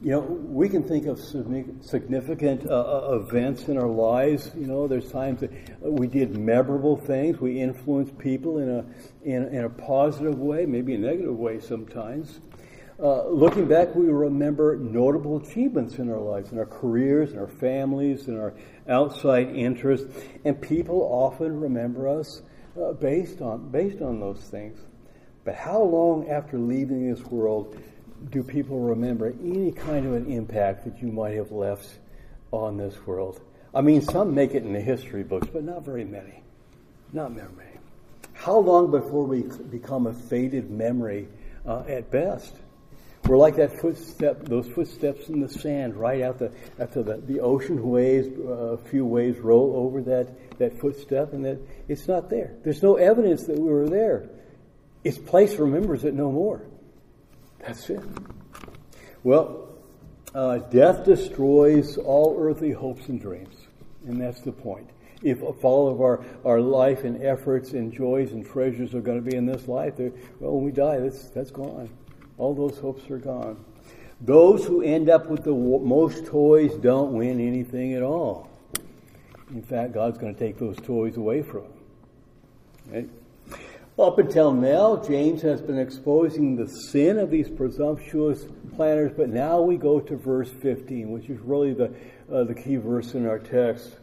You 0.00 0.12
know, 0.12 0.20
we 0.20 0.68
can 0.68 0.84
think 0.84 1.06
of 1.06 1.18
significant 1.18 2.66
uh, 2.66 2.72
uh, 2.72 3.20
events 3.20 3.64
in 3.64 3.76
our 3.76 3.88
lives. 3.88 4.52
You 4.56 4.66
know, 4.66 4.86
there's 4.86 5.10
times 5.10 5.40
that 5.40 5.50
we 5.80 6.06
did 6.06 6.38
memorable 6.38 6.96
things. 6.96 7.40
We 7.40 7.60
influenced 7.60 8.16
people 8.16 8.58
in 8.58 8.70
a, 8.70 8.84
in, 9.24 9.48
in 9.48 9.64
a 9.64 9.68
positive 9.68 10.38
way, 10.38 10.66
maybe 10.66 10.94
a 10.94 10.98
negative 10.98 11.36
way 11.36 11.58
sometimes. 11.58 12.38
Uh, 13.00 13.28
looking 13.28 13.66
back, 13.66 13.94
we 13.94 14.06
remember 14.06 14.76
notable 14.76 15.36
achievements 15.36 15.98
in 15.98 16.10
our 16.10 16.18
lives, 16.18 16.50
in 16.50 16.58
our 16.58 16.66
careers, 16.66 17.30
in 17.30 17.38
our 17.38 17.46
families, 17.46 18.26
in 18.26 18.36
our 18.36 18.52
outside 18.88 19.48
interests, 19.54 20.08
and 20.44 20.60
people 20.60 21.02
often 21.02 21.60
remember 21.60 22.08
us 22.08 22.42
uh, 22.80 22.92
based 22.94 23.40
on 23.40 23.70
based 23.70 24.02
on 24.02 24.18
those 24.18 24.40
things. 24.40 24.80
But 25.44 25.54
how 25.54 25.80
long 25.80 26.28
after 26.28 26.58
leaving 26.58 27.08
this 27.08 27.24
world 27.26 27.80
do 28.30 28.42
people 28.42 28.80
remember 28.80 29.28
any 29.28 29.70
kind 29.70 30.04
of 30.04 30.14
an 30.14 30.26
impact 30.26 30.84
that 30.84 31.00
you 31.00 31.12
might 31.12 31.34
have 31.34 31.52
left 31.52 31.86
on 32.50 32.76
this 32.76 33.06
world? 33.06 33.40
I 33.72 33.80
mean, 33.80 34.02
some 34.02 34.34
make 34.34 34.56
it 34.56 34.64
in 34.64 34.72
the 34.72 34.80
history 34.80 35.22
books, 35.22 35.46
but 35.52 35.62
not 35.62 35.84
very 35.84 36.04
many. 36.04 36.42
Not 37.12 37.30
very 37.30 37.52
many. 37.56 37.78
How 38.32 38.58
long 38.58 38.90
before 38.90 39.22
we 39.22 39.44
become 39.70 40.08
a 40.08 40.12
faded 40.12 40.68
memory 40.68 41.28
uh, 41.64 41.84
at 41.86 42.10
best? 42.10 42.56
We're 43.26 43.36
like 43.36 43.56
that 43.56 43.80
footstep, 43.80 44.44
those 44.44 44.66
footsteps 44.68 45.28
in 45.28 45.40
the 45.40 45.48
sand, 45.48 45.96
right 45.96 46.22
out 46.22 46.38
the 46.38 46.50
after 46.78 47.02
the, 47.02 47.18
the 47.18 47.40
ocean 47.40 47.82
waves, 47.82 48.28
uh, 48.38 48.50
a 48.50 48.78
few 48.78 49.04
waves 49.04 49.38
roll 49.38 49.74
over 49.76 50.02
that, 50.02 50.58
that 50.58 50.80
footstep, 50.80 51.32
and 51.32 51.44
that 51.44 51.58
it's 51.88 52.08
not 52.08 52.30
there. 52.30 52.56
There's 52.64 52.82
no 52.82 52.96
evidence 52.96 53.44
that 53.44 53.58
we 53.58 53.68
were 53.68 53.88
there. 53.88 54.30
Its 55.04 55.18
place 55.18 55.56
remembers 55.56 56.04
it 56.04 56.14
no 56.14 56.32
more. 56.32 56.62
That's 57.60 57.90
it. 57.90 58.00
Well, 59.22 59.68
uh, 60.34 60.58
death 60.58 61.04
destroys 61.04 61.96
all 61.98 62.36
earthly 62.38 62.72
hopes 62.72 63.08
and 63.08 63.20
dreams. 63.20 63.54
And 64.06 64.20
that's 64.20 64.40
the 64.40 64.52
point. 64.52 64.88
If 65.22 65.42
all 65.64 65.88
of 65.88 66.00
our, 66.00 66.24
our 66.44 66.60
life 66.60 67.04
and 67.04 67.22
efforts 67.22 67.72
and 67.72 67.92
joys 67.92 68.32
and 68.32 68.46
treasures 68.46 68.94
are 68.94 69.00
going 69.00 69.22
to 69.22 69.30
be 69.30 69.36
in 69.36 69.46
this 69.46 69.66
life, 69.66 69.94
well, 69.98 70.52
when 70.52 70.64
we 70.64 70.70
die, 70.70 70.98
that's, 70.98 71.28
that's 71.30 71.50
gone. 71.50 71.90
All 72.38 72.54
those 72.54 72.78
hopes 72.78 73.10
are 73.10 73.18
gone. 73.18 73.62
Those 74.20 74.64
who 74.64 74.82
end 74.82 75.10
up 75.10 75.26
with 75.26 75.44
the 75.44 75.52
most 75.52 76.26
toys 76.26 76.74
don't 76.74 77.12
win 77.12 77.40
anything 77.40 77.94
at 77.94 78.02
all. 78.02 78.48
In 79.50 79.62
fact, 79.62 79.92
God's 79.92 80.18
going 80.18 80.34
to 80.34 80.38
take 80.38 80.58
those 80.58 80.76
toys 80.76 81.16
away 81.16 81.42
from 81.42 81.62
them. 81.62 81.72
Right? 82.90 83.08
Up 83.98 84.18
until 84.18 84.52
now, 84.52 84.96
James 84.96 85.42
has 85.42 85.60
been 85.60 85.78
exposing 85.78 86.54
the 86.54 86.68
sin 86.68 87.18
of 87.18 87.30
these 87.30 87.48
presumptuous 87.48 88.46
planners, 88.76 89.12
but 89.16 89.28
now 89.28 89.60
we 89.60 89.76
go 89.76 89.98
to 89.98 90.16
verse 90.16 90.50
15, 90.50 91.10
which 91.10 91.28
is 91.28 91.40
really 91.40 91.72
the, 91.72 91.92
uh, 92.32 92.44
the 92.44 92.54
key 92.54 92.76
verse 92.76 93.14
in 93.14 93.26
our 93.26 93.40
text. 93.40 93.96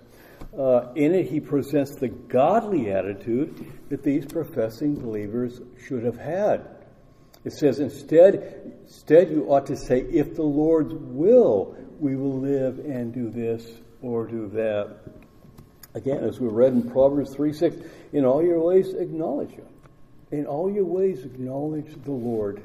Uh, 0.57 0.87
in 0.95 1.13
it, 1.13 1.27
he 1.27 1.39
presents 1.39 1.95
the 1.95 2.09
godly 2.09 2.91
attitude 2.91 3.71
that 3.89 4.03
these 4.03 4.25
professing 4.25 4.95
believers 4.95 5.61
should 5.87 6.03
have 6.03 6.17
had. 6.17 6.74
It 7.45 7.53
says, 7.53 7.79
instead, 7.79 8.73
instead, 8.83 9.29
you 9.29 9.45
ought 9.51 9.67
to 9.67 9.77
say, 9.77 10.01
if 10.01 10.35
the 10.35 10.43
Lord's 10.43 10.93
will, 10.93 11.77
we 11.99 12.15
will 12.15 12.39
live 12.39 12.79
and 12.79 13.13
do 13.13 13.29
this 13.29 13.65
or 14.01 14.25
do 14.25 14.49
that. 14.49 14.97
Again, 15.93 16.23
as 16.23 16.39
we 16.39 16.49
read 16.49 16.73
in 16.73 16.89
Proverbs 16.89 17.33
3 17.35 17.53
6, 17.53 17.77
in 18.11 18.25
all 18.25 18.43
your 18.43 18.59
ways 18.59 18.93
acknowledge 18.93 19.51
Him 19.51 19.65
in 20.31 20.45
all 20.45 20.71
your 20.71 20.85
ways 20.85 21.23
acknowledge 21.23 21.93
the 22.03 22.11
Lord. 22.11 22.61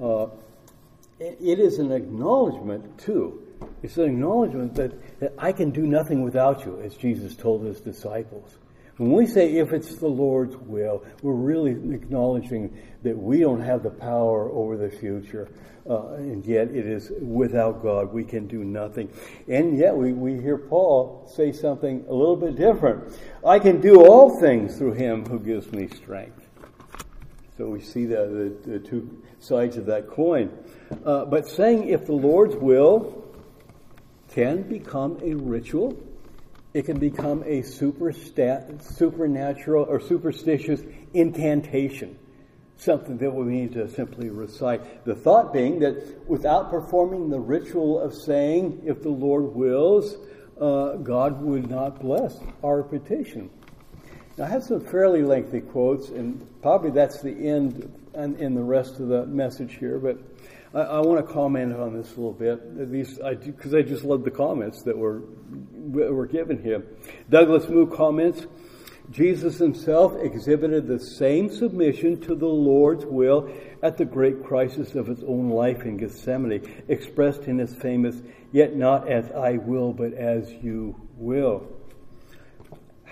Uh, 0.00 0.26
it 1.18 1.58
is 1.58 1.78
an 1.78 1.92
acknowledgement, 1.92 2.98
too. 2.98 3.42
It's 3.82 3.96
an 3.96 4.04
acknowledgement 4.04 4.74
that, 4.74 5.20
that 5.20 5.32
I 5.38 5.52
can 5.52 5.70
do 5.70 5.86
nothing 5.86 6.22
without 6.22 6.66
you, 6.66 6.80
as 6.82 6.94
Jesus 6.94 7.34
told 7.34 7.64
his 7.64 7.80
disciples. 7.80 8.58
When 8.96 9.12
we 9.12 9.26
say 9.26 9.56
if 9.56 9.72
it's 9.72 9.96
the 9.96 10.08
Lord's 10.08 10.56
will, 10.56 11.04
we're 11.22 11.34
really 11.34 11.72
acknowledging 11.94 12.76
that 13.02 13.16
we 13.16 13.40
don't 13.40 13.60
have 13.60 13.82
the 13.82 13.90
power 13.90 14.50
over 14.50 14.78
the 14.78 14.88
future, 14.88 15.50
uh, 15.88 16.14
and 16.14 16.44
yet 16.46 16.68
it 16.70 16.86
is 16.86 17.12
without 17.20 17.82
God 17.82 18.10
we 18.12 18.24
can 18.24 18.46
do 18.46 18.64
nothing. 18.64 19.10
And 19.48 19.76
yet 19.76 19.94
we, 19.94 20.14
we 20.14 20.40
hear 20.40 20.56
Paul 20.56 21.30
say 21.34 21.52
something 21.52 22.06
a 22.08 22.14
little 22.14 22.36
bit 22.36 22.56
different. 22.56 23.14
I 23.44 23.58
can 23.58 23.82
do 23.82 24.02
all 24.04 24.40
things 24.40 24.78
through 24.78 24.94
him 24.94 25.26
who 25.26 25.40
gives 25.40 25.70
me 25.72 25.88
strength. 25.88 26.46
So 27.58 27.68
we 27.68 27.82
see 27.82 28.06
the, 28.06 28.56
the, 28.64 28.70
the 28.72 28.78
two 28.78 29.22
sides 29.40 29.76
of 29.76 29.86
that 29.86 30.08
coin. 30.08 30.50
Uh, 31.04 31.26
but 31.26 31.46
saying 31.46 31.88
if 31.88 32.06
the 32.06 32.12
Lord's 32.12 32.56
will 32.56 33.24
can 34.30 34.62
become 34.62 35.18
a 35.22 35.34
ritual, 35.34 35.96
it 36.76 36.84
can 36.84 36.98
become 36.98 37.42
a 37.44 37.62
superstat, 37.62 38.82
supernatural 38.82 39.86
or 39.88 39.98
superstitious 39.98 40.82
incantation, 41.14 42.18
something 42.76 43.16
that 43.16 43.30
we 43.30 43.46
need 43.46 43.72
to 43.72 43.88
simply 43.88 44.28
recite. 44.28 45.06
The 45.06 45.14
thought 45.14 45.54
being 45.54 45.78
that 45.78 46.28
without 46.28 46.68
performing 46.68 47.30
the 47.30 47.40
ritual 47.40 47.98
of 47.98 48.12
saying, 48.12 48.82
if 48.84 49.00
the 49.00 49.08
Lord 49.08 49.54
wills, 49.54 50.16
uh, 50.60 50.96
God 50.96 51.40
would 51.40 51.70
not 51.70 51.98
bless 51.98 52.38
our 52.62 52.82
petition. 52.82 53.48
Now, 54.36 54.44
I 54.44 54.48
have 54.48 54.62
some 54.62 54.80
fairly 54.80 55.22
lengthy 55.22 55.62
quotes, 55.62 56.10
and 56.10 56.46
probably 56.60 56.90
that's 56.90 57.22
the 57.22 57.32
end 57.32 57.90
in 58.12 58.54
the 58.54 58.62
rest 58.62 59.00
of 59.00 59.08
the 59.08 59.24
message 59.24 59.76
here, 59.76 59.98
but 59.98 60.18
I, 60.76 60.80
I 60.80 61.00
want 61.00 61.26
to 61.26 61.32
comment 61.32 61.72
on 61.72 61.96
this 61.96 62.12
a 62.12 62.20
little 62.20 62.32
bit, 62.32 62.90
these 62.90 63.18
because 63.44 63.74
I, 63.74 63.78
I, 63.78 63.82
just 63.82 64.04
love 64.04 64.24
the 64.24 64.30
comments 64.30 64.82
that 64.82 64.96
were 64.96 65.22
were 65.72 66.26
given 66.26 66.62
here. 66.62 66.84
Douglas 67.30 67.68
Moo 67.68 67.86
comments. 67.86 68.46
Jesus 69.08 69.58
himself 69.58 70.16
exhibited 70.20 70.88
the 70.88 70.98
same 70.98 71.48
submission 71.48 72.20
to 72.22 72.34
the 72.34 72.48
Lord's 72.48 73.06
will 73.06 73.48
at 73.80 73.96
the 73.96 74.04
great 74.04 74.42
crisis 74.42 74.96
of 74.96 75.06
his 75.06 75.22
own 75.22 75.48
life 75.48 75.82
in 75.82 75.96
Gethsemane, 75.96 76.84
expressed 76.88 77.42
in 77.42 77.58
his 77.58 77.72
famous, 77.76 78.16
Yet 78.50 78.74
not 78.74 79.08
as 79.08 79.30
I 79.30 79.58
will, 79.58 79.92
but 79.92 80.12
as 80.12 80.50
you 80.50 80.96
will. 81.16 81.68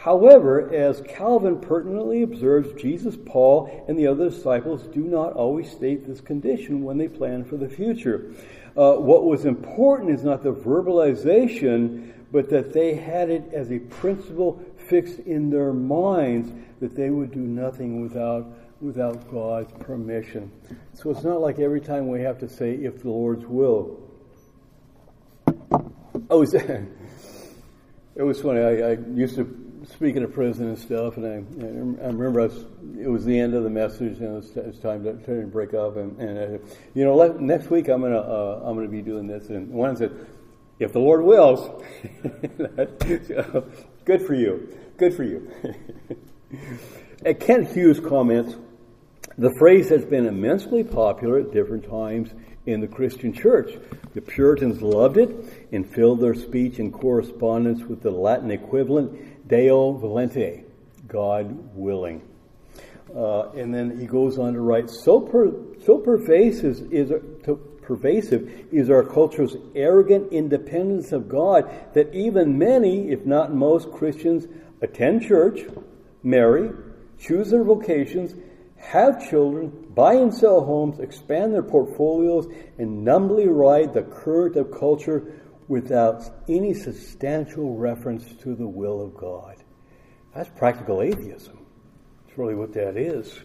However, 0.04 0.70
as 0.70 1.00
Calvin 1.08 1.60
pertinently 1.60 2.24
observes, 2.24 2.78
Jesus, 2.78 3.16
Paul, 3.24 3.86
and 3.88 3.98
the 3.98 4.06
other 4.06 4.28
disciples 4.28 4.82
do 4.82 5.00
not 5.00 5.32
always 5.32 5.70
state 5.70 6.06
this 6.06 6.20
condition 6.20 6.84
when 6.84 6.98
they 6.98 7.08
plan 7.08 7.42
for 7.42 7.56
the 7.56 7.70
future. 7.70 8.30
Uh, 8.76 8.96
what 8.96 9.24
was 9.24 9.46
important 9.46 10.10
is 10.10 10.22
not 10.22 10.42
the 10.42 10.52
verbalization, 10.52 12.12
but 12.30 12.50
that 12.50 12.74
they 12.74 12.94
had 12.94 13.30
it 13.30 13.44
as 13.54 13.72
a 13.72 13.78
principle 13.78 14.62
fixed 14.76 15.20
in 15.20 15.48
their 15.48 15.72
minds 15.72 16.52
that 16.80 16.94
they 16.94 17.08
would 17.08 17.32
do 17.32 17.40
nothing 17.40 18.02
without 18.02 18.46
without 18.82 19.30
God's 19.30 19.72
permission. 19.80 20.52
So 20.92 21.08
it's 21.12 21.24
not 21.24 21.40
like 21.40 21.58
every 21.60 21.80
time 21.80 22.08
we 22.08 22.20
have 22.20 22.38
to 22.40 22.48
say 22.48 22.74
if 22.74 23.00
the 23.00 23.08
Lord's 23.08 23.46
will. 23.46 23.98
Oh, 26.28 26.42
it 26.42 28.22
was 28.22 28.42
funny. 28.42 28.60
I, 28.60 28.90
I 28.90 28.98
used 29.14 29.36
to 29.36 29.63
speak 29.94 30.16
of 30.16 30.32
prison 30.32 30.68
and 30.68 30.78
stuff, 30.78 31.16
and 31.16 31.26
I, 31.26 31.34
I 32.04 32.06
remember 32.08 32.40
I 32.40 32.46
was, 32.46 32.64
it 32.98 33.08
was 33.08 33.24
the 33.24 33.38
end 33.38 33.54
of 33.54 33.62
the 33.62 33.70
message, 33.70 34.18
and 34.18 34.22
it 34.22 34.30
was, 34.30 34.56
it 34.56 34.66
was 34.66 34.78
time 34.80 35.04
to, 35.04 35.12
to 35.12 35.46
break 35.46 35.72
up. 35.72 35.96
And, 35.96 36.18
and 36.20 36.38
uh, 36.38 36.58
you 36.94 37.04
know, 37.04 37.32
next 37.38 37.70
week 37.70 37.88
I'm 37.88 38.00
gonna 38.02 38.18
uh, 38.18 38.62
I'm 38.64 38.74
gonna 38.74 38.88
be 38.88 39.02
doing 39.02 39.26
this. 39.26 39.48
And 39.50 39.70
one 39.70 39.96
said, 39.96 40.12
"If 40.80 40.92
the 40.92 40.98
Lord 40.98 41.22
wills." 41.24 41.82
good 44.04 44.22
for 44.26 44.34
you. 44.34 44.76
Good 44.96 45.14
for 45.14 45.22
you. 45.22 45.50
At 47.24 47.40
Kent 47.40 47.68
Hughes 47.68 48.00
comments, 48.00 48.56
the 49.38 49.54
phrase 49.58 49.88
has 49.90 50.04
been 50.04 50.26
immensely 50.26 50.84
popular 50.84 51.38
at 51.38 51.52
different 51.52 51.88
times 51.88 52.30
in 52.66 52.80
the 52.80 52.86
Christian 52.86 53.32
church. 53.32 53.72
The 54.14 54.20
Puritans 54.20 54.82
loved 54.82 55.16
it 55.16 55.30
and 55.72 55.88
filled 55.88 56.20
their 56.20 56.34
speech 56.34 56.78
and 56.78 56.92
correspondence 56.92 57.82
with 57.82 58.02
the 58.02 58.10
Latin 58.10 58.50
equivalent 58.50 59.33
Deo 59.46 59.92
volente, 59.92 60.64
God 61.06 61.74
willing. 61.74 62.22
Uh, 63.14 63.50
and 63.50 63.72
then 63.72 63.98
he 63.98 64.06
goes 64.06 64.38
on 64.38 64.54
to 64.54 64.60
write, 64.60 64.90
so, 64.90 65.20
per, 65.20 65.52
so 65.84 65.98
pervasive 65.98 66.92
is, 66.92 67.12
pervasive 67.82 68.50
is 68.72 68.90
our 68.90 69.04
culture's 69.04 69.56
arrogant 69.74 70.32
independence 70.32 71.12
of 71.12 71.28
God 71.28 71.70
that 71.94 72.12
even 72.14 72.58
many, 72.58 73.10
if 73.10 73.24
not 73.24 73.54
most 73.54 73.92
Christians, 73.92 74.46
attend 74.80 75.22
church, 75.22 75.60
marry, 76.22 76.70
choose 77.18 77.50
their 77.50 77.62
vocations, 77.62 78.34
have 78.78 79.28
children, 79.28 79.72
buy 79.94 80.14
and 80.14 80.34
sell 80.34 80.64
homes, 80.64 80.98
expand 80.98 81.54
their 81.54 81.62
portfolios, 81.62 82.46
and 82.78 83.04
numbly 83.04 83.48
ride 83.48 83.94
the 83.94 84.02
current 84.02 84.56
of 84.56 84.70
culture 84.70 85.40
without 85.68 86.22
any 86.48 86.74
substantial 86.74 87.76
reference 87.76 88.24
to 88.42 88.54
the 88.54 88.66
will 88.66 89.00
of 89.00 89.16
God. 89.16 89.56
That's 90.34 90.50
practical 90.50 91.02
atheism. 91.02 91.58
That's 92.26 92.38
really 92.38 92.54
what 92.54 92.72
that 92.74 92.96
is. 92.96 93.38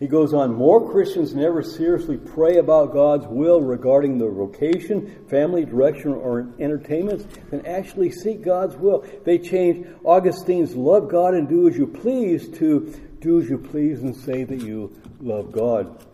He 0.00 0.08
goes 0.08 0.34
on, 0.34 0.54
more 0.54 0.90
Christians 0.90 1.34
never 1.34 1.62
seriously 1.62 2.16
pray 2.16 2.56
about 2.56 2.92
God's 2.92 3.26
will 3.28 3.60
regarding 3.60 4.18
their 4.18 4.32
vocation, 4.32 5.26
family 5.28 5.64
direction, 5.64 6.12
or 6.12 6.52
entertainments 6.58 7.24
than 7.50 7.64
actually 7.64 8.10
seek 8.10 8.42
God's 8.42 8.74
will. 8.74 9.04
They 9.24 9.38
change 9.38 9.86
Augustine's 10.04 10.74
love 10.74 11.08
God 11.08 11.34
and 11.34 11.48
do 11.48 11.68
as 11.68 11.76
you 11.76 11.86
please 11.86 12.48
to 12.58 12.92
do 13.20 13.40
as 13.40 13.48
you 13.48 13.58
please 13.58 14.02
and 14.02 14.16
say 14.16 14.42
that 14.42 14.60
you 14.60 14.92
love 15.20 15.52
God. 15.52 16.04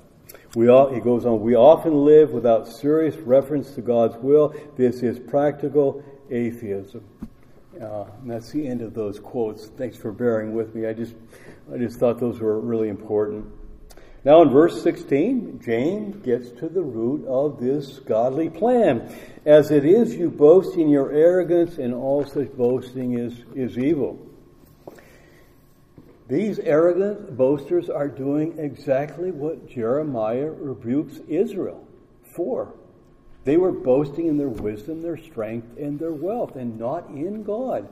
We 0.54 0.68
all, 0.68 0.92
he 0.92 1.00
goes 1.00 1.26
on, 1.26 1.40
we 1.40 1.56
often 1.56 2.04
live 2.04 2.30
without 2.30 2.66
serious 2.66 3.16
reference 3.16 3.72
to 3.72 3.82
God's 3.82 4.16
will. 4.16 4.54
This 4.76 5.02
is 5.02 5.18
practical 5.18 6.02
atheism. 6.30 7.04
Uh, 7.80 8.04
and 8.22 8.30
that's 8.30 8.50
the 8.50 8.66
end 8.66 8.80
of 8.80 8.94
those 8.94 9.20
quotes. 9.20 9.66
Thanks 9.66 9.96
for 9.96 10.10
bearing 10.10 10.54
with 10.54 10.74
me. 10.74 10.86
I 10.86 10.94
just, 10.94 11.14
I 11.72 11.76
just 11.76 11.98
thought 11.98 12.18
those 12.18 12.40
were 12.40 12.58
really 12.58 12.88
important. 12.88 13.46
Now 14.24 14.42
in 14.42 14.48
verse 14.48 14.82
16, 14.82 15.60
James 15.62 16.16
gets 16.24 16.50
to 16.60 16.68
the 16.68 16.82
root 16.82 17.26
of 17.26 17.60
this 17.60 17.98
godly 18.00 18.48
plan. 18.48 19.14
As 19.44 19.70
it 19.70 19.84
is, 19.84 20.14
you 20.14 20.30
boast 20.30 20.76
in 20.76 20.88
your 20.88 21.12
arrogance, 21.12 21.78
and 21.78 21.94
all 21.94 22.24
such 22.24 22.50
boasting 22.56 23.18
is, 23.18 23.34
is 23.54 23.78
evil. 23.78 24.27
These 26.28 26.58
arrogant 26.58 27.36
boasters 27.38 27.88
are 27.88 28.08
doing 28.08 28.58
exactly 28.58 29.30
what 29.30 29.66
Jeremiah 29.66 30.50
rebukes 30.50 31.20
Israel 31.26 31.86
for. 32.22 32.74
They 33.44 33.56
were 33.56 33.72
boasting 33.72 34.26
in 34.26 34.36
their 34.36 34.48
wisdom, 34.48 35.00
their 35.00 35.16
strength, 35.16 35.78
and 35.78 35.98
their 35.98 36.12
wealth, 36.12 36.54
and 36.54 36.78
not 36.78 37.08
in 37.08 37.44
God. 37.44 37.88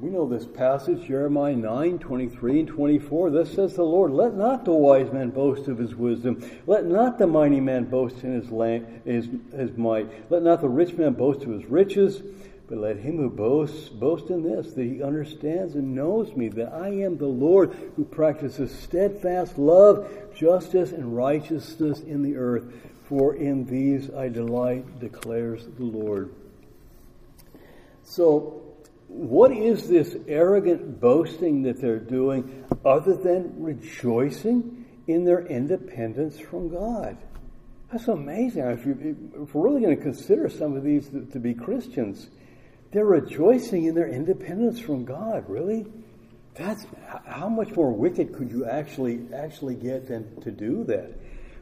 We 0.00 0.10
know 0.10 0.26
this 0.26 0.46
passage, 0.46 1.06
Jeremiah 1.06 1.54
9, 1.54 2.00
23 2.00 2.60
and 2.60 2.68
24. 2.68 3.30
This 3.30 3.52
says 3.54 3.76
the 3.76 3.84
Lord, 3.84 4.10
Let 4.10 4.34
not 4.34 4.64
the 4.64 4.72
wise 4.72 5.12
man 5.12 5.30
boast 5.30 5.68
of 5.68 5.78
his 5.78 5.94
wisdom. 5.94 6.42
Let 6.66 6.86
not 6.86 7.18
the 7.18 7.28
mighty 7.28 7.60
man 7.60 7.84
boast 7.84 8.24
in 8.24 8.40
his, 8.40 8.50
land, 8.50 9.02
his, 9.04 9.28
his 9.56 9.76
might. 9.76 10.10
Let 10.28 10.42
not 10.42 10.60
the 10.60 10.68
rich 10.68 10.94
man 10.94 11.12
boast 11.12 11.44
of 11.44 11.50
his 11.50 11.66
riches. 11.66 12.20
But 12.68 12.78
let 12.78 12.96
him 12.96 13.18
who 13.18 13.28
boasts 13.28 13.88
boast 13.88 14.30
in 14.30 14.42
this, 14.42 14.72
that 14.74 14.84
he 14.84 15.02
understands 15.02 15.74
and 15.74 15.94
knows 15.94 16.34
me, 16.34 16.48
that 16.50 16.72
I 16.72 16.88
am 16.88 17.18
the 17.18 17.26
Lord 17.26 17.74
who 17.96 18.04
practices 18.04 18.72
steadfast 18.74 19.58
love, 19.58 20.08
justice, 20.34 20.92
and 20.92 21.14
righteousness 21.14 22.00
in 22.00 22.22
the 22.22 22.36
earth. 22.36 22.72
For 23.04 23.34
in 23.34 23.66
these 23.66 24.10
I 24.10 24.28
delight, 24.28 25.00
declares 25.00 25.66
the 25.76 25.84
Lord. 25.84 26.34
So, 28.04 28.62
what 29.08 29.52
is 29.52 29.88
this 29.88 30.16
arrogant 30.26 31.00
boasting 31.00 31.62
that 31.62 31.80
they're 31.80 31.98
doing 31.98 32.64
other 32.84 33.14
than 33.14 33.62
rejoicing 33.62 34.86
in 35.06 35.24
their 35.24 35.46
independence 35.46 36.38
from 36.38 36.70
God? 36.70 37.18
That's 37.90 38.08
amazing. 38.08 38.62
If, 38.62 39.54
we're 39.54 39.62
really 39.68 39.82
going 39.82 39.96
to 39.96 40.02
consider 40.02 40.48
some 40.48 40.76
of 40.76 40.82
these 40.82 41.10
to 41.10 41.38
be 41.38 41.52
Christians, 41.52 42.28
they're 42.92 43.06
rejoicing 43.06 43.86
in 43.86 43.94
their 43.94 44.08
independence 44.08 44.78
from 44.78 45.04
God. 45.04 45.48
Really? 45.48 45.86
That's 46.54 46.86
how 47.26 47.48
much 47.48 47.70
more 47.74 47.90
wicked 47.92 48.34
could 48.34 48.50
you 48.50 48.66
actually 48.66 49.20
actually 49.34 49.74
get 49.74 50.08
than 50.08 50.40
to 50.42 50.50
do 50.50 50.84
that? 50.84 51.14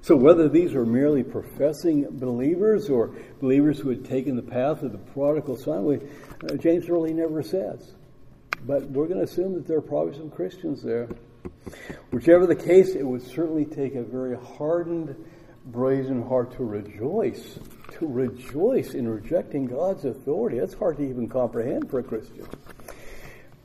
So 0.03 0.17
whether 0.17 0.49
these 0.49 0.75
are 0.75 0.87
merely 0.87 1.23
professing 1.23 2.07
believers 2.19 2.89
or 2.89 3.15
believers 3.41 3.79
who 3.79 3.91
had 3.91 4.05
taken 4.05 4.35
the 4.35 4.43
path 4.43 4.83
of 4.83 4.93
the 4.93 4.99
prodigal 4.99 5.57
son, 5.57 5.85
we, 5.85 5.97
uh, 5.97 6.57
James 6.57 6.89
really 6.89 7.13
never 7.13 7.43
says. 7.43 7.93
But 8.67 8.91
we're 8.91 9.07
going 9.07 9.19
to 9.19 9.25
assume 9.25 9.55
that 9.55 9.67
there 9.67 9.77
are 9.77 9.83
probably 9.83 10.17
some 10.17 10.31
Christians 10.31 10.83
there. 10.83 11.09
Whichever 12.11 12.47
the 12.47 12.57
case, 12.57 12.95
it 12.95 13.07
would 13.07 13.23
certainly 13.23 13.65
take 13.65 13.95
a 13.95 14.03
very 14.03 14.37
hardened, 14.37 15.15
brazen 15.67 16.23
heart 16.27 16.57
to 16.57 16.65
rejoice 16.65 17.59
to 18.01 18.07
rejoice 18.07 18.95
in 18.95 19.07
rejecting 19.07 19.67
God's 19.67 20.05
authority. 20.05 20.59
That's 20.59 20.75
hard 20.75 20.97
to 20.97 21.09
even 21.09 21.29
comprehend 21.29 21.91
for 21.91 22.01
a 22.01 22.03
Christian. 22.03 22.47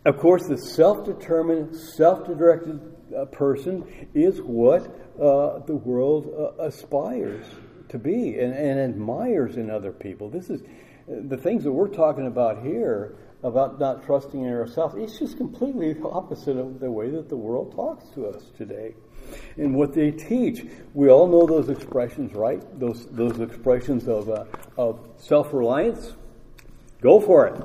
Of 0.06 0.18
course, 0.20 0.43
the 0.48 0.58
self 0.58 1.06
determined, 1.06 1.76
self 1.76 2.28
directed 2.28 2.80
uh, 3.16 3.26
person 3.26 4.08
is 4.14 4.41
what 4.41 4.84
uh, 5.16 5.60
the 5.66 5.76
world 5.76 6.32
uh, 6.38 6.64
aspires 6.64 7.46
to 7.89 7.98
be 7.98 8.38
and, 8.39 8.54
and, 8.54 8.80
admires 8.80 9.58
in 9.58 9.70
other 9.70 9.91
people. 9.91 10.30
This 10.30 10.50
is 10.50 10.62
the 11.08 11.38
things 11.38 11.64
that 11.64 11.72
we're 11.72 11.88
talking 11.88 12.28
about 12.28 12.64
here 12.64 13.16
about 13.43 13.80
not 13.80 14.04
trusting 14.06 14.41
in 14.41 14.52
ourselves. 14.52 14.96
It's 14.98 15.20
just 15.20 15.38
completely 15.38 15.93
the 15.93 16.08
opposite 16.10 16.58
of 16.58 16.80
the 16.80 16.91
way 16.91 17.10
that 17.12 17.30
the 17.30 17.38
world 17.38 17.74
talks 17.76 18.10
to 18.16 18.28
us 18.28 18.43
today 18.58 18.96
and 19.57 19.76
what 19.76 19.93
they 19.93 20.11
teach. 20.11 20.65
We 20.93 21.09
all 21.09 21.28
know 21.28 21.45
those 21.45 21.69
expressions, 21.69 22.34
right? 22.34 22.61
Those 22.80 23.05
those 23.07 23.39
expressions 23.39 24.07
of 24.07 24.30
uh, 24.30 24.45
of 24.78 24.99
self 25.17 25.53
reliance. 25.53 26.13
Go 27.01 27.19
for 27.19 27.47
it. 27.47 27.61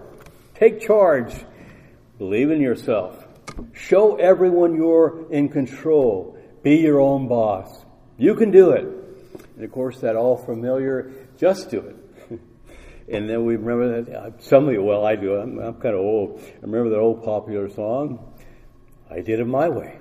Take 0.54 0.80
charge. 0.80 1.34
Believe 2.18 2.50
in 2.50 2.60
yourself. 2.60 3.26
Show 3.72 4.16
everyone 4.16 4.74
you're 4.74 5.30
in 5.30 5.48
control. 5.48 6.36
Be 6.62 6.76
your 6.76 7.00
own 7.00 7.28
boss. 7.28 7.84
You 8.18 8.34
can 8.34 8.50
do 8.50 8.72
it. 8.72 8.84
And 9.56 9.64
of 9.64 9.72
course, 9.72 10.00
that 10.00 10.16
all 10.16 10.36
familiar, 10.36 11.12
just 11.38 11.70
do 11.70 11.80
it. 11.80 11.96
and 13.12 13.28
then 13.28 13.44
we 13.44 13.56
remember 13.56 14.02
that, 14.02 14.14
uh, 14.14 14.30
some 14.40 14.68
of 14.68 14.74
you, 14.74 14.82
well, 14.82 15.06
I 15.06 15.16
do, 15.16 15.34
I'm, 15.36 15.58
I'm 15.58 15.74
kind 15.74 15.94
of 15.94 16.00
old. 16.00 16.40
I 16.42 16.66
remember 16.66 16.90
that 16.90 16.98
old 16.98 17.24
popular 17.24 17.70
song, 17.70 18.34
I 19.10 19.20
did 19.20 19.40
it 19.40 19.46
my 19.46 19.68
way 19.68 19.99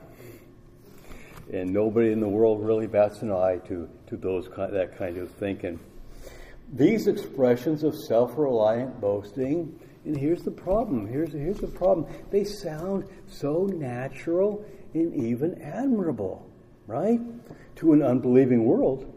and 1.51 1.71
nobody 1.71 2.11
in 2.11 2.19
the 2.19 2.27
world 2.27 2.63
really 2.63 2.87
bats 2.87 3.21
an 3.21 3.31
eye 3.31 3.59
to, 3.67 3.89
to 4.07 4.17
those 4.17 4.47
that 4.55 4.97
kind 4.97 5.17
of 5.17 5.31
thinking. 5.31 5.79
These 6.73 7.07
expressions 7.07 7.83
of 7.83 7.95
self-reliant 7.95 9.01
boasting, 9.01 9.79
and 10.05 10.15
here's 10.15 10.43
the 10.43 10.51
problem. 10.51 11.07
Here's 11.07 11.33
here's 11.33 11.59
the 11.59 11.67
problem. 11.67 12.05
They 12.29 12.43
sound 12.43 13.05
so 13.27 13.65
natural 13.65 14.63
and 14.93 15.13
even 15.15 15.61
admirable, 15.61 16.47
right? 16.85 17.19
To 17.77 17.93
an 17.93 18.03
unbelieving 18.03 18.65
world. 18.65 19.11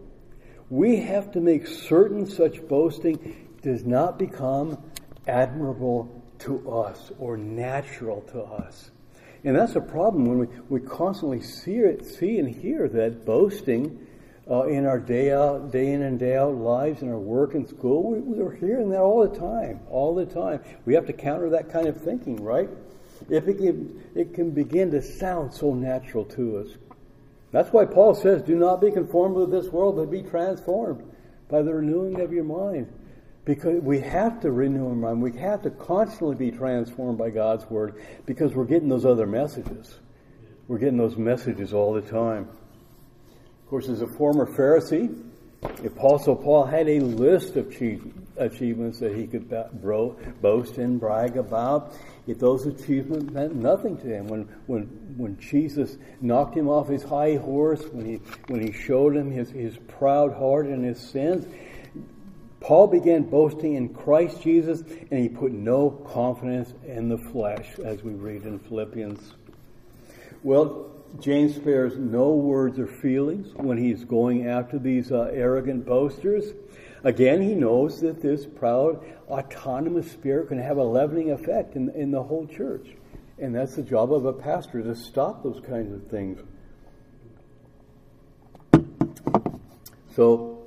We 0.71 0.97
have 1.01 1.33
to 1.33 1.41
make 1.41 1.67
certain 1.67 2.27
such 2.27 2.67
boasting 2.67 3.49
does 3.61 3.85
not 3.85 4.19
become 4.19 4.83
admirable 5.29 6.23
to 6.41 6.71
us 6.71 7.13
or 7.19 7.37
natural 7.37 8.23
to 8.33 8.43
us. 8.43 8.91
And 9.45 9.57
that's 9.57 9.75
a 9.75 9.81
problem 9.81 10.27
when 10.27 10.39
we, 10.39 10.47
we 10.69 10.81
constantly 10.81 11.41
see 11.41 11.77
it, 11.77 12.05
see 12.05 12.39
and 12.39 12.49
hear 12.49 12.89
that 12.89 13.27
boasting 13.27 14.07
uh, 14.49 14.65
in 14.65 14.87
our 14.87 14.99
day 14.99 15.33
out, 15.33 15.73
day 15.73 15.93
in 15.93 16.03
and 16.03 16.19
day 16.19 16.37
out 16.37 16.55
lives, 16.55 17.03
in 17.03 17.09
our 17.09 17.19
work 17.19 17.55
and 17.55 17.69
school. 17.69 18.13
We, 18.13 18.21
we 18.21 18.41
are 18.41 18.53
hearing 18.53 18.91
that 18.91 19.01
all 19.01 19.27
the 19.27 19.37
time, 19.37 19.81
all 19.91 20.15
the 20.15 20.27
time. 20.27 20.61
We 20.85 20.95
have 20.95 21.07
to 21.07 21.13
counter 21.13 21.51
that 21.51 21.71
kind 21.71 21.87
of 21.87 22.01
thinking, 22.01 22.43
right? 22.43 22.69
If 23.29 23.49
it 23.49 23.59
can, 23.59 24.03
it 24.15 24.35
can 24.35 24.51
begin 24.51 24.91
to 24.93 25.03
sound 25.03 25.55
so 25.55 25.75
natural 25.75 26.25
to 26.27 26.59
us. 26.59 26.69
That's 27.53 27.73
why 27.73 27.85
Paul 27.85 28.15
says, 28.15 28.43
"Do 28.43 28.57
not 28.57 28.81
be 28.81 28.91
conformed 28.91 29.37
with 29.37 29.51
this 29.51 29.69
world, 29.69 29.97
but 29.97 30.11
be 30.11 30.23
transformed 30.23 31.05
by 31.49 31.63
the 31.63 31.75
renewing 31.75 32.21
of 32.21 32.33
your 32.33 32.45
mind." 32.45 32.93
Because 33.45 33.83
we 33.83 33.99
have 34.01 34.41
to 34.43 34.53
renew 34.53 34.89
our 34.89 34.95
mind. 34.95 35.21
We 35.21 35.33
have 35.39 35.63
to 35.63 35.71
constantly 35.71 36.37
be 36.37 36.57
transformed 36.57 37.19
by 37.19 37.31
God's 37.31 37.69
Word 37.69 38.01
because 38.25 38.55
we're 38.55 38.65
getting 38.65 38.89
those 38.89 39.05
other 39.05 39.27
messages. 39.27 39.99
We're 40.69 40.79
getting 40.79 40.99
those 40.99 41.17
messages 41.17 41.75
all 41.75 41.93
the 41.93 42.03
time. 42.03 42.49
Of 43.65 43.69
course, 43.69 43.89
as 43.89 44.01
a 44.01 44.07
former 44.07 44.47
Pharisee, 44.47 45.31
Apostle 45.85 46.37
Paul 46.37 46.65
had 46.67 46.89
a 46.89 47.01
list 47.01 47.57
of 47.57 47.69
achievements 48.37 48.99
that 48.99 49.15
he 49.15 49.27
could 49.27 49.49
boast 50.41 50.79
and 50.79 51.01
brag 51.01 51.37
about. 51.37 51.95
Yet 52.27 52.39
those 52.39 52.67
achievements 52.67 53.33
meant 53.33 53.57
nothing 53.57 53.97
to 53.99 54.07
him. 54.07 54.29
When, 54.29 54.43
when, 54.67 54.83
when 55.17 55.39
Jesus 55.41 55.97
knocked 56.21 56.57
him 56.57 56.69
off 56.69 56.89
his 56.89 57.03
high 57.03 57.37
horse, 57.37 57.83
when 57.93 58.07
he, 58.07 58.15
when 58.47 58.65
he 58.65 58.73
showed 58.73 59.17
him 59.17 59.31
his, 59.31 59.51
his 59.51 59.77
proud 59.89 60.33
heart 60.33 60.67
and 60.67 60.85
his 60.85 61.01
sins, 61.01 61.47
Paul 62.63 62.87
began 62.87 63.25
boasting 63.25 63.75
in 63.75 63.89
Christ 63.89 64.41
Jesus 64.41 64.83
and 65.11 65.21
he 65.21 65.29
put 65.29 65.51
no 65.51 65.91
confidence 65.91 66.73
in 66.87 67.09
the 67.09 67.19
flesh, 67.19 67.79
as 67.85 68.05
we 68.05 68.13
read 68.13 68.45
in 68.45 68.61
Philippians. 68.61 69.35
Well, 70.45 70.91
James 71.19 71.57
spares 71.57 71.97
no 71.99 72.31
words 72.31 72.79
or 72.79 72.87
feelings 72.87 73.53
when 73.55 73.79
he's 73.79 74.05
going 74.05 74.47
after 74.47 74.79
these 74.79 75.11
uh, 75.11 75.31
arrogant 75.33 75.85
boasters. 75.85 76.53
Again, 77.05 77.43
he 77.43 77.55
knows 77.55 78.01
that 78.01 78.23
this 78.23 78.47
proud, 78.47 79.05
autonomous 79.29 80.11
spirit 80.11 80.49
can 80.49 80.59
have 80.59 80.77
a 80.79 80.85
leavening 80.85 81.33
effect 81.33 81.75
in, 81.75 81.91
in 81.91 82.13
the 82.13 82.23
whole 82.23 82.47
church. 82.47 82.87
And 83.39 83.55
that's 83.55 83.75
the 83.75 83.83
job 83.83 84.13
of 84.13 84.25
a 84.25 84.33
pastor 84.33 84.83
to 84.83 84.95
stop 84.95 85.43
those 85.43 85.61
kinds 85.67 85.93
of 85.93 86.09
things. 86.09 86.39
So, 90.15 90.62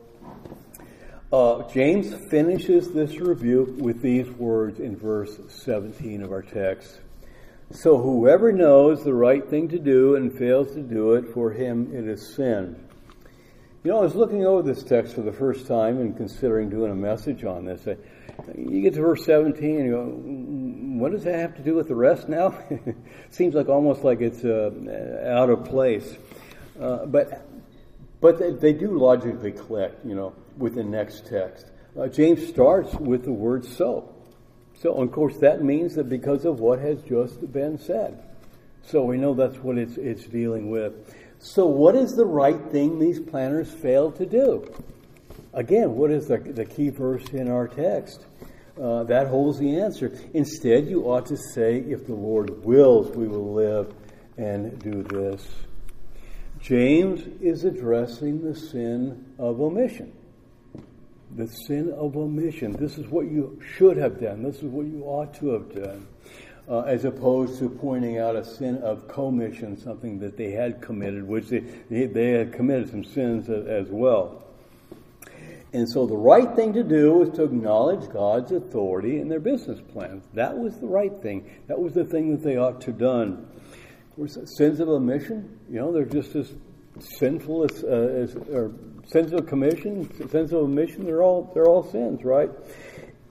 uh, 1.35 1.69
James 1.69 2.13
finishes 2.29 2.93
this 2.93 3.17
review 3.19 3.75
with 3.77 4.01
these 4.01 4.29
words 4.29 4.79
in 4.79 4.95
verse 4.95 5.37
17 5.49 6.23
of 6.23 6.31
our 6.31 6.41
text. 6.41 7.01
So, 7.71 7.97
whoever 7.97 8.53
knows 8.53 9.03
the 9.03 9.13
right 9.13 9.45
thing 9.45 9.67
to 9.69 9.79
do 9.79 10.15
and 10.15 10.31
fails 10.31 10.71
to 10.75 10.81
do 10.81 11.15
it, 11.15 11.27
for 11.33 11.51
him 11.51 11.93
it 11.93 12.07
is 12.07 12.35
sin. 12.35 12.81
You 13.83 13.91
know, 13.91 13.99
I 13.99 14.01
was 14.03 14.15
looking 14.15 14.45
over 14.45 14.61
this 14.61 14.81
text 14.81 15.13
for 15.13 15.23
the 15.23 15.33
first 15.33 15.67
time 15.67 15.99
and 15.99 16.15
considering 16.15 16.69
doing 16.69 16.91
a 16.91 16.95
message 16.95 17.43
on 17.43 17.65
this. 17.65 17.85
You 18.57 18.81
get 18.81 18.93
to 18.93 19.01
verse 19.01 19.25
17 19.25 19.75
and 19.75 19.85
you 19.85 19.91
go, 19.91 20.05
mm, 20.05 20.99
what 20.99 21.11
does 21.11 21.25
that 21.25 21.35
have 21.35 21.55
to 21.57 21.63
do 21.63 21.75
with 21.75 21.89
the 21.89 21.95
rest 21.95 22.29
now? 22.29 22.57
Seems 23.29 23.55
like 23.55 23.67
almost 23.67 24.05
like 24.05 24.21
it's 24.21 24.45
uh, 24.45 24.71
out 25.27 25.49
of 25.49 25.65
place. 25.65 26.15
Uh, 26.79 27.05
but 27.05 27.45
but 28.21 28.39
they, 28.39 28.51
they, 28.51 28.73
do 28.73 28.97
logically 28.97 29.51
click, 29.51 29.93
you 30.03 30.15
know, 30.15 30.33
with 30.57 30.75
the 30.75 30.83
next 30.83 31.27
text. 31.27 31.65
Uh, 31.97 32.07
James 32.07 32.47
starts 32.47 32.93
with 32.95 33.23
the 33.23 33.31
word 33.31 33.65
so. 33.65 34.13
So, 34.81 34.93
of 34.93 35.11
course, 35.11 35.37
that 35.37 35.63
means 35.63 35.95
that 35.95 36.09
because 36.09 36.45
of 36.45 36.59
what 36.59 36.79
has 36.79 37.01
just 37.03 37.51
been 37.51 37.77
said. 37.77 38.21
So 38.83 39.03
we 39.03 39.17
know 39.17 39.33
that's 39.33 39.57
what 39.57 39.77
it's, 39.77 39.97
it's 39.97 40.25
dealing 40.25 40.69
with. 40.69 41.15
So, 41.39 41.65
what 41.65 41.95
is 41.95 42.11
the 42.11 42.25
right 42.25 42.59
thing 42.71 42.99
these 42.99 43.19
planners 43.19 43.71
failed 43.71 44.17
to 44.17 44.25
do? 44.25 44.71
Again, 45.53 45.95
what 45.95 46.11
is 46.11 46.27
the, 46.27 46.37
the 46.37 46.65
key 46.65 46.89
verse 46.89 47.25
in 47.29 47.49
our 47.49 47.67
text? 47.67 48.25
Uh, 48.79 49.03
that 49.03 49.27
holds 49.27 49.57
the 49.57 49.79
answer. 49.79 50.11
Instead, 50.33 50.87
you 50.87 51.03
ought 51.03 51.25
to 51.27 51.37
say, 51.37 51.77
if 51.79 52.05
the 52.07 52.13
Lord 52.13 52.65
wills, 52.65 53.15
we 53.15 53.27
will 53.27 53.53
live 53.53 53.93
and 54.37 54.77
do 54.79 55.01
this. 55.03 55.47
James 56.59 57.21
is 57.41 57.63
addressing 57.63 58.41
the 58.41 58.53
sin 58.53 59.33
of 59.39 59.61
omission. 59.61 60.11
The 61.35 61.47
sin 61.47 61.91
of 61.91 62.15
omission. 62.15 62.73
This 62.73 62.97
is 62.97 63.07
what 63.07 63.25
you 63.25 63.59
should 63.75 63.97
have 63.97 64.19
done. 64.19 64.43
This 64.43 64.57
is 64.57 64.63
what 64.63 64.85
you 64.85 65.03
ought 65.03 65.33
to 65.35 65.49
have 65.49 65.75
done 65.75 66.07
uh, 66.67 66.81
as 66.81 67.05
opposed 67.05 67.59
to 67.59 67.69
pointing 67.69 68.17
out 68.17 68.35
a 68.35 68.43
sin 68.43 68.77
of 68.77 69.07
commission, 69.07 69.77
something 69.77 70.19
that 70.19 70.37
they 70.37 70.51
had 70.51 70.81
committed, 70.81 71.27
which 71.27 71.47
they, 71.49 71.59
they 71.89 72.31
had 72.31 72.53
committed 72.53 72.89
some 72.89 73.03
sins 73.03 73.49
as 73.49 73.87
well. 73.89 74.43
And 75.73 75.89
so 75.89 76.07
the 76.07 76.15
right 76.15 76.55
thing 76.55 76.73
to 76.73 76.83
do 76.83 77.11
was 77.13 77.29
to 77.31 77.43
acknowledge 77.43 78.09
God's 78.09 78.51
authority 78.51 79.19
in 79.19 79.27
their 79.27 79.41
business 79.41 79.79
plans. 79.91 80.23
That 80.33 80.57
was 80.57 80.79
the 80.79 80.87
right 80.87 81.11
thing. 81.21 81.49
That 81.67 81.79
was 81.79 81.93
the 81.93 82.05
thing 82.05 82.31
that 82.31 82.43
they 82.43 82.57
ought 82.57 82.79
to 82.81 82.87
have 82.87 82.97
done. 82.97 83.45
Of 84.09 84.15
course, 84.15 84.37
sins 84.57 84.79
of 84.79 84.87
omission, 84.87 85.59
you 85.69 85.79
know, 85.79 85.91
they're 85.91 86.05
just 86.05 86.33
as 86.35 86.53
sinful 87.19 87.65
as, 87.65 87.83
uh, 87.83 87.87
as 87.87 88.35
or 88.49 88.71
sins 89.07 89.33
of 89.33 89.47
commission, 89.47 90.09
sins 90.29 90.51
of 90.51 90.63
omission, 90.63 91.05
they're 91.05 91.23
all, 91.23 91.51
they're 91.53 91.67
all 91.67 91.83
sins, 91.83 92.23
right? 92.23 92.49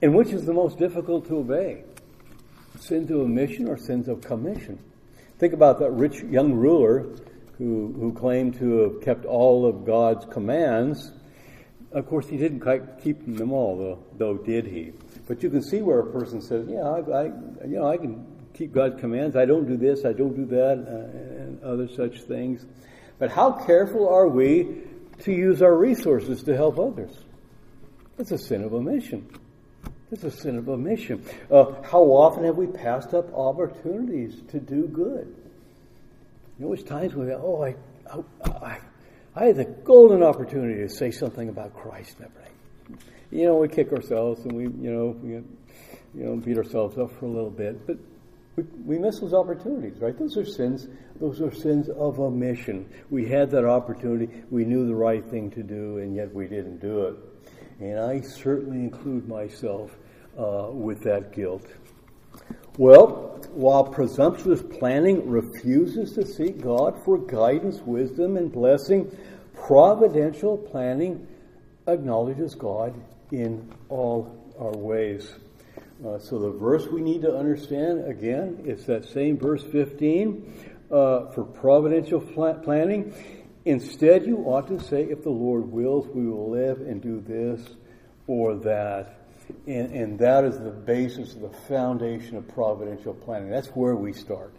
And 0.01 0.13
which 0.15 0.29
is 0.29 0.45
the 0.45 0.53
most 0.53 0.77
difficult 0.77 1.27
to 1.27 1.37
obey? 1.37 1.83
sins 2.79 3.09
of 3.11 3.17
omission 3.17 3.67
or 3.67 3.77
sins 3.77 4.07
of 4.07 4.21
commission. 4.21 4.79
Think 5.39 5.53
about 5.53 5.79
that 5.79 5.91
rich 5.91 6.21
young 6.21 6.53
ruler 6.53 7.07
who, 7.57 7.93
who 7.99 8.13
claimed 8.13 8.57
to 8.59 8.79
have 8.79 9.01
kept 9.01 9.25
all 9.25 9.65
of 9.65 9.85
God's 9.85 10.25
commands. 10.25 11.11
Of 11.91 12.07
course, 12.07 12.27
he 12.27 12.37
didn't 12.37 12.59
quite 12.59 13.01
keep 13.01 13.25
them 13.37 13.51
all, 13.51 13.77
though, 13.77 14.03
though 14.17 14.37
did 14.37 14.65
he? 14.65 14.91
But 15.27 15.41
you 15.41 15.49
can 15.49 15.61
see 15.61 15.81
where 15.81 15.99
a 15.99 16.11
person 16.11 16.41
says, 16.41 16.67
"Yeah, 16.69 16.81
I, 16.81 16.99
I 16.99 17.23
you 17.65 17.79
know, 17.79 17.87
I 17.87 17.97
can 17.97 18.25
keep 18.53 18.73
God's 18.73 18.99
commands. 18.99 19.35
I 19.35 19.45
don't 19.45 19.65
do 19.65 19.77
this, 19.77 20.05
I 20.05 20.13
don't 20.13 20.35
do 20.35 20.45
that, 20.45 20.77
uh, 20.77 21.43
and 21.43 21.63
other 21.63 21.87
such 21.87 22.23
things." 22.23 22.65
But 23.17 23.31
how 23.31 23.51
careful 23.51 24.09
are 24.09 24.27
we 24.27 24.83
to 25.19 25.31
use 25.31 25.61
our 25.61 25.75
resources 25.75 26.43
to 26.43 26.55
help 26.55 26.79
others? 26.79 27.11
It's 28.17 28.31
a 28.31 28.37
sin 28.37 28.63
of 28.63 28.73
omission. 28.73 29.29
It's 30.11 30.23
a 30.23 30.31
sin 30.31 30.57
of 30.57 30.69
omission. 30.69 31.25
Uh, 31.51 31.81
how 31.81 32.03
often 32.03 32.43
have 32.45 32.55
we 32.55 32.67
passed 32.67 33.13
up 33.13 33.33
opportunities 33.33 34.41
to 34.49 34.59
do 34.59 34.87
good? 34.87 35.35
You 36.57 36.65
know, 36.65 36.67
there's 36.73 36.83
times 36.83 37.13
when 37.13 37.27
we 37.27 37.33
go, 37.33 37.41
oh, 37.43 37.63
I, 37.63 37.75
I, 38.65 38.79
I, 39.35 39.45
had 39.47 39.57
the 39.57 39.65
golden 39.65 40.23
opportunity 40.23 40.81
to 40.81 40.89
say 40.89 41.11
something 41.11 41.49
about 41.49 41.73
Christ 41.73 42.17
and 42.19 42.27
everything. 42.27 43.09
You 43.31 43.45
know, 43.47 43.55
we 43.55 43.67
kick 43.67 43.91
ourselves 43.91 44.45
and 44.45 44.53
we, 44.53 44.63
you 44.63 44.93
know, 44.93 45.17
we, 45.21 45.31
you 45.31 45.43
know, 46.13 46.35
beat 46.37 46.57
ourselves 46.57 46.97
up 46.97 47.11
for 47.19 47.25
a 47.25 47.29
little 47.29 47.49
bit, 47.49 47.85
but 47.85 47.97
we, 48.85 48.97
miss 48.97 49.19
those 49.19 49.33
opportunities, 49.33 49.99
right? 49.99 50.17
Those 50.17 50.37
are 50.37 50.45
sins. 50.45 50.87
Those 51.19 51.41
are 51.41 51.53
sins 51.53 51.89
of 51.89 52.19
omission. 52.19 52.89
We 53.09 53.27
had 53.27 53.51
that 53.51 53.65
opportunity. 53.65 54.43
We 54.49 54.65
knew 54.65 54.87
the 54.87 54.95
right 54.95 55.23
thing 55.23 55.51
to 55.51 55.63
do, 55.63 55.97
and 55.97 56.15
yet 56.15 56.33
we 56.33 56.47
didn't 56.47 56.79
do 56.79 57.03
it 57.03 57.15
and 57.79 57.99
I 57.99 58.21
certainly 58.21 58.79
include 58.79 59.27
myself 59.27 59.97
uh, 60.37 60.69
with 60.71 61.01
that 61.03 61.33
guilt. 61.33 61.65
Well, 62.77 63.41
while 63.53 63.85
presumptuous 63.85 64.61
planning 64.61 65.29
refuses 65.29 66.13
to 66.13 66.25
seek 66.25 66.61
God 66.61 67.01
for 67.03 67.17
guidance, 67.17 67.79
wisdom, 67.81 68.37
and 68.37 68.51
blessing, 68.51 69.15
providential 69.53 70.57
planning 70.57 71.25
acknowledges 71.87 72.55
God 72.55 72.93
in 73.31 73.71
all 73.89 74.53
our 74.59 74.75
ways. 74.75 75.33
Uh, 76.05 76.19
so 76.19 76.37
the 76.37 76.51
verse 76.51 76.85
we 76.87 77.01
need 77.01 77.23
to 77.23 77.35
understand 77.35 78.05
again 78.05 78.61
is 78.63 78.85
that 78.85 79.05
same 79.05 79.37
verse 79.37 79.63
15 79.63 80.53
uh, 80.91 81.31
for 81.31 81.43
providential 81.43 82.21
pl- 82.21 82.53
planning. 82.63 83.11
Instead, 83.65 84.23
you 84.23 84.37
ought 84.45 84.67
to 84.67 84.79
say, 84.79 85.03
if 85.03 85.23
the 85.23 85.31
Lord 85.31 85.71
wills, 85.71 86.05
we 86.07 86.27
will 86.27 86.51
live 86.51 86.81
and 86.81 87.01
do 87.01 87.21
this 87.21 87.67
or 88.27 88.55
that. 88.57 89.19
And, 89.65 89.91
and 89.93 90.19
that 90.19 90.43
is 90.43 90.59
the 90.59 90.69
basis 90.69 91.33
the 91.33 91.49
foundation 91.67 92.37
of 92.37 92.47
providential 92.49 93.15
planning. 93.15 93.49
That's 93.49 93.69
where 93.69 93.95
we 93.95 94.13
start. 94.13 94.53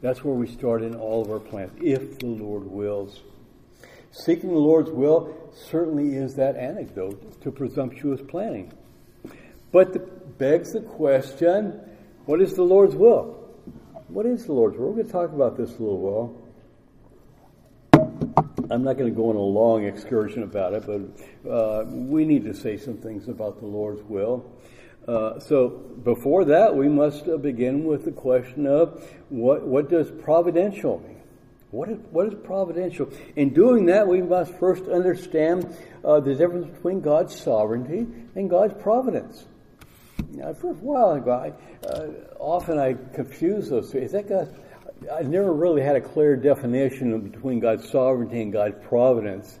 That's 0.00 0.24
where 0.24 0.34
we 0.34 0.48
start 0.48 0.82
in 0.82 0.96
all 0.96 1.22
of 1.22 1.30
our 1.30 1.38
plans, 1.38 1.72
if 1.80 2.18
the 2.18 2.26
Lord 2.26 2.64
wills. 2.64 3.20
Seeking 4.10 4.50
the 4.50 4.56
Lord's 4.56 4.90
will 4.90 5.52
certainly 5.54 6.16
is 6.16 6.34
that 6.34 6.56
antidote 6.56 7.40
to 7.42 7.52
presumptuous 7.52 8.20
planning. 8.26 8.72
But 9.70 9.92
the, 9.92 10.17
begs 10.38 10.72
the 10.72 10.80
question 10.80 11.80
what 12.26 12.40
is 12.42 12.54
the 12.54 12.62
Lord's 12.62 12.94
will? 12.94 13.36
What 14.08 14.26
is 14.26 14.44
the 14.44 14.52
Lord's 14.52 14.76
will? 14.76 14.88
We're 14.88 14.96
going 14.96 15.06
to 15.06 15.12
talk 15.12 15.32
about 15.32 15.56
this 15.56 15.70
a 15.70 15.82
little 15.82 15.98
while. 15.98 16.48
I'm 18.70 18.84
not 18.84 18.98
going 18.98 19.10
to 19.10 19.16
go 19.16 19.30
on 19.30 19.36
a 19.36 19.40
long 19.40 19.84
excursion 19.84 20.42
about 20.42 20.74
it, 20.74 20.84
but 20.86 21.50
uh, 21.50 21.84
we 21.86 22.26
need 22.26 22.44
to 22.44 22.52
say 22.52 22.76
some 22.76 22.98
things 22.98 23.28
about 23.28 23.60
the 23.60 23.66
Lord's 23.66 24.02
will. 24.02 24.44
Uh, 25.06 25.40
so 25.40 25.70
before 26.04 26.44
that, 26.44 26.76
we 26.76 26.86
must 26.86 27.26
uh, 27.28 27.38
begin 27.38 27.84
with 27.84 28.04
the 28.04 28.12
question 28.12 28.66
of 28.66 29.02
what 29.30 29.66
what 29.66 29.88
does 29.88 30.10
providential 30.10 31.00
mean? 31.00 31.22
What 31.70 31.88
is 31.88 31.98
what 32.10 32.26
is 32.26 32.34
providential? 32.44 33.10
In 33.36 33.54
doing 33.54 33.86
that, 33.86 34.06
we 34.06 34.20
must 34.20 34.52
first 34.56 34.84
understand 34.84 35.74
uh, 36.04 36.20
the 36.20 36.34
difference 36.34 36.66
between 36.66 37.00
God's 37.00 37.34
sovereignty 37.34 38.06
and 38.34 38.50
God's 38.50 38.74
providence. 38.82 39.46
Now, 40.30 40.52
for 40.52 40.70
a 40.70 40.74
while 40.74 41.12
ago, 41.12 41.32
I, 41.32 41.86
uh, 41.86 42.10
often 42.38 42.78
I 42.78 42.94
confuse 43.14 43.70
those 43.70 43.90
two. 43.90 44.02
I 44.02 44.06
think 44.06 44.30
I 44.30 45.22
never 45.22 45.52
really 45.52 45.82
had 45.82 45.96
a 45.96 46.00
clear 46.00 46.36
definition 46.36 47.20
between 47.20 47.60
God's 47.60 47.88
sovereignty 47.88 48.42
and 48.42 48.52
God's 48.52 48.76
providence, 48.86 49.58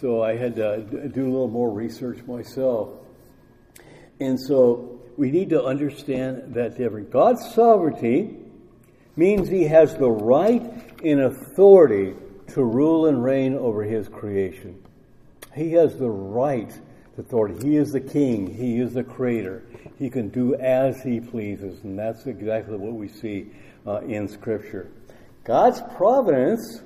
so 0.00 0.22
I 0.22 0.36
had 0.36 0.56
to 0.56 0.80
do 1.12 1.22
a 1.22 1.30
little 1.30 1.48
more 1.48 1.70
research 1.70 2.18
myself. 2.26 2.90
And 4.20 4.38
so 4.38 5.00
we 5.16 5.30
need 5.30 5.50
to 5.50 5.64
understand 5.64 6.54
that 6.54 6.76
difference. 6.76 7.08
God's 7.10 7.54
sovereignty 7.54 8.36
means 9.16 9.48
he 9.48 9.64
has 9.64 9.96
the 9.96 10.10
right 10.10 10.62
and 11.04 11.20
authority 11.20 12.14
to 12.48 12.62
rule 12.62 13.06
and 13.06 13.22
reign 13.22 13.54
over 13.54 13.82
his 13.82 14.08
creation. 14.08 14.82
He 15.54 15.72
has 15.72 15.96
the 15.98 16.10
right 16.10 16.70
to 16.70 17.20
authority. 17.20 17.66
He 17.66 17.76
is 17.76 17.92
the 17.92 18.00
king. 18.00 18.52
He 18.52 18.78
is 18.78 18.94
the 18.94 19.04
creator. 19.04 19.62
He 19.98 20.10
can 20.10 20.28
do 20.28 20.54
as 20.54 21.02
he 21.02 21.20
pleases, 21.20 21.82
and 21.84 21.98
that's 21.98 22.26
exactly 22.26 22.76
what 22.76 22.94
we 22.94 23.08
see 23.08 23.50
uh, 23.86 24.00
in 24.00 24.28
Scripture. 24.28 24.90
God's 25.44 25.82
providence 25.96 26.82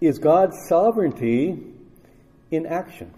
is 0.00 0.18
God's 0.18 0.56
sovereignty 0.68 1.58
in 2.50 2.66
action. 2.66 3.12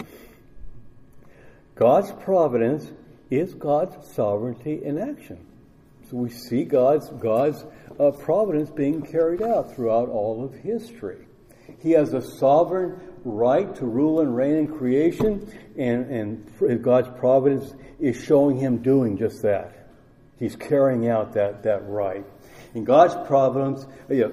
God's 1.74 2.12
providence 2.24 2.90
is 3.30 3.54
God's 3.54 4.14
sovereignty 4.14 4.82
in 4.82 4.98
action. 4.98 5.38
So 6.10 6.16
we 6.16 6.30
see 6.30 6.64
God's 6.64 7.08
God's 7.10 7.64
uh, 7.98 8.12
providence 8.12 8.70
being 8.70 9.02
carried 9.02 9.42
out 9.42 9.74
throughout 9.74 10.08
all 10.08 10.44
of 10.44 10.54
history. 10.54 11.26
He 11.80 11.90
has 11.92 12.14
a 12.14 12.22
sovereign 12.22 13.00
right 13.26 13.74
to 13.76 13.86
rule 13.86 14.20
and 14.20 14.34
reign 14.34 14.56
in 14.56 14.68
creation, 14.68 15.52
and, 15.76 16.06
and 16.60 16.82
God's 16.82 17.08
providence 17.18 17.74
is 17.98 18.22
showing 18.22 18.58
him 18.58 18.78
doing 18.78 19.18
just 19.18 19.42
that. 19.42 19.88
He's 20.38 20.56
carrying 20.56 21.08
out 21.08 21.34
that, 21.34 21.62
that 21.64 21.88
right. 21.88 22.24
In 22.74 22.84
God's 22.84 23.14
providence, 23.26 23.86
yeah, 24.08 24.28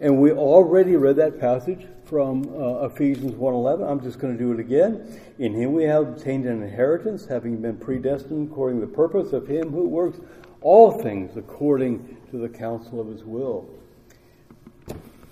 and 0.00 0.20
we 0.20 0.30
already 0.30 0.96
read 0.96 1.16
that 1.16 1.40
passage 1.40 1.86
from 2.04 2.44
uh, 2.54 2.86
Ephesians 2.86 3.32
1.11. 3.32 3.90
I'm 3.90 4.00
just 4.00 4.18
going 4.18 4.36
to 4.36 4.38
do 4.38 4.52
it 4.52 4.60
again. 4.60 5.20
In 5.38 5.52
him 5.52 5.72
we 5.72 5.84
have 5.84 6.08
obtained 6.08 6.46
an 6.46 6.62
inheritance, 6.62 7.26
having 7.26 7.60
been 7.60 7.76
predestined 7.76 8.50
according 8.50 8.80
to 8.80 8.86
the 8.86 8.92
purpose 8.92 9.32
of 9.32 9.48
him 9.48 9.70
who 9.70 9.88
works 9.88 10.18
all 10.60 11.02
things 11.02 11.36
according 11.36 12.16
to 12.30 12.38
the 12.38 12.48
counsel 12.48 13.00
of 13.00 13.08
his 13.08 13.24
will. 13.24 13.68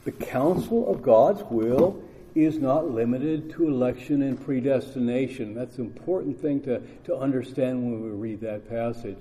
The 0.04 0.12
counsel 0.12 0.90
of 0.90 1.02
God's 1.02 1.42
will 1.44 2.02
is 2.36 2.58
not 2.58 2.90
limited 2.90 3.50
to 3.50 3.66
election 3.66 4.22
and 4.22 4.42
predestination. 4.42 5.54
That's 5.54 5.78
an 5.78 5.86
important 5.86 6.40
thing 6.40 6.60
to, 6.62 6.80
to 7.04 7.16
understand 7.16 7.82
when 7.82 8.02
we 8.02 8.10
read 8.10 8.40
that 8.42 8.68
passage. 8.68 9.18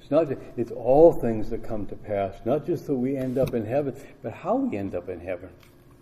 It's 0.00 0.10
not 0.10 0.28
it's 0.56 0.72
all 0.72 1.12
things 1.12 1.50
that 1.50 1.62
come 1.62 1.86
to 1.86 1.96
pass, 1.96 2.34
not 2.44 2.66
just 2.66 2.86
that 2.86 2.94
we 2.94 3.16
end 3.16 3.38
up 3.38 3.54
in 3.54 3.64
heaven, 3.64 3.94
but 4.22 4.32
how 4.32 4.56
we 4.56 4.76
end 4.76 4.94
up 4.94 5.08
in 5.08 5.20
heaven. 5.20 5.48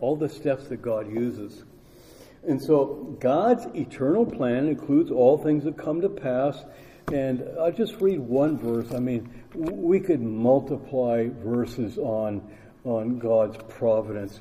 All 0.00 0.16
the 0.16 0.28
steps 0.28 0.68
that 0.68 0.80
God 0.80 1.10
uses. 1.10 1.64
And 2.46 2.62
so 2.62 3.16
God's 3.20 3.66
eternal 3.74 4.24
plan 4.24 4.68
includes 4.68 5.10
all 5.10 5.36
things 5.36 5.64
that 5.64 5.76
come 5.76 6.00
to 6.00 6.08
pass. 6.08 6.64
And 7.12 7.44
I'll 7.60 7.72
just 7.72 8.00
read 8.00 8.20
one 8.20 8.56
verse. 8.56 8.92
I 8.94 8.98
mean, 8.98 9.30
we 9.54 10.00
could 10.00 10.22
multiply 10.22 11.28
verses 11.28 11.98
on, 11.98 12.40
on 12.84 13.18
God's 13.18 13.58
providence. 13.68 14.40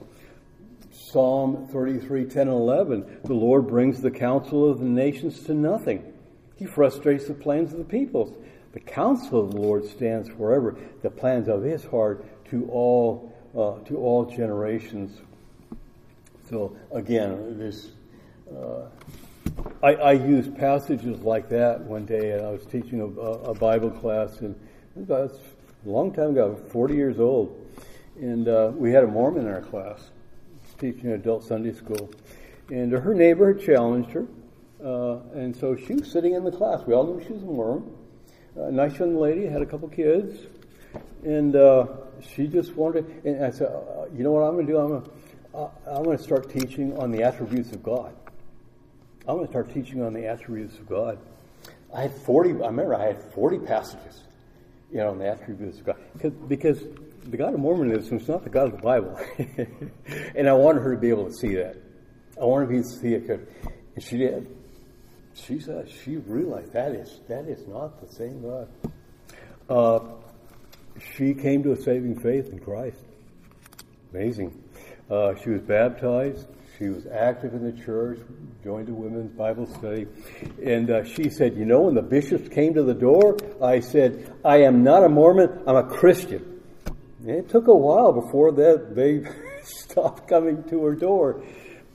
Psalm 1.00 1.68
33, 1.72 2.26
10 2.26 2.42
and 2.42 2.52
11. 2.52 3.22
The 3.24 3.34
Lord 3.34 3.68
brings 3.68 4.02
the 4.02 4.12
counsel 4.12 4.70
of 4.70 4.80
the 4.80 4.86
nations 4.86 5.40
to 5.46 5.54
nothing. 5.54 6.14
He 6.58 6.66
frustrates 6.66 7.26
the 7.26 7.34
plans 7.34 7.72
of 7.72 7.80
the 7.80 7.86
peoples. 7.86 8.38
The 8.74 8.80
counsel 8.80 9.46
of 9.46 9.52
the 9.52 9.58
Lord 9.58 9.86
stands 9.86 10.30
forever, 10.30 10.78
the 11.02 11.10
plans 11.10 11.48
of 11.48 11.64
his 11.64 11.84
heart 11.86 12.26
to 12.50 12.70
all, 12.70 13.34
uh, 13.56 13.84
to 13.88 13.98
all 13.98 14.26
generations. 14.26 15.18
So 16.50 16.76
again, 16.92 17.58
this, 17.58 17.92
uh, 18.54 18.90
I, 19.82 19.94
I 19.96 20.12
used 20.12 20.56
passages 20.58 21.22
like 21.22 21.50
that 21.50 21.82
one 21.82 22.06
day, 22.06 22.32
and 22.32 22.46
I 22.46 22.52
was 22.52 22.66
teaching 22.66 23.02
a, 23.02 23.06
a 23.06 23.54
Bible 23.56 23.90
class, 23.90 24.42
and 24.42 24.56
was 24.96 25.40
a 25.86 25.90
long 25.90 26.14
time 26.14 26.32
ago, 26.32 26.56
40 26.72 26.94
years 26.94 27.20
old, 27.20 27.66
and 28.20 28.48
uh, 28.48 28.72
we 28.76 28.92
had 28.92 29.04
a 29.04 29.08
Mormon 29.08 29.48
in 29.48 29.52
our 29.52 29.62
class 29.62 30.12
teaching 30.80 31.12
adult 31.12 31.44
Sunday 31.44 31.74
school. 31.74 32.10
And 32.70 32.92
her 32.92 33.14
neighbor 33.14 33.54
had 33.54 33.64
challenged 33.64 34.12
her. 34.12 34.26
Uh, 34.84 35.20
and 35.34 35.56
so 35.56 35.76
she 35.76 35.94
was 35.96 36.10
sitting 36.10 36.34
in 36.34 36.44
the 36.44 36.52
class. 36.52 36.82
We 36.88 36.94
all 36.94 37.06
knew 37.06 37.24
she 37.26 37.34
was 37.34 37.44
a 37.44 37.46
Mormon. 37.46 37.96
A 38.56 38.72
nice 38.72 38.98
young 38.98 39.18
lady, 39.18 39.46
had 39.46 39.62
a 39.62 39.66
couple 39.66 39.90
kids. 39.90 40.48
And 41.24 41.56
uh, 41.56 41.88
she 42.22 42.48
just 42.48 42.76
wanted, 42.76 43.06
and 43.26 43.44
I 43.44 43.52
said, 43.52 43.68
uh, 43.68 44.06
you 44.16 44.24
know 44.24 44.32
what 44.32 44.42
I'm 44.42 44.54
going 44.54 44.68
to 44.68 44.74
do? 44.74 44.80
I'm 44.80 44.88
going 44.88 45.04
to, 45.04 45.12
uh, 45.54 45.70
I'm 45.88 46.04
going 46.04 46.18
to 46.18 46.24
start 46.24 46.50
teaching 46.50 46.98
on 46.98 47.12
the 47.12 47.24
attributes 47.24 47.72
of 47.72 47.84
God. 47.84 48.16
I'm 49.28 49.36
going 49.36 49.48
to 49.48 49.52
start 49.52 49.74
teaching 49.74 50.02
on 50.02 50.14
the 50.14 50.26
attributes 50.26 50.78
of 50.78 50.88
God. 50.88 51.20
I 51.94 52.04
had 52.04 52.14
40, 52.14 52.52
I 52.64 52.68
remember 52.68 52.96
I 52.96 53.08
had 53.08 53.22
40 53.34 53.60
passages, 53.60 54.24
you 54.92 54.98
know, 54.98 55.10
on 55.10 55.20
the 55.20 55.28
attributes 55.28 55.80
of 55.80 55.86
God. 55.86 55.98
Because 56.48 56.84
the 57.30 57.38
God 57.38 57.54
of 57.54 57.60
Mormonism 57.60 58.18
is 58.18 58.28
not 58.28 58.44
the 58.44 58.50
God 58.50 58.68
of 58.68 58.78
the 58.78 58.82
Bible. 58.82 59.20
and 60.36 60.50
I 60.50 60.54
wanted 60.54 60.82
her 60.82 60.96
to 60.96 61.00
be 61.00 61.10
able 61.10 61.26
to 61.26 61.34
see 61.34 61.56
that. 61.56 61.78
I 62.40 62.46
wanted 62.46 62.70
her 62.70 62.82
to 62.82 62.84
see 62.84 63.14
it. 63.14 63.30
And 63.96 64.04
she 64.04 64.18
did. 64.18 64.56
She 65.34 65.60
said, 65.60 65.90
she 65.90 66.18
realized 66.18 66.74
that 66.74 66.92
is, 66.94 67.20
that 67.28 67.46
is 67.46 67.68
not 67.68 68.02
the 68.02 68.14
same 68.14 68.42
God. 68.42 68.68
Uh, 69.70 70.00
she 71.16 71.34
came 71.34 71.64
to 71.64 71.72
a 71.72 71.82
saving 71.82 72.20
faith 72.20 72.50
in 72.50 72.60
Christ. 72.60 72.98
Amazing. 74.14 74.64
Uh, 75.10 75.36
she 75.36 75.50
was 75.50 75.62
baptized. 75.62 76.48
She 76.78 76.88
was 76.88 77.06
active 77.08 77.54
in 77.54 77.64
the 77.64 77.84
church, 77.84 78.20
joined 78.64 78.88
a 78.88 78.94
women's 78.94 79.32
Bible 79.34 79.66
study. 79.66 80.08
And 80.64 80.90
uh, 80.90 81.04
she 81.04 81.30
said, 81.30 81.58
You 81.58 81.66
know, 81.66 81.82
when 81.82 81.94
the 81.94 82.02
bishops 82.02 82.48
came 82.48 82.74
to 82.76 82.84
the 82.84 82.94
door, 82.94 83.38
I 83.62 83.82
said, 83.82 84.34
I 84.46 84.62
am 84.62 84.82
not 84.82 85.04
a 85.04 85.10
Mormon, 85.10 85.62
I'm 85.68 85.76
a 85.76 85.84
Christian. 85.84 86.59
It 87.26 87.50
took 87.50 87.68
a 87.68 87.76
while 87.76 88.14
before 88.14 88.52
that 88.54 88.96
they 88.96 89.24
stopped 89.64 90.28
coming 90.28 90.64
to 90.70 90.84
her 90.84 90.96
door. 90.96 91.44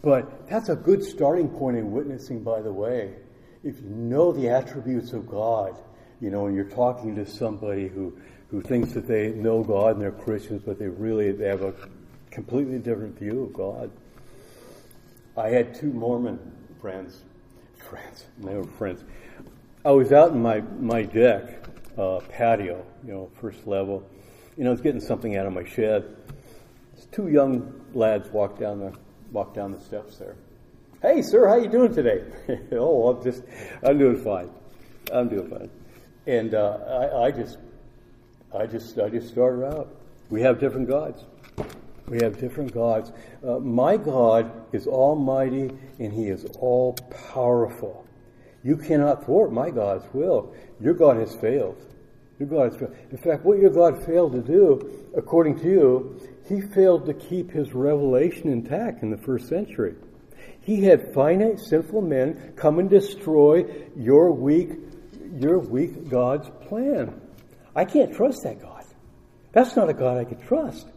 But 0.03 0.49
that's 0.49 0.69
a 0.69 0.77
good 0.77 1.03
starting 1.03 1.49
point 1.49 1.79
in 1.79 1.91
witnessing, 1.91 2.43
by 2.43 2.61
the 2.61 2.73
way. 2.73 3.15
If 3.63 3.81
you 3.81 3.89
know 3.89 4.33
the 4.33 4.51
attributes 4.51 5.15
of 5.15 5.27
God, 5.27 5.81
you 6.21 6.31
know, 6.31 6.47
and 6.47 6.55
you're 6.55 6.65
talking 6.65 7.15
to 7.17 7.25
somebody 7.25 7.89
who, 7.89 8.19
who 8.51 8.61
thinks 8.61 8.93
that 8.93 9.07
they 9.07 9.31
know 9.31 9.65
God 9.65 9.95
and 9.95 10.03
they're 10.03 10.13
Christians, 10.13 10.63
but 10.65 10.79
they 10.79 10.89
really 10.89 11.33
they 11.33 11.47
have 11.47 11.63
a 11.63 11.73
completely 12.31 12.79
different 12.79 13.19
view 13.19 13.45
of 13.45 13.55
God. 13.55 13.91
I 15.37 15.49
had 15.49 15.75
two 15.75 15.93
Mormon 15.93 16.39
friends, 16.81 17.23
friends, 17.89 18.27
they 18.39 18.55
were 18.55 18.65
friends. 18.65 19.03
I 19.87 19.91
was 19.93 20.13
out 20.13 20.33
in 20.33 20.43
my, 20.43 20.61
my 20.79 21.03
deck, 21.03 21.65
uh, 21.97 22.21
patio, 22.29 22.85
you 23.07 23.13
know, 23.13 23.31
first 23.41 23.67
level, 23.67 24.07
you 24.57 24.65
know, 24.65 24.71
I 24.71 24.73
was 24.73 24.81
getting 24.81 25.01
something 25.01 25.37
out 25.37 25.47
of 25.47 25.53
my 25.53 25.65
shed. 25.65 26.17
Two 27.13 27.29
young 27.29 27.81
lads 27.93 28.29
walked 28.31 28.61
down 28.61 28.81
the 28.81 28.93
walked 29.33 29.55
down 29.55 29.73
the 29.73 29.81
steps 29.81 30.17
there. 30.17 30.37
Hey, 31.03 31.23
sir, 31.23 31.47
how 31.49 31.57
you 31.57 31.69
doing 31.69 31.93
today? 31.93 32.23
oh, 32.73 33.11
I'm 33.11 33.23
just, 33.23 33.43
I'm 33.83 33.99
doing 33.99 34.23
fine. 34.23 34.49
I'm 35.13 35.29
doing 35.29 35.51
fine. 35.51 35.71
And 36.27 36.55
uh, 36.55 36.79
I, 36.89 37.27
I 37.27 37.31
just, 37.31 37.59
I 38.57 38.67
just, 38.67 38.99
I 38.99 39.11
just 39.11 39.29
started 39.29 39.67
out. 39.67 39.95
We 40.31 40.41
have 40.43 40.59
different 40.59 40.89
gods. 40.89 41.25
We 42.07 42.23
have 42.23 42.39
different 42.39 42.73
gods. 42.73 43.13
Uh, 43.47 43.59
my 43.59 43.97
God 43.97 44.51
is 44.73 44.87
almighty 44.87 45.71
and 45.99 46.13
He 46.13 46.29
is 46.29 46.47
all 46.59 46.95
powerful. 47.33 48.07
You 48.63 48.77
cannot 48.77 49.25
thwart 49.25 49.53
my 49.53 49.71
God's 49.71 50.07
will. 50.15 50.55
Your 50.81 50.95
God 50.95 51.17
has 51.17 51.35
failed. 51.35 51.85
Your 52.39 52.49
God 52.49 52.79
failed. 52.79 52.97
In 53.11 53.17
fact, 53.17 53.45
what 53.45 53.59
your 53.59 53.71
God 53.71 54.05
failed 54.05 54.33
to 54.33 54.41
do, 54.41 55.09
according 55.17 55.61
to 55.61 55.69
you, 55.69 56.21
he 56.49 56.61
failed 56.61 57.07
to 57.07 57.15
keep 57.15 57.51
his 57.51 57.73
revelation 57.73 58.49
intact 58.49 59.03
in 59.03 59.11
the 59.11 59.17
first 59.17 59.49
century. 59.49 59.95
He 60.61 60.83
had 60.83 61.13
finite, 61.15 61.61
sinful 61.61 62.03
men 62.03 62.55
come 62.57 62.79
and 62.79 62.91
destroy 62.91 63.67
your 63.97 64.33
weak, 64.33 64.71
your 65.39 65.59
weak 65.59 66.09
God's 66.09 66.51
plan. 66.67 67.21
I 67.77 67.85
can't 67.85 68.15
trust 68.15 68.43
that 68.45 68.61
God. 68.61 68.85
That's 69.53 69.77
not 69.77 69.89
a 69.89 69.95
God 69.95 70.19
I 70.19 70.25
can 70.25 70.41
trust. 70.41 70.89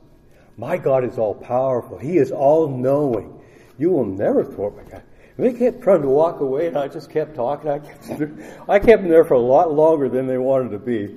My 0.58 0.78
God 0.78 1.04
is 1.04 1.20
all 1.20 1.36
powerful. 1.36 2.00
He 2.00 2.18
is 2.18 2.32
all 2.32 2.68
knowing. 2.68 3.40
You 3.78 3.92
will 3.92 4.06
never 4.06 4.44
thwart 4.44 4.76
my 4.76 4.84
God. 4.90 5.04
They 5.38 5.54
kept 5.54 5.84
trying 5.84 6.02
to 6.02 6.08
walk 6.08 6.40
away, 6.40 6.68
and 6.68 6.78
I 6.78 6.88
just 6.88 7.12
kept 7.12 7.36
talking. 7.36 7.70
I 7.70 7.80
kept, 7.80 8.10
I 8.70 8.80
kept 8.80 9.04
them 9.04 9.10
there 9.10 9.24
for 9.24 9.36
a 9.36 9.40
lot 9.40 9.72
longer 9.72 10.10
than 10.10 10.26
they 10.26 10.38
wanted 10.38 10.72
to 10.72 10.80
be. 10.80 11.16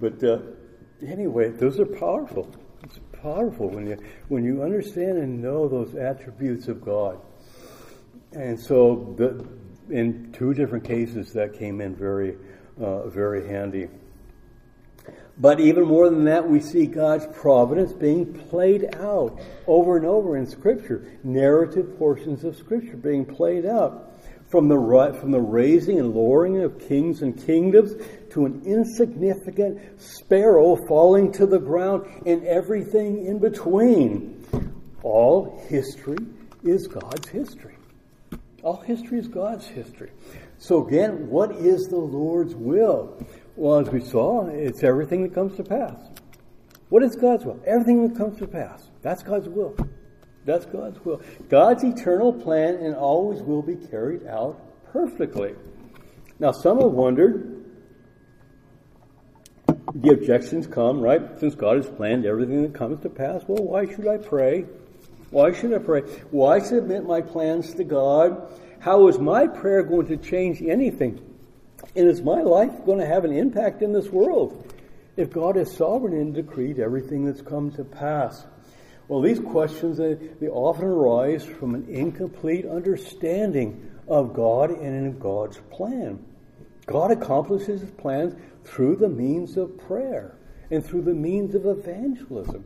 But 0.00 0.22
uh, 0.24 0.40
anyway, 1.06 1.50
those 1.50 1.78
are 1.78 1.86
powerful. 1.86 2.52
It's 2.82 2.98
powerful 3.22 3.68
when 3.68 3.86
you 3.86 3.98
when 4.28 4.44
you 4.44 4.62
understand 4.62 5.18
and 5.18 5.40
know 5.40 5.68
those 5.68 5.94
attributes 5.94 6.66
of 6.66 6.84
God. 6.84 7.20
And 8.32 8.58
so, 8.58 9.14
the, 9.16 9.46
in 9.94 10.32
two 10.32 10.54
different 10.54 10.84
cases, 10.84 11.32
that 11.32 11.52
came 11.52 11.80
in 11.80 11.94
very, 11.94 12.36
uh, 12.80 13.08
very 13.08 13.46
handy. 13.46 13.88
But 15.40 15.58
even 15.58 15.84
more 15.84 16.10
than 16.10 16.24
that, 16.24 16.46
we 16.46 16.60
see 16.60 16.84
God's 16.84 17.26
providence 17.32 17.94
being 17.94 18.34
played 18.34 18.94
out 18.96 19.40
over 19.66 19.96
and 19.96 20.04
over 20.04 20.36
in 20.36 20.46
Scripture, 20.46 21.18
narrative 21.24 21.98
portions 21.98 22.44
of 22.44 22.56
Scripture 22.56 22.98
being 22.98 23.24
played 23.24 23.64
out. 23.64 24.06
from 24.50 24.68
the, 24.68 25.16
from 25.20 25.30
the 25.30 25.40
raising 25.40 25.98
and 25.98 26.12
lowering 26.12 26.60
of 26.62 26.78
kings 26.88 27.22
and 27.22 27.40
kingdoms 27.46 27.94
to 28.30 28.44
an 28.46 28.60
insignificant 28.66 29.80
sparrow 30.00 30.76
falling 30.88 31.30
to 31.30 31.46
the 31.46 31.58
ground 31.58 32.04
and 32.26 32.44
everything 32.44 33.26
in 33.26 33.38
between. 33.38 34.44
All 35.02 35.64
history 35.68 36.18
is 36.64 36.88
God's 36.88 37.28
history. 37.28 37.76
All 38.62 38.80
history 38.80 39.20
is 39.20 39.28
God's 39.28 39.66
history. 39.66 40.10
So 40.58 40.86
again, 40.86 41.30
what 41.30 41.52
is 41.52 41.86
the 41.86 41.96
Lord's 41.96 42.54
will? 42.54 43.24
Well, 43.60 43.78
as 43.78 43.90
we 43.90 44.00
saw, 44.00 44.46
it's 44.46 44.82
everything 44.82 45.22
that 45.22 45.34
comes 45.34 45.54
to 45.58 45.62
pass. 45.62 45.92
What 46.88 47.02
is 47.02 47.14
God's 47.14 47.44
will? 47.44 47.60
Everything 47.66 48.08
that 48.08 48.16
comes 48.16 48.38
to 48.38 48.46
pass. 48.46 48.88
That's 49.02 49.22
God's 49.22 49.50
will. 49.50 49.76
That's 50.46 50.64
God's 50.64 50.98
will. 51.04 51.20
God's 51.50 51.84
eternal 51.84 52.32
plan 52.32 52.76
and 52.76 52.94
always 52.94 53.42
will 53.42 53.60
be 53.60 53.76
carried 53.76 54.26
out 54.26 54.58
perfectly. 54.90 55.54
Now, 56.38 56.52
some 56.52 56.80
have 56.80 56.92
wondered, 56.92 57.66
the 59.94 60.10
objections 60.14 60.66
come, 60.66 61.02
right? 61.02 61.38
Since 61.38 61.54
God 61.54 61.76
has 61.76 61.86
planned 61.86 62.24
everything 62.24 62.62
that 62.62 62.72
comes 62.72 63.02
to 63.02 63.10
pass, 63.10 63.42
well, 63.46 63.62
why 63.62 63.84
should 63.84 64.08
I 64.08 64.16
pray? 64.16 64.64
Why 65.28 65.52
should 65.52 65.74
I 65.74 65.78
pray? 65.80 66.00
Why 66.30 66.60
submit 66.60 67.04
my 67.04 67.20
plans 67.20 67.74
to 67.74 67.84
God? 67.84 68.58
How 68.78 69.06
is 69.08 69.18
my 69.18 69.46
prayer 69.46 69.82
going 69.82 70.06
to 70.06 70.16
change 70.16 70.62
anything? 70.62 71.29
And 71.96 72.08
is 72.08 72.22
my 72.22 72.40
life 72.42 72.84
going 72.84 72.98
to 72.98 73.06
have 73.06 73.24
an 73.24 73.32
impact 73.32 73.82
in 73.82 73.92
this 73.92 74.08
world 74.08 74.72
if 75.16 75.30
God 75.30 75.56
is 75.56 75.72
sovereign 75.72 76.14
and 76.14 76.34
decreed 76.34 76.78
everything 76.78 77.24
that's 77.24 77.42
come 77.42 77.70
to 77.72 77.84
pass? 77.84 78.46
Well, 79.08 79.20
these 79.20 79.40
questions, 79.40 79.98
they, 79.98 80.46
often 80.48 80.84
arise 80.84 81.44
from 81.44 81.74
an 81.74 81.86
incomplete 81.88 82.64
understanding 82.64 83.90
of 84.06 84.34
God 84.34 84.70
and 84.70 85.06
in 85.06 85.18
God's 85.18 85.58
plan. 85.70 86.24
God 86.86 87.10
accomplishes 87.10 87.80
his 87.80 87.90
plans 87.90 88.34
through 88.64 88.96
the 88.96 89.08
means 89.08 89.56
of 89.56 89.76
prayer 89.78 90.36
and 90.70 90.84
through 90.84 91.02
the 91.02 91.14
means 91.14 91.56
of 91.56 91.66
evangelism. 91.66 92.64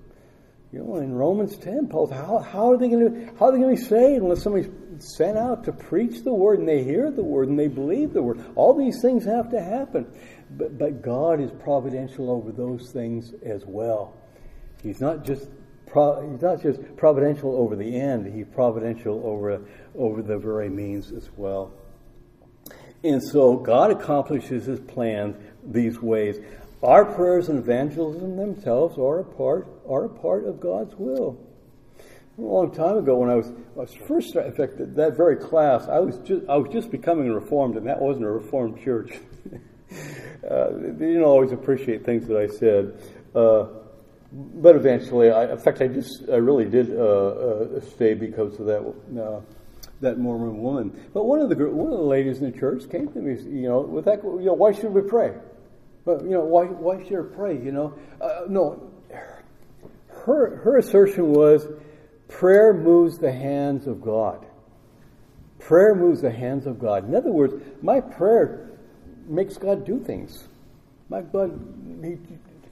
You 0.74 0.82
know, 0.82 0.96
in 0.96 1.14
Romans 1.14 1.56
10, 1.56 1.86
Paul, 1.86 2.08
how, 2.08 2.40
how 2.40 2.72
are 2.72 2.76
they 2.76 2.88
going 2.88 3.08
to 3.08 3.26
how 3.38 3.46
are 3.46 3.52
they 3.52 3.58
going 3.58 3.76
to 3.76 3.80
be 3.80 3.88
saved 3.88 4.24
unless 4.24 4.42
somebody's 4.42 4.68
sent 4.98 5.38
out 5.38 5.62
to 5.66 5.72
preach 5.72 6.24
the 6.24 6.34
word 6.34 6.58
and 6.58 6.68
they 6.68 6.82
hear 6.82 7.12
the 7.12 7.22
word 7.22 7.48
and 7.48 7.56
they 7.56 7.68
believe 7.68 8.12
the 8.12 8.20
word? 8.20 8.44
All 8.56 8.76
these 8.76 9.00
things 9.00 9.24
have 9.24 9.50
to 9.50 9.62
happen, 9.62 10.04
but 10.50 10.76
but 10.76 11.00
God 11.00 11.40
is 11.40 11.52
providential 11.52 12.28
over 12.28 12.50
those 12.50 12.90
things 12.90 13.34
as 13.44 13.64
well. 13.64 14.16
He's 14.82 15.00
not 15.00 15.24
just 15.24 15.48
pro, 15.86 16.28
he's 16.28 16.42
not 16.42 16.60
just 16.60 16.80
providential 16.96 17.54
over 17.54 17.76
the 17.76 17.96
end; 17.96 18.34
he's 18.34 18.46
providential 18.52 19.24
over 19.24 19.64
over 19.94 20.22
the 20.22 20.38
very 20.38 20.70
means 20.70 21.12
as 21.12 21.30
well. 21.36 21.72
And 23.04 23.22
so 23.22 23.58
God 23.58 23.92
accomplishes 23.92 24.64
His 24.64 24.80
plans 24.80 25.36
these 25.64 26.02
ways. 26.02 26.40
Our 26.82 27.04
prayers 27.04 27.48
and 27.48 27.60
evangelism 27.60 28.36
themselves 28.36 28.98
are 28.98 29.20
a 29.20 29.24
part 29.24 29.68
are 29.88 30.04
a 30.04 30.08
part 30.08 30.46
of 30.46 30.60
God's 30.60 30.94
will. 30.96 31.38
A 32.36 32.40
long 32.40 32.72
time 32.72 32.98
ago, 32.98 33.16
when 33.16 33.30
I 33.30 33.36
was, 33.36 33.48
I 33.48 33.80
was 33.80 33.94
first, 33.94 34.34
in 34.34 34.52
fact, 34.52 34.74
that 34.78 35.16
very 35.16 35.36
class, 35.36 35.86
I 35.86 36.00
was 36.00 36.18
just 36.18 36.48
I 36.48 36.56
was 36.56 36.72
just 36.72 36.90
becoming 36.90 37.30
reformed, 37.30 37.76
and 37.76 37.86
that 37.86 38.00
wasn't 38.00 38.24
a 38.24 38.30
reformed 38.30 38.82
church. 38.82 39.12
uh, 40.50 40.70
they 40.72 41.06
didn't 41.06 41.22
always 41.22 41.52
appreciate 41.52 42.04
things 42.04 42.26
that 42.26 42.36
I 42.36 42.48
said, 42.48 42.98
uh, 43.36 43.66
but 44.32 44.74
eventually, 44.74 45.30
I, 45.30 45.52
in 45.52 45.58
fact, 45.58 45.80
I 45.80 45.86
just 45.86 46.28
I 46.28 46.36
really 46.36 46.64
did 46.64 46.90
uh, 46.90 47.02
uh 47.02 47.80
stay 47.80 48.14
because 48.14 48.58
of 48.58 48.66
that 48.66 48.80
uh, 49.22 49.40
that 50.00 50.18
Mormon 50.18 50.60
woman. 50.60 51.08
But 51.12 51.24
one 51.24 51.40
of 51.40 51.48
the 51.48 51.56
one 51.68 51.92
of 51.92 51.98
the 51.98 52.04
ladies 52.04 52.40
in 52.40 52.50
the 52.50 52.58
church 52.58 52.90
came 52.90 53.08
to 53.12 53.18
me, 53.20 53.40
you 53.42 53.68
know, 53.68 53.80
with 53.80 54.06
that, 54.06 54.24
you 54.24 54.46
know, 54.46 54.54
why 54.54 54.72
should 54.72 54.92
we 54.92 55.02
pray? 55.02 55.34
But 56.04 56.22
you 56.22 56.30
know, 56.30 56.44
why 56.44 56.64
why 56.64 57.02
should 57.04 57.18
I 57.18 57.34
pray? 57.34 57.54
You 57.54 57.72
know, 57.72 57.94
uh, 58.20 58.42
no. 58.48 58.83
Her 60.24 60.56
her 60.56 60.78
assertion 60.78 61.32
was, 61.32 61.66
prayer 62.28 62.72
moves 62.72 63.18
the 63.18 63.32
hands 63.32 63.86
of 63.86 64.00
God. 64.00 64.44
Prayer 65.58 65.94
moves 65.94 66.22
the 66.22 66.30
hands 66.30 66.66
of 66.66 66.78
God. 66.78 67.08
In 67.08 67.14
other 67.14 67.30
words, 67.30 67.54
my 67.82 68.00
prayer 68.00 68.70
makes 69.26 69.56
God 69.56 69.86
do 69.86 69.98
things. 69.98 70.46
My 71.08 71.22
God, 71.22 71.58
he, 72.02 72.18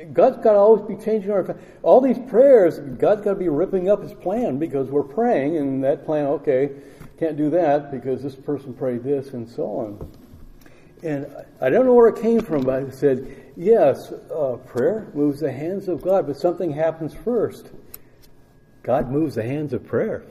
God's 0.04 0.36
got 0.38 0.52
to 0.52 0.58
always 0.58 0.86
be 0.86 1.02
changing 1.02 1.30
our. 1.30 1.56
All 1.82 2.00
these 2.00 2.18
prayers, 2.28 2.78
God's 2.78 3.22
got 3.22 3.34
to 3.34 3.38
be 3.38 3.48
ripping 3.48 3.88
up 3.88 4.02
His 4.02 4.14
plan 4.14 4.58
because 4.58 4.88
we're 4.88 5.02
praying, 5.02 5.56
and 5.56 5.84
that 5.84 6.04
plan, 6.04 6.26
okay, 6.26 6.70
can't 7.18 7.36
do 7.36 7.50
that 7.50 7.90
because 7.90 8.22
this 8.22 8.34
person 8.34 8.74
prayed 8.74 9.04
this, 9.04 9.32
and 9.32 9.48
so 9.48 9.64
on. 9.64 10.12
And 11.02 11.26
I 11.60 11.70
don't 11.70 11.86
know 11.86 11.94
where 11.94 12.08
it 12.08 12.20
came 12.20 12.40
from, 12.40 12.62
but 12.62 12.84
I 12.84 12.90
said, 12.90 13.41
yes, 13.56 14.12
uh, 14.12 14.56
prayer 14.66 15.10
moves 15.14 15.40
the 15.40 15.52
hands 15.52 15.88
of 15.88 16.02
God, 16.02 16.26
but 16.26 16.36
something 16.36 16.72
happens 16.72 17.14
first. 17.14 17.70
God 18.82 19.10
moves 19.10 19.34
the 19.36 19.42
hands 19.42 19.72
of 19.72 19.86
prayer. 19.86 20.24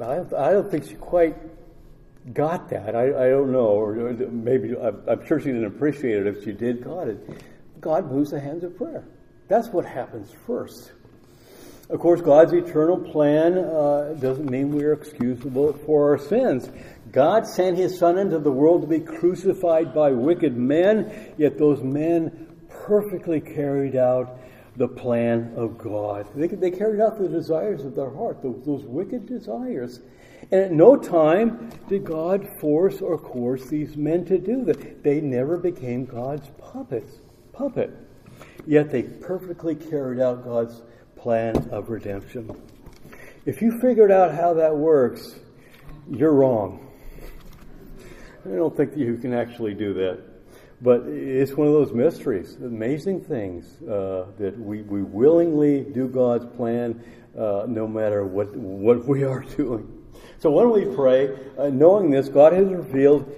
I 0.00 0.16
don't, 0.16 0.34
I 0.34 0.52
don't 0.52 0.70
think 0.70 0.84
she 0.84 0.94
quite 0.94 1.36
got 2.32 2.68
that. 2.70 2.94
I, 2.94 3.26
I 3.26 3.28
don't 3.28 3.52
know, 3.52 3.66
or 3.66 3.94
maybe 3.94 4.74
I'm 4.76 5.26
sure 5.26 5.40
she 5.40 5.46
didn't 5.46 5.66
appreciate 5.66 6.26
it 6.26 6.26
if 6.26 6.44
she 6.44 6.52
did 6.52 6.84
got 6.84 7.08
it. 7.08 7.18
God 7.80 8.10
moves 8.10 8.30
the 8.30 8.40
hands 8.40 8.64
of 8.64 8.76
prayer. 8.76 9.04
That's 9.48 9.68
what 9.68 9.84
happens 9.84 10.30
first. 10.46 10.92
Of 11.88 11.98
course, 11.98 12.20
God's 12.20 12.52
eternal 12.52 12.98
plan 12.98 13.58
uh, 13.58 14.14
doesn't 14.20 14.48
mean 14.48 14.70
we 14.70 14.84
are 14.84 14.92
excusable 14.92 15.72
for 15.72 16.10
our 16.10 16.18
sins. 16.18 16.70
God 17.12 17.46
sent 17.46 17.76
his 17.76 17.98
Son 17.98 18.18
into 18.18 18.38
the 18.38 18.52
world 18.52 18.82
to 18.82 18.86
be 18.86 19.00
crucified 19.00 19.94
by 19.94 20.12
wicked 20.12 20.56
men, 20.56 21.34
yet 21.36 21.58
those 21.58 21.82
men 21.82 22.48
perfectly 22.68 23.40
carried 23.40 23.96
out 23.96 24.38
the 24.76 24.88
plan 24.88 25.52
of 25.56 25.76
God. 25.78 26.28
They, 26.34 26.46
they 26.46 26.70
carried 26.70 27.00
out 27.00 27.18
the 27.18 27.28
desires 27.28 27.84
of 27.84 27.94
their 27.94 28.10
heart, 28.10 28.42
those, 28.42 28.62
those 28.64 28.84
wicked 28.84 29.26
desires. 29.26 30.00
And 30.50 30.60
at 30.60 30.72
no 30.72 30.96
time 30.96 31.70
did 31.88 32.04
God 32.04 32.48
force 32.60 33.00
or 33.00 33.18
coerce 33.18 33.66
these 33.66 33.96
men 33.96 34.24
to 34.26 34.38
do 34.38 34.64
that. 34.64 35.02
They 35.02 35.20
never 35.20 35.56
became 35.56 36.06
God's 36.06 36.48
puppets, 36.58 37.18
puppet. 37.52 37.90
Yet 38.66 38.90
they 38.90 39.02
perfectly 39.02 39.74
carried 39.74 40.20
out 40.20 40.44
God's 40.44 40.82
plan 41.16 41.56
of 41.70 41.90
redemption. 41.90 42.50
If 43.44 43.60
you 43.60 43.78
figured 43.80 44.10
out 44.12 44.34
how 44.34 44.54
that 44.54 44.74
works, 44.74 45.38
you're 46.10 46.34
wrong. 46.34 46.89
I 48.46 48.56
don't 48.56 48.74
think 48.76 48.96
you 48.96 49.16
can 49.16 49.34
actually 49.34 49.74
do 49.74 49.92
that. 49.94 50.18
But 50.82 51.02
it's 51.06 51.52
one 51.52 51.66
of 51.66 51.74
those 51.74 51.92
mysteries, 51.92 52.56
amazing 52.56 53.20
things 53.22 53.82
uh, 53.82 54.26
that 54.38 54.58
we, 54.58 54.80
we 54.82 55.02
willingly 55.02 55.82
do 55.82 56.08
God's 56.08 56.46
plan 56.56 57.02
uh, 57.38 57.66
no 57.68 57.86
matter 57.86 58.24
what, 58.24 58.56
what 58.56 59.06
we 59.06 59.24
are 59.24 59.40
doing. 59.56 59.96
So 60.38 60.50
when 60.50 60.70
we 60.70 60.94
pray, 60.94 61.36
uh, 61.58 61.68
knowing 61.68 62.10
this, 62.10 62.28
God 62.28 62.54
has 62.54 62.66
revealed 62.66 63.30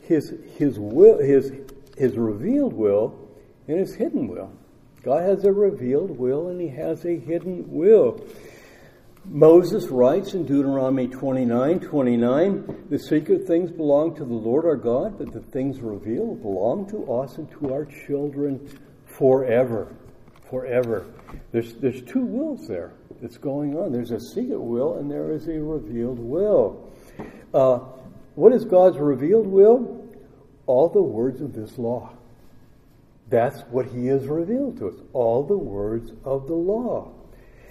His, 0.00 0.34
his, 0.56 0.78
will, 0.78 1.18
his, 1.18 1.52
his 1.96 2.16
revealed 2.16 2.72
will 2.72 3.16
and 3.68 3.78
His 3.78 3.94
hidden 3.94 4.26
will. 4.26 4.52
God 5.04 5.22
has 5.22 5.44
a 5.44 5.52
revealed 5.52 6.10
will 6.10 6.48
and 6.48 6.60
He 6.60 6.68
has 6.68 7.04
a 7.04 7.16
hidden 7.16 7.64
will. 7.70 8.20
Moses 9.30 9.88
writes 9.88 10.32
in 10.32 10.46
Deuteronomy 10.46 11.06
29 11.06 11.80
29, 11.80 12.86
the 12.88 12.98
secret 12.98 13.46
things 13.46 13.70
belong 13.70 14.16
to 14.16 14.24
the 14.24 14.32
Lord 14.32 14.64
our 14.64 14.76
God, 14.76 15.18
but 15.18 15.32
the 15.32 15.40
things 15.40 15.80
revealed 15.80 16.40
belong 16.40 16.88
to 16.88 17.12
us 17.12 17.36
and 17.36 17.50
to 17.50 17.74
our 17.74 17.84
children 17.84 18.74
forever. 19.04 19.94
Forever. 20.48 21.06
There's, 21.52 21.74
there's 21.74 22.00
two 22.02 22.24
wills 22.24 22.66
there 22.66 22.92
that's 23.20 23.36
going 23.36 23.76
on. 23.76 23.92
There's 23.92 24.12
a 24.12 24.20
secret 24.20 24.60
will 24.60 24.96
and 24.96 25.10
there 25.10 25.30
is 25.32 25.46
a 25.46 25.60
revealed 25.60 26.18
will. 26.18 26.90
Uh, 27.52 27.80
what 28.34 28.54
is 28.54 28.64
God's 28.64 28.96
revealed 28.96 29.46
will? 29.46 30.08
All 30.66 30.88
the 30.88 31.02
words 31.02 31.42
of 31.42 31.52
this 31.52 31.76
law. 31.76 32.14
That's 33.28 33.60
what 33.70 33.86
He 33.86 34.06
has 34.06 34.26
revealed 34.26 34.78
to 34.78 34.88
us. 34.88 34.94
All 35.12 35.44
the 35.44 35.58
words 35.58 36.12
of 36.24 36.46
the 36.46 36.54
law. 36.54 37.12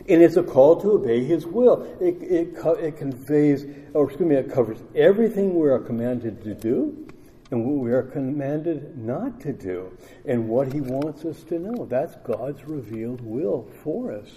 And 0.10 0.22
it's 0.22 0.38
a 0.38 0.44
call 0.44 0.80
to 0.82 0.94
obey 0.94 1.24
His 1.24 1.46
will. 1.46 1.84
It, 2.00 2.22
it, 2.22 2.56
it 2.80 2.98
conveys, 2.98 3.66
or 3.94 4.06
excuse 4.06 4.30
me, 4.30 4.36
it 4.36 4.52
covers 4.52 4.78
everything 4.96 5.60
we 5.60 5.70
are 5.70 5.80
commanded 5.80 6.44
to 6.44 6.54
do 6.54 7.08
and 7.52 7.66
what 7.66 7.84
we 7.84 7.92
are 7.92 8.04
commanded 8.04 8.98
not 8.98 9.40
to 9.42 9.54
do 9.54 9.98
and 10.26 10.48
what 10.48 10.72
He 10.72 10.82
wants 10.82 11.26
us 11.26 11.44
to 11.44 11.60
know. 11.60 11.86
That's 11.86 12.16
God's 12.26 12.64
revealed 12.66 13.22
will 13.22 13.68
for 13.84 14.14
us. 14.14 14.30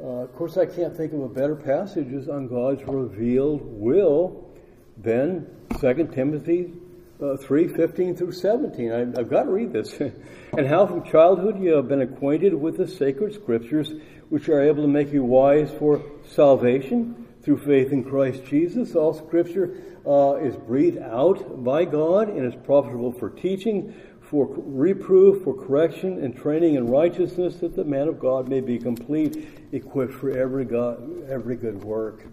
Uh, 0.00 0.22
of 0.22 0.34
course, 0.36 0.56
I 0.56 0.66
can't 0.66 0.96
think 0.96 1.12
of 1.12 1.20
a 1.20 1.28
better 1.28 1.56
passages 1.56 2.28
on 2.28 2.46
God's 2.46 2.84
revealed 2.84 3.62
will 3.62 4.48
than 4.96 5.46
2 5.80 6.10
Timothy 6.12 6.72
uh, 7.20 7.36
3 7.36 7.68
15 7.68 8.16
through 8.16 8.32
17. 8.32 8.92
I, 8.92 9.00
I've 9.18 9.28
got 9.28 9.44
to 9.44 9.50
read 9.50 9.72
this. 9.72 9.92
and 10.56 10.66
how 10.66 10.86
from 10.86 11.04
childhood 11.04 11.60
you 11.60 11.74
have 11.74 11.88
been 11.88 12.02
acquainted 12.02 12.54
with 12.54 12.76
the 12.76 12.86
sacred 12.86 13.34
scriptures, 13.34 13.92
which 14.28 14.48
are 14.48 14.60
able 14.60 14.82
to 14.82 14.88
make 14.88 15.12
you 15.12 15.24
wise 15.24 15.70
for 15.78 16.02
salvation 16.26 17.26
through 17.42 17.58
faith 17.58 17.92
in 17.92 18.04
Christ 18.04 18.44
Jesus. 18.44 18.94
All 18.94 19.14
Scripture 19.14 19.82
uh, 20.06 20.34
is 20.34 20.56
breathed 20.56 20.98
out 20.98 21.64
by 21.64 21.84
God 21.84 22.28
and 22.28 22.44
is 22.44 22.54
profitable 22.64 23.12
for 23.12 23.30
teaching, 23.30 23.94
for 24.20 24.46
reproof, 24.56 25.42
for 25.42 25.54
correction, 25.54 26.22
and 26.22 26.36
training 26.36 26.74
in 26.74 26.86
righteousness, 26.86 27.56
that 27.56 27.74
the 27.74 27.84
man 27.84 28.08
of 28.08 28.18
God 28.18 28.48
may 28.48 28.60
be 28.60 28.78
complete, 28.78 29.48
equipped 29.72 30.12
for 30.12 30.30
every, 30.30 30.64
God, 30.64 31.28
every 31.28 31.56
good 31.56 31.82
work. 31.82 32.24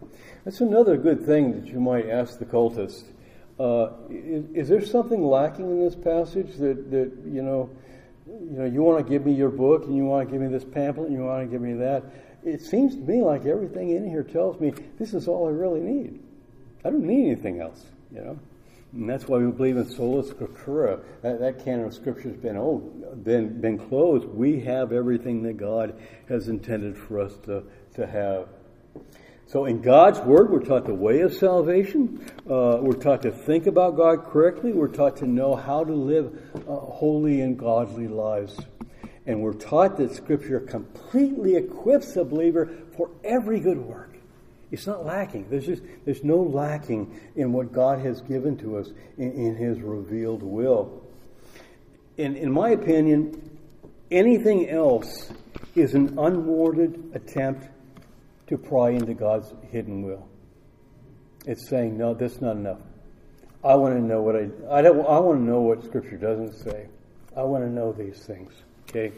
That's 0.43 0.61
another 0.61 0.97
good 0.97 1.25
thing 1.25 1.53
that 1.53 1.67
you 1.71 1.79
might 1.79 2.09
ask 2.09 2.37
the 2.37 2.45
cultist. 2.45 3.05
Uh, 3.57 3.91
is, 4.09 4.45
is, 4.53 4.67
there 4.67 4.85
something 4.85 5.25
lacking 5.25 5.69
in 5.69 5.79
this 5.79 5.95
passage 5.95 6.57
that, 6.57 6.91
that 6.91 7.11
you 7.25 7.41
know, 7.41 7.69
you 8.27 8.57
know, 8.57 8.65
you 8.65 8.81
want 8.81 9.05
to 9.05 9.09
give 9.09 9.25
me 9.25 9.33
your 9.33 9.49
book 9.49 9.85
and 9.85 9.95
you 9.95 10.05
want 10.05 10.27
to 10.27 10.31
give 10.31 10.41
me 10.41 10.47
this 10.47 10.63
pamphlet 10.63 11.07
and 11.07 11.15
you 11.15 11.23
want 11.23 11.45
to 11.45 11.51
give 11.51 11.61
me 11.61 11.73
that? 11.73 12.03
It 12.43 12.61
seems 12.61 12.95
to 12.95 13.01
me 13.01 13.21
like 13.21 13.45
everything 13.45 13.91
in 13.91 14.07
here 14.07 14.23
tells 14.23 14.59
me 14.59 14.73
this 14.99 15.13
is 15.13 15.27
all 15.27 15.47
I 15.47 15.51
really 15.51 15.79
need. 15.79 16.19
I 16.83 16.89
don't 16.89 17.05
need 17.05 17.25
anything 17.31 17.61
else, 17.61 17.83
you 18.11 18.21
know. 18.21 18.39
And 18.93 19.09
that's 19.09 19.27
why 19.27 19.39
we 19.39 19.51
believe 19.51 19.77
in 19.77 19.89
sola 19.89 20.23
scriptura. 20.23 21.03
That, 21.21 21.39
that 21.39 21.65
canon 21.65 21.85
of 21.85 21.93
scripture 21.93 22.29
has 22.29 22.37
been 22.37 22.55
oh, 22.55 22.77
been 23.23 23.59
been 23.59 23.77
closed. 23.77 24.25
We 24.25 24.61
have 24.61 24.93
everything 24.93 25.43
that 25.43 25.57
God 25.57 25.99
has 26.29 26.47
intended 26.47 26.97
for 26.97 27.19
us 27.19 27.35
to, 27.45 27.63
to 27.95 28.07
have. 28.07 28.47
So 29.47 29.65
in 29.65 29.81
God's 29.81 30.19
Word, 30.19 30.49
we're 30.49 30.63
taught 30.63 30.85
the 30.85 30.93
way 30.93 31.21
of 31.21 31.33
salvation. 31.33 32.25
Uh, 32.49 32.79
we're 32.81 32.93
taught 32.93 33.21
to 33.23 33.31
think 33.31 33.67
about 33.67 33.95
God 33.95 34.25
correctly. 34.25 34.71
We're 34.71 34.87
taught 34.87 35.17
to 35.17 35.27
know 35.27 35.55
how 35.55 35.83
to 35.83 35.93
live 35.93 36.35
uh, 36.55 36.75
holy 36.75 37.41
and 37.41 37.57
godly 37.57 38.07
lives. 38.07 38.59
And 39.27 39.41
we're 39.41 39.53
taught 39.53 39.97
that 39.97 40.15
Scripture 40.15 40.59
completely 40.59 41.55
equips 41.55 42.15
the 42.15 42.23
believer 42.23 42.69
for 42.97 43.11
every 43.23 43.59
good 43.59 43.77
work. 43.77 44.15
It's 44.71 44.87
not 44.87 45.05
lacking. 45.05 45.47
There's 45.49 45.67
just 45.67 45.83
there's 46.05 46.23
no 46.23 46.37
lacking 46.37 47.19
in 47.35 47.53
what 47.53 47.71
God 47.71 47.99
has 47.99 48.21
given 48.21 48.57
to 48.57 48.77
us 48.77 48.89
in, 49.17 49.31
in 49.31 49.55
His 49.55 49.79
revealed 49.79 50.41
will. 50.41 51.03
In 52.17 52.35
in 52.35 52.51
my 52.51 52.69
opinion, 52.71 53.59
anything 54.09 54.69
else 54.69 55.31
is 55.75 55.93
an 55.93 56.17
unwarranted 56.17 57.11
attempt 57.13 57.69
to 58.47 58.57
pry 58.57 58.91
into 58.91 59.13
God's 59.13 59.53
hidden 59.71 60.03
will. 60.03 60.27
It's 61.45 61.67
saying, 61.69 61.97
no, 61.97 62.13
that's 62.13 62.41
not 62.41 62.55
enough. 62.55 62.79
I 63.63 63.75
want 63.75 63.95
to 63.95 64.01
know 64.01 64.21
what 64.21 64.35
I 64.35 64.49
I 64.69 64.81
don't 64.81 64.99
I 64.99 65.19
want 65.19 65.39
to 65.39 65.43
know 65.43 65.61
what 65.61 65.83
Scripture 65.83 66.17
doesn't 66.17 66.53
say. 66.53 66.87
I 67.35 67.43
want 67.43 67.63
to 67.63 67.69
know 67.69 67.91
these 67.91 68.19
things. 68.19 68.53
Okay. 68.89 69.11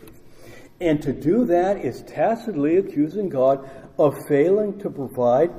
And 0.80 1.01
to 1.01 1.11
do 1.11 1.45
that 1.45 1.78
is 1.78 2.03
tacitly 2.03 2.78
accusing 2.78 3.30
God 3.30 3.69
of 3.97 4.15
failing 4.28 4.80
to 4.80 4.89
provide 4.89 5.51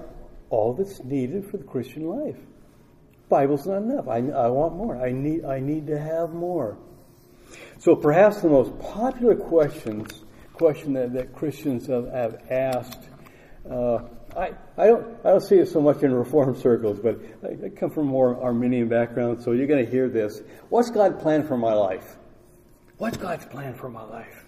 all 0.51 0.73
that's 0.75 1.03
needed 1.05 1.51
for 1.51 1.57
the 1.57 1.65
Christian 1.65 2.09
life. 2.09 2.37
Bible's 3.29 3.67
not 3.67 3.83
enough. 3.83 4.09
I, 4.09 4.19
I 4.19 4.49
want 4.49 4.75
more. 4.77 4.97
I 4.97 5.13
need, 5.13 5.45
I 5.45 5.61
need 5.61 5.87
to 5.89 5.99
have 5.99 6.31
more. 6.31 6.79
So 7.79 7.95
perhaps 7.95 8.41
the 8.41 8.49
most 8.49 8.79
popular 8.79 9.35
questions, 9.35 10.25
question 10.55 10.95
that, 10.95 11.13
that 11.13 11.35
Christians 11.35 11.87
have, 11.89 12.11
have 12.11 12.43
asked, 12.51 13.09
uh, 13.71 13.99
I, 14.37 14.53
I 14.77 14.87
don't 14.87 15.17
I 15.25 15.31
don't 15.31 15.41
see 15.41 15.57
it 15.57 15.69
so 15.69 15.81
much 15.81 16.03
in 16.03 16.13
reform 16.13 16.57
circles, 16.57 16.99
but 17.01 17.19
I, 17.43 17.67
I 17.67 17.69
come 17.71 17.91
from 17.91 18.07
more 18.07 18.41
Arminian 18.43 18.89
background, 18.89 19.43
so 19.43 19.53
you're 19.53 19.67
going 19.67 19.85
to 19.85 19.91
hear 19.91 20.09
this. 20.09 20.43
What's 20.69 20.91
God's 20.91 21.21
plan 21.23 21.47
for 21.47 21.57
my 21.57 21.73
life? 21.73 22.17
What's 22.99 23.17
God's 23.17 23.47
plan 23.47 23.75
for 23.75 23.89
my 23.89 24.03
life? 24.03 24.45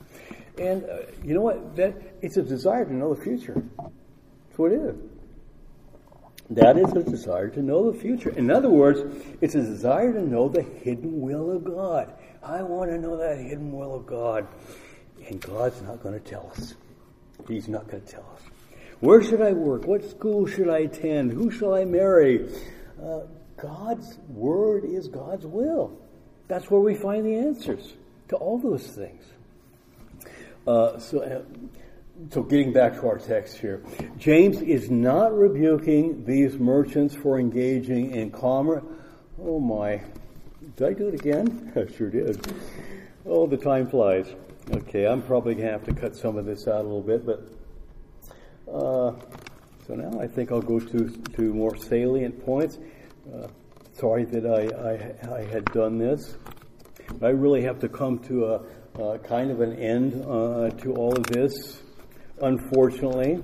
And 0.59 0.85
uh, 0.85 0.99
you 1.25 1.35
know 1.35 1.41
what? 1.41 1.77
That 1.77 1.95
it's 2.23 2.37
a 2.37 2.43
desire 2.43 2.85
to 2.85 2.93
know 2.93 3.15
the 3.15 3.23
future. 3.23 3.63
That's 3.79 4.59
what 4.59 4.73
it 4.73 4.81
is. 4.81 4.97
That 6.51 6.77
is 6.77 6.93
a 6.93 7.05
desire 7.05 7.49
to 7.49 7.63
know 7.63 7.93
the 7.93 7.99
future. 7.99 8.31
In 8.31 8.51
other 8.51 8.71
words, 8.71 9.01
it's 9.41 9.55
a 9.55 9.63
desire 9.63 10.13
to 10.13 10.21
know 10.21 10.49
the 10.49 10.63
hidden 10.63 11.21
will 11.21 11.53
of 11.53 11.63
God. 11.63 12.13
I 12.43 12.63
want 12.63 12.91
to 12.91 12.99
know 12.99 13.17
that 13.17 13.39
hidden 13.39 13.71
will 13.71 13.95
of 13.95 14.05
God. 14.05 14.49
And 15.29 15.41
God's 15.41 15.81
not 15.83 16.03
going 16.03 16.21
to 16.21 16.29
tell 16.29 16.51
us. 16.57 16.75
He's 17.47 17.69
not 17.69 17.89
going 17.89 18.03
to 18.03 18.13
tell 18.13 18.27
us. 18.35 18.50
Where 19.01 19.23
should 19.23 19.41
I 19.41 19.53
work? 19.53 19.87
What 19.87 20.05
school 20.05 20.47
should 20.47 20.69
I 20.69 20.81
attend? 20.81 21.33
Who 21.33 21.51
shall 21.51 21.75
I 21.75 21.85
marry? 21.85 22.49
Uh, 23.03 23.21
God's 23.57 24.19
word 24.29 24.85
is 24.85 25.09
God's 25.09 25.47
will. 25.47 25.99
That's 26.49 26.71
where 26.71 26.81
we 26.81 26.95
find 26.95 27.25
the 27.25 27.37
answers 27.37 27.95
to 28.29 28.37
all 28.37 28.59
those 28.59 28.87
things. 28.87 29.25
Uh, 30.67 30.99
so, 30.99 31.21
uh, 31.23 31.43
so 32.31 32.43
getting 32.43 32.73
back 32.73 32.95
to 33.01 33.07
our 33.07 33.19
text 33.19 33.57
here, 33.57 33.83
James 34.19 34.61
is 34.61 34.91
not 34.91 35.37
rebuking 35.37 36.25
these 36.27 36.59
merchants 36.59 37.15
for 37.15 37.39
engaging 37.39 38.11
in 38.15 38.31
commerce. 38.31 38.85
Oh 39.43 39.59
my, 39.59 40.03
did 40.77 40.87
I 40.87 40.93
do 40.93 41.09
it 41.09 41.15
again? 41.15 41.73
I 41.77 41.91
sure 41.97 42.11
did. 42.11 42.53
Oh, 43.25 43.47
the 43.47 43.57
time 43.57 43.89
flies. 43.89 44.27
Okay, 44.71 45.07
I'm 45.07 45.23
probably 45.23 45.55
gonna 45.55 45.71
have 45.71 45.85
to 45.85 45.95
cut 45.95 46.15
some 46.15 46.37
of 46.37 46.45
this 46.45 46.69
out 46.69 46.81
a 46.81 46.83
little 46.83 47.01
bit, 47.01 47.25
but 47.25 47.49
uh, 48.73 49.13
so 49.87 49.95
now 49.95 50.21
I 50.21 50.27
think 50.27 50.53
I'll 50.53 50.61
go 50.61 50.79
to 50.79 51.09
to 51.09 51.43
more 51.55 51.77
salient 51.77 52.45
points. 52.45 52.79
Uh, 53.33 53.49
sorry 53.93 54.25
that 54.25 54.47
I, 54.47 54.69
I 54.91 55.39
I 55.39 55.45
had 55.45 55.65
done 55.67 55.99
this. 55.99 56.37
I 57.23 57.29
really 57.29 57.63
have 57.63 57.79
to 57.81 57.89
come 57.89 58.19
to 58.21 58.47
a, 58.47 58.63
a 59.03 59.19
kind 59.19 59.51
of 59.51 59.61
an 59.61 59.77
end 59.77 60.25
uh, 60.25 60.71
to 60.83 60.95
all 60.95 61.15
of 61.17 61.27
this, 61.27 61.83
unfortunately. 62.41 63.43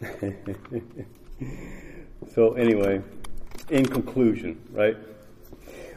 so, 2.34 2.54
anyway, 2.54 3.02
in 3.70 3.86
conclusion, 3.86 4.60
right? 4.72 4.96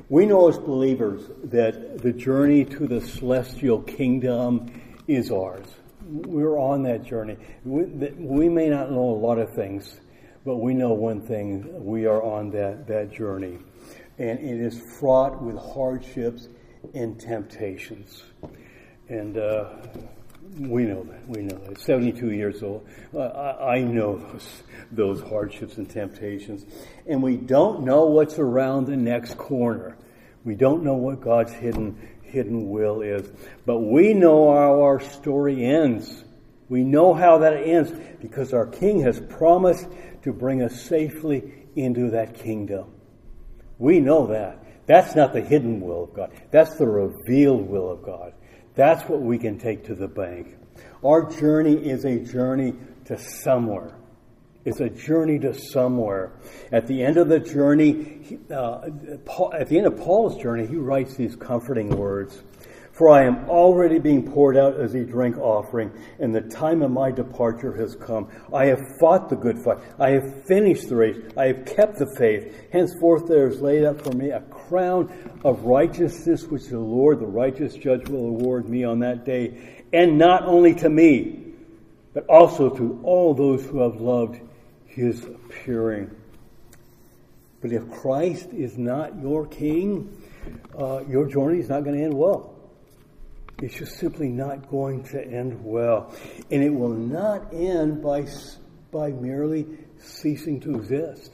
We 0.09 0.25
know 0.25 0.47
as 0.47 0.57
believers 0.57 1.23
that 1.45 2.01
the 2.01 2.11
journey 2.13 2.63
to 2.65 2.87
the 2.87 3.01
celestial 3.01 3.81
kingdom 3.81 4.71
is 5.07 5.31
ours. 5.31 5.67
We're 6.07 6.57
on 6.57 6.83
that 6.83 7.03
journey. 7.03 7.37
We, 7.63 7.83
we 8.17 8.49
may 8.49 8.69
not 8.69 8.91
know 8.91 9.03
a 9.03 9.19
lot 9.19 9.37
of 9.37 9.53
things, 9.53 9.99
but 10.45 10.57
we 10.57 10.73
know 10.73 10.93
one 10.93 11.21
thing 11.21 11.83
we 11.83 12.05
are 12.05 12.23
on 12.23 12.49
that, 12.51 12.87
that 12.87 13.11
journey 13.11 13.59
and 14.17 14.39
it 14.39 14.59
is 14.59 14.79
fraught 14.99 15.41
with 15.41 15.57
hardships 15.57 16.47
and 16.93 17.19
temptations. 17.19 18.23
And 19.09 19.37
uh, 19.37 19.69
we 20.59 20.83
know 20.83 21.03
that. 21.03 21.27
We 21.27 21.43
know 21.43 21.57
that. 21.57 21.79
72 21.79 22.31
years 22.31 22.63
old. 22.63 22.87
Uh, 23.13 23.19
I, 23.19 23.75
I 23.75 23.81
know 23.81 24.17
those, 24.17 24.63
those 24.91 25.21
hardships 25.21 25.77
and 25.77 25.89
temptations. 25.89 26.65
And 27.05 27.21
we 27.21 27.37
don't 27.37 27.83
know 27.83 28.05
what's 28.05 28.39
around 28.39 28.87
the 28.87 28.97
next 28.97 29.37
corner. 29.37 29.97
We 30.43 30.55
don't 30.55 30.83
know 30.83 30.95
what 30.95 31.21
God's 31.21 31.51
hidden, 31.51 32.09
hidden 32.27 32.69
will 32.69 33.01
is. 33.01 33.29
But 33.65 33.79
we 33.79 34.13
know 34.13 34.53
how 34.53 34.81
our 34.81 34.99
story 34.99 35.65
ends. 35.65 36.23
We 36.69 36.83
know 36.83 37.13
how 37.13 37.39
that 37.39 37.55
ends 37.55 37.91
because 38.21 38.53
our 38.53 38.67
King 38.67 39.01
has 39.01 39.19
promised 39.19 39.87
to 40.23 40.33
bring 40.33 40.61
us 40.61 40.81
safely 40.81 41.65
into 41.75 42.11
that 42.11 42.35
kingdom. 42.35 42.91
We 43.77 43.99
know 43.99 44.27
that. 44.27 44.63
That's 44.87 45.15
not 45.15 45.33
the 45.33 45.41
hidden 45.41 45.81
will 45.81 46.05
of 46.05 46.13
God. 46.13 46.31
That's 46.51 46.75
the 46.75 46.87
revealed 46.87 47.67
will 47.69 47.91
of 47.91 48.01
God. 48.03 48.33
That's 48.75 49.07
what 49.09 49.21
we 49.21 49.37
can 49.37 49.59
take 49.59 49.85
to 49.85 49.95
the 49.95 50.07
bank. 50.07 50.55
Our 51.03 51.29
journey 51.29 51.75
is 51.75 52.05
a 52.05 52.19
journey 52.19 52.73
to 53.05 53.17
somewhere. 53.17 53.95
It's 54.67 54.81
a 54.81 54.89
journey 54.89 55.39
to 55.39 55.53
somewhere. 55.53 56.33
At 56.73 56.87
the 56.87 57.01
end 57.01 57.15
of 57.15 57.29
the 57.29 57.39
journey, 57.39 58.37
uh, 58.51 58.81
at 59.57 59.69
the 59.69 59.77
end 59.77 59.87
of 59.87 59.95
Paul's 59.95 60.41
journey, 60.43 60.67
he 60.67 60.75
writes 60.75 61.15
these 61.15 61.37
comforting 61.37 61.87
words. 61.87 62.43
For 62.91 63.07
I 63.07 63.23
am 63.23 63.49
already 63.49 63.97
being 63.97 64.29
poured 64.29 64.57
out 64.57 64.77
as 64.77 64.93
a 64.93 65.05
drink 65.05 65.37
offering, 65.37 65.93
and 66.19 66.35
the 66.35 66.41
time 66.41 66.81
of 66.81 66.91
my 66.91 67.11
departure 67.11 67.73
has 67.77 67.95
come. 67.95 68.27
I 68.53 68.65
have 68.65 68.81
fought 68.99 69.29
the 69.29 69.37
good 69.37 69.57
fight. 69.57 69.77
I 69.99 70.09
have 70.09 70.43
finished 70.43 70.89
the 70.89 70.97
race. 70.97 71.15
I 71.37 71.45
have 71.45 71.65
kept 71.65 71.97
the 71.99 72.13
faith. 72.17 72.53
Henceforth 72.73 73.25
there 73.25 73.47
is 73.47 73.61
laid 73.61 73.85
up 73.85 74.01
for 74.01 74.11
me 74.11 74.31
a 74.31 74.41
crown 74.41 75.39
of 75.45 75.63
righteousness, 75.63 76.43
which 76.43 76.65
the 76.65 76.77
Lord, 76.77 77.21
the 77.21 77.25
righteous 77.25 77.73
judge, 77.75 78.09
will 78.09 78.27
award 78.27 78.67
me 78.67 78.83
on 78.83 78.99
that 78.99 79.23
day. 79.23 79.85
And 79.93 80.17
not 80.17 80.43
only 80.43 80.75
to 80.75 80.89
me, 80.89 81.53
but 82.13 82.25
also 82.25 82.69
to 82.69 82.99
all 83.03 83.33
those 83.33 83.63
who 83.63 83.79
have 83.79 84.01
loved 84.01 84.41
his 84.97 85.23
appearing. 85.23 86.09
But 87.61 87.71
if 87.71 87.89
Christ 87.91 88.49
is 88.51 88.77
not 88.77 89.19
your 89.21 89.45
king, 89.45 90.21
uh, 90.77 91.03
your 91.07 91.27
journey 91.27 91.59
is 91.59 91.69
not 91.69 91.83
going 91.83 91.97
to 91.97 92.03
end 92.03 92.15
well. 92.15 92.55
It's 93.61 93.75
just 93.75 93.97
simply 93.97 94.29
not 94.29 94.69
going 94.69 95.03
to 95.05 95.23
end 95.23 95.63
well. 95.63 96.13
And 96.49 96.63
it 96.63 96.71
will 96.71 96.89
not 96.89 97.53
end 97.53 98.01
by, 98.01 98.25
by 98.91 99.11
merely 99.11 99.67
ceasing 99.99 100.59
to 100.61 100.75
exist. 100.75 101.31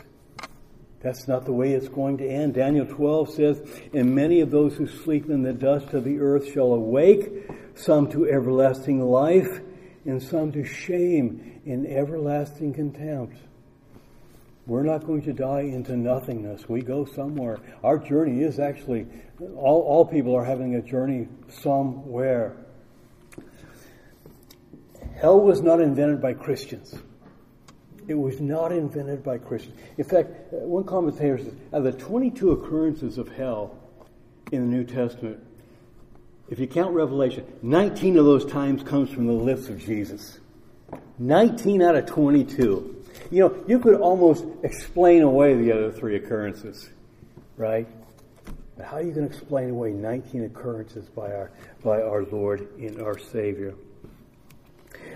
That's 0.99 1.27
not 1.27 1.45
the 1.45 1.53
way 1.53 1.73
it's 1.73 1.89
going 1.89 2.17
to 2.17 2.27
end. 2.27 2.55
Daniel 2.55 2.85
12 2.85 3.33
says, 3.33 3.61
And 3.93 4.13
many 4.13 4.41
of 4.41 4.51
those 4.51 4.75
who 4.75 4.87
sleep 4.87 5.29
in 5.29 5.41
the 5.41 5.53
dust 5.53 5.93
of 5.93 6.03
the 6.03 6.19
earth 6.19 6.51
shall 6.51 6.73
awake, 6.73 7.49
some 7.75 8.09
to 8.11 8.29
everlasting 8.29 9.01
life, 9.01 9.61
and 10.05 10.21
some 10.21 10.51
to 10.51 10.65
shame 10.65 11.61
in 11.65 11.85
everlasting 11.85 12.73
contempt. 12.73 13.37
We're 14.65 14.83
not 14.83 15.05
going 15.05 15.21
to 15.23 15.33
die 15.33 15.61
into 15.61 15.97
nothingness. 15.97 16.69
We 16.69 16.81
go 16.81 17.05
somewhere. 17.05 17.59
Our 17.83 17.97
journey 17.97 18.43
is 18.43 18.59
actually, 18.59 19.07
all, 19.39 19.81
all 19.81 20.05
people 20.05 20.35
are 20.35 20.45
having 20.45 20.75
a 20.75 20.81
journey 20.81 21.27
somewhere. 21.49 22.55
Hell 25.15 25.41
was 25.41 25.61
not 25.61 25.81
invented 25.81 26.21
by 26.21 26.33
Christians. 26.33 26.95
It 28.07 28.15
was 28.15 28.39
not 28.39 28.71
invented 28.71 29.23
by 29.23 29.37
Christians. 29.37 29.77
In 29.97 30.03
fact, 30.03 30.29
uh, 30.53 30.57
one 30.57 30.83
commentator 30.83 31.37
says, 31.37 31.53
out 31.73 31.77
of 31.77 31.83
the 31.83 31.91
22 31.93 32.51
occurrences 32.51 33.17
of 33.17 33.29
hell 33.29 33.77
in 34.51 34.61
the 34.61 34.77
New 34.77 34.83
Testament, 34.83 35.41
if 36.49 36.59
you 36.59 36.67
count 36.67 36.93
Revelation, 36.93 37.45
19 37.61 38.17
of 38.17 38.25
those 38.25 38.45
times 38.45 38.83
comes 38.83 39.09
from 39.09 39.27
the 39.27 39.33
lips 39.33 39.69
of 39.69 39.79
Jesus. 39.79 40.39
19 41.19 41.81
out 41.81 41.95
of 41.95 42.05
22. 42.05 43.02
You 43.31 43.39
know, 43.39 43.63
you 43.67 43.79
could 43.79 43.95
almost 43.95 44.45
explain 44.63 45.21
away 45.21 45.55
the 45.55 45.71
other 45.71 45.91
three 45.91 46.15
occurrences, 46.15 46.89
right? 47.57 47.87
But 48.77 48.85
how 48.85 48.97
are 48.97 49.03
you 49.03 49.11
going 49.11 49.29
to 49.29 49.35
explain 49.35 49.69
away 49.69 49.91
19 49.91 50.45
occurrences 50.45 51.07
by 51.09 51.31
our, 51.31 51.51
by 51.83 52.01
our 52.01 52.23
Lord 52.25 52.67
and 52.77 53.01
our 53.01 53.17
Savior? 53.17 53.75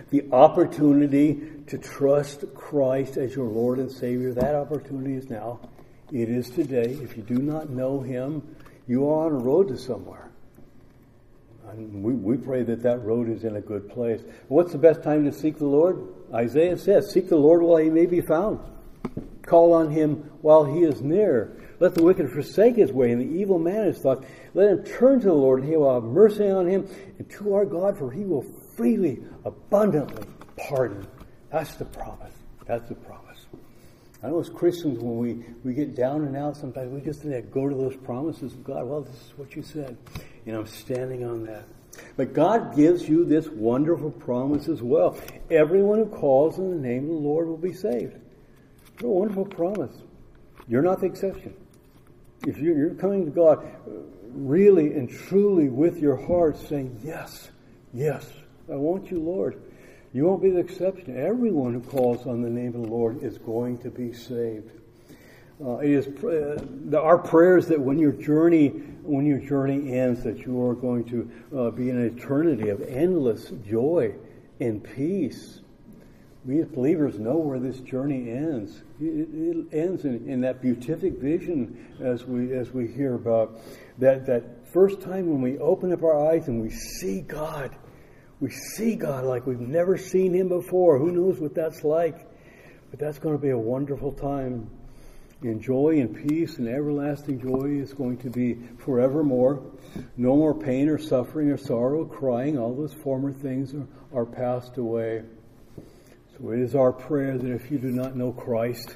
The 0.09 0.23
opportunity 0.31 1.41
to 1.67 1.77
trust 1.77 2.45
Christ 2.53 3.17
as 3.17 3.35
your 3.35 3.47
Lord 3.47 3.79
and 3.79 3.91
Savior, 3.91 4.33
that 4.33 4.55
opportunity 4.55 5.15
is 5.15 5.29
now. 5.29 5.59
It 6.11 6.29
is 6.29 6.49
today. 6.49 6.97
If 7.01 7.17
you 7.17 7.23
do 7.23 7.39
not 7.39 7.69
know 7.69 7.99
Him, 7.99 8.55
you 8.87 9.09
are 9.09 9.25
on 9.25 9.31
a 9.33 9.35
road 9.35 9.67
to 9.69 9.77
somewhere. 9.77 10.29
And 11.69 12.01
we, 12.01 12.13
we 12.13 12.37
pray 12.37 12.63
that 12.63 12.81
that 12.83 13.03
road 13.03 13.29
is 13.29 13.43
in 13.43 13.57
a 13.57 13.61
good 13.61 13.89
place. 13.89 14.21
What's 14.47 14.71
the 14.71 14.77
best 14.77 15.03
time 15.03 15.25
to 15.25 15.33
seek 15.33 15.57
the 15.57 15.65
Lord? 15.65 16.01
Isaiah 16.33 16.77
says, 16.77 17.11
Seek 17.11 17.29
the 17.29 17.37
Lord 17.37 17.61
while 17.61 17.77
he 17.77 17.89
may 17.89 18.05
be 18.05 18.21
found. 18.21 18.59
Call 19.43 19.73
on 19.73 19.91
him 19.91 20.29
while 20.41 20.65
he 20.65 20.83
is 20.83 21.01
near. 21.01 21.57
Let 21.79 21.95
the 21.95 22.03
wicked 22.03 22.31
forsake 22.31 22.75
his 22.75 22.91
way 22.91 23.11
and 23.11 23.21
the 23.21 23.39
evil 23.39 23.59
man 23.59 23.85
his 23.85 23.99
thoughts. 23.99 24.25
Let 24.53 24.69
him 24.69 24.83
turn 24.83 25.19
to 25.21 25.27
the 25.27 25.33
Lord 25.33 25.61
and 25.61 25.69
he 25.69 25.77
will 25.77 25.93
have 25.93 26.03
mercy 26.03 26.49
on 26.49 26.67
him 26.67 26.87
and 27.17 27.29
to 27.31 27.53
our 27.53 27.65
God, 27.65 27.97
for 27.97 28.11
he 28.11 28.23
will 28.23 28.45
freely, 28.75 29.23
abundantly 29.45 30.27
pardon. 30.57 31.07
That's 31.51 31.75
the 31.75 31.85
promise. 31.85 32.33
That's 32.65 32.87
the 32.89 32.95
promise. 32.95 33.45
I 34.23 34.29
know 34.29 34.39
as 34.39 34.49
Christians, 34.49 34.99
when 34.99 35.17
we, 35.17 35.45
we 35.63 35.73
get 35.73 35.95
down 35.95 36.25
and 36.25 36.35
out, 36.35 36.57
sometimes 36.57 36.91
we 36.91 37.01
just 37.01 37.23
go 37.51 37.69
to 37.69 37.75
those 37.75 37.95
promises 37.95 38.53
of 38.53 38.63
God. 38.63 38.87
Well, 38.87 39.01
this 39.01 39.15
is 39.15 39.33
what 39.37 39.55
you 39.55 39.61
said. 39.61 39.95
You 40.45 40.53
know, 40.53 40.61
I'm 40.61 40.67
standing 40.67 41.23
on 41.23 41.45
that. 41.45 41.65
But 42.15 42.33
God 42.33 42.75
gives 42.75 43.07
you 43.07 43.25
this 43.25 43.47
wonderful 43.47 44.11
promise 44.11 44.67
as 44.67 44.81
well. 44.81 45.17
Everyone 45.49 45.99
who 45.99 46.05
calls 46.05 46.57
in 46.57 46.69
the 46.69 46.87
name 46.87 47.03
of 47.03 47.09
the 47.09 47.15
Lord 47.15 47.47
will 47.47 47.57
be 47.57 47.73
saved. 47.73 48.15
What 48.99 49.07
a 49.07 49.11
wonderful 49.11 49.45
promise. 49.45 49.95
You're 50.67 50.81
not 50.81 50.99
the 50.99 51.05
exception. 51.05 51.55
If 52.45 52.57
you're 52.57 52.93
coming 52.95 53.25
to 53.25 53.31
God 53.31 53.67
really 54.25 54.93
and 54.93 55.09
truly 55.09 55.69
with 55.69 55.97
your 55.97 56.15
heart 56.15 56.57
saying, 56.57 56.99
Yes, 57.03 57.49
yes, 57.93 58.25
I 58.71 58.75
want 58.75 59.09
you, 59.09 59.19
Lord. 59.19 59.61
You 60.13 60.25
won't 60.25 60.41
be 60.41 60.49
the 60.49 60.59
exception. 60.59 61.17
Everyone 61.17 61.73
who 61.73 61.81
calls 61.81 62.25
on 62.25 62.41
the 62.41 62.49
name 62.49 62.75
of 62.75 62.81
the 62.81 62.87
Lord 62.87 63.23
is 63.23 63.37
going 63.37 63.77
to 63.79 63.89
be 63.89 64.13
saved. 64.13 64.71
Uh, 65.63 65.77
it 65.77 65.89
is 65.89 66.07
uh, 66.23 66.97
our 66.99 67.17
prayers 67.17 67.67
that 67.67 67.79
when 67.79 67.97
your 67.97 68.11
journey 68.11 68.69
when 69.07 69.25
your 69.25 69.39
journey 69.39 69.97
ends, 69.97 70.23
that 70.23 70.39
you 70.39 70.61
are 70.61 70.75
going 70.75 71.05
to 71.05 71.31
uh, 71.57 71.71
be 71.71 71.89
in 71.89 71.97
an 71.97 72.17
eternity 72.17 72.69
of 72.69 72.81
endless 72.81 73.51
joy 73.65 74.13
and 74.59 74.83
peace. 74.83 75.61
We 76.45 76.59
as 76.59 76.67
believers 76.67 77.17
know 77.17 77.37
where 77.37 77.59
this 77.59 77.79
journey 77.79 78.29
ends. 78.29 78.83
It, 78.99 79.27
it 79.31 79.67
ends 79.73 80.05
in, 80.05 80.29
in, 80.29 80.41
that 80.41 80.61
beatific 80.61 81.19
vision, 81.19 81.95
as 82.01 82.25
we 82.25 82.53
as 82.53 82.71
we 82.71 82.87
hear 82.87 83.15
about 83.15 83.59
that 83.97 84.25
that 84.27 84.67
first 84.71 85.01
time 85.01 85.29
when 85.29 85.41
we 85.41 85.57
open 85.57 85.91
up 85.91 86.03
our 86.03 86.29
eyes 86.29 86.47
and 86.47 86.61
we 86.61 86.69
see 86.69 87.21
God. 87.21 87.75
We 88.39 88.51
see 88.51 88.95
God 88.95 89.23
like 89.23 89.47
we've 89.47 89.59
never 89.59 89.97
seen 89.97 90.33
Him 90.33 90.49
before. 90.49 90.99
Who 90.99 91.11
knows 91.11 91.39
what 91.39 91.55
that's 91.55 91.83
like? 91.83 92.27
But 92.91 92.99
that's 92.99 93.19
going 93.19 93.35
to 93.35 93.41
be 93.41 93.49
a 93.49 93.57
wonderful 93.57 94.11
time. 94.11 94.69
And 95.41 95.61
joy 95.61 95.99
and 95.99 96.27
peace 96.27 96.57
and 96.57 96.67
everlasting 96.67 97.39
joy 97.39 97.79
is 97.79 97.93
going 97.93 98.17
to 98.17 98.29
be 98.29 98.57
forevermore. 98.79 99.61
No 100.17 100.35
more 100.35 100.57
pain 100.57 100.89
or 100.89 100.97
suffering 100.97 101.51
or 101.51 101.57
sorrow, 101.57 102.05
crying. 102.05 102.57
All 102.57 102.73
those 102.73 102.93
former 102.93 103.31
things 103.31 103.73
are, 103.75 103.87
are 104.13 104.25
passed 104.25 104.77
away. 104.77 105.23
So 106.37 106.51
it 106.51 106.59
is 106.59 106.73
our 106.75 106.91
prayer 106.91 107.37
that 107.37 107.51
if 107.51 107.69
you 107.69 107.77
do 107.77 107.91
not 107.91 108.15
know 108.15 108.31
Christ, 108.31 108.95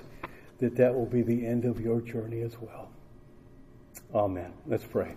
that 0.59 0.75
that 0.77 0.93
will 0.93 1.05
be 1.05 1.21
the 1.21 1.45
end 1.45 1.65
of 1.65 1.79
your 1.79 2.01
journey 2.01 2.41
as 2.41 2.57
well. 2.59 2.89
Amen. 4.13 4.51
Let's 4.65 4.83
pray. 4.83 5.15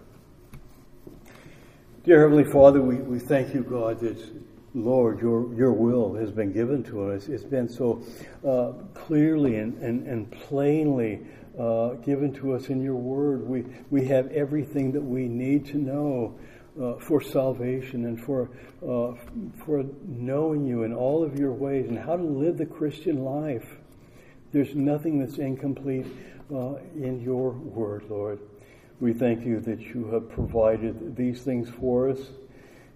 Dear 2.04 2.20
Heavenly 2.20 2.44
Father, 2.44 2.82
we, 2.82 2.96
we 2.96 3.18
thank 3.18 3.54
you, 3.54 3.62
God, 3.62 4.00
that 4.00 4.43
Lord, 4.74 5.20
your, 5.20 5.54
your 5.54 5.72
will 5.72 6.14
has 6.14 6.32
been 6.32 6.52
given 6.52 6.82
to 6.84 7.12
us. 7.12 7.28
It's 7.28 7.44
been 7.44 7.68
so 7.68 8.02
uh, 8.46 8.72
clearly 8.92 9.56
and, 9.56 9.80
and, 9.80 10.06
and 10.06 10.30
plainly 10.30 11.20
uh, 11.58 11.90
given 12.04 12.32
to 12.34 12.54
us 12.54 12.68
in 12.68 12.82
your 12.82 12.96
word. 12.96 13.46
We, 13.46 13.64
we 13.90 14.06
have 14.06 14.32
everything 14.32 14.90
that 14.92 15.00
we 15.00 15.28
need 15.28 15.66
to 15.66 15.76
know 15.76 16.34
uh, 16.80 16.94
for 16.96 17.22
salvation 17.22 18.04
and 18.04 18.20
for, 18.20 18.50
uh, 18.82 19.12
for 19.64 19.84
knowing 20.06 20.66
you 20.66 20.82
in 20.82 20.92
all 20.92 21.22
of 21.22 21.38
your 21.38 21.52
ways 21.52 21.88
and 21.88 21.96
how 21.96 22.16
to 22.16 22.22
live 22.24 22.58
the 22.58 22.66
Christian 22.66 23.24
life. 23.24 23.76
There's 24.50 24.74
nothing 24.74 25.20
that's 25.20 25.38
incomplete 25.38 26.06
uh, 26.52 26.74
in 26.96 27.20
your 27.22 27.50
word, 27.50 28.06
Lord. 28.08 28.40
We 28.98 29.12
thank 29.12 29.44
you 29.44 29.60
that 29.60 29.80
you 29.80 30.10
have 30.12 30.28
provided 30.30 31.14
these 31.14 31.42
things 31.42 31.68
for 31.68 32.10
us. 32.10 32.18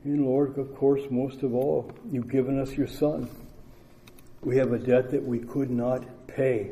And 0.09 0.25
Lord, 0.25 0.57
of 0.57 0.75
course, 0.75 1.03
most 1.11 1.43
of 1.43 1.55
all, 1.55 1.93
you've 2.11 2.31
given 2.31 2.59
us 2.59 2.73
your 2.73 2.87
Son. 2.87 3.29
We 4.41 4.57
have 4.57 4.73
a 4.73 4.79
debt 4.79 5.11
that 5.11 5.23
we 5.23 5.39
could 5.39 5.69
not 5.69 6.27
pay, 6.27 6.71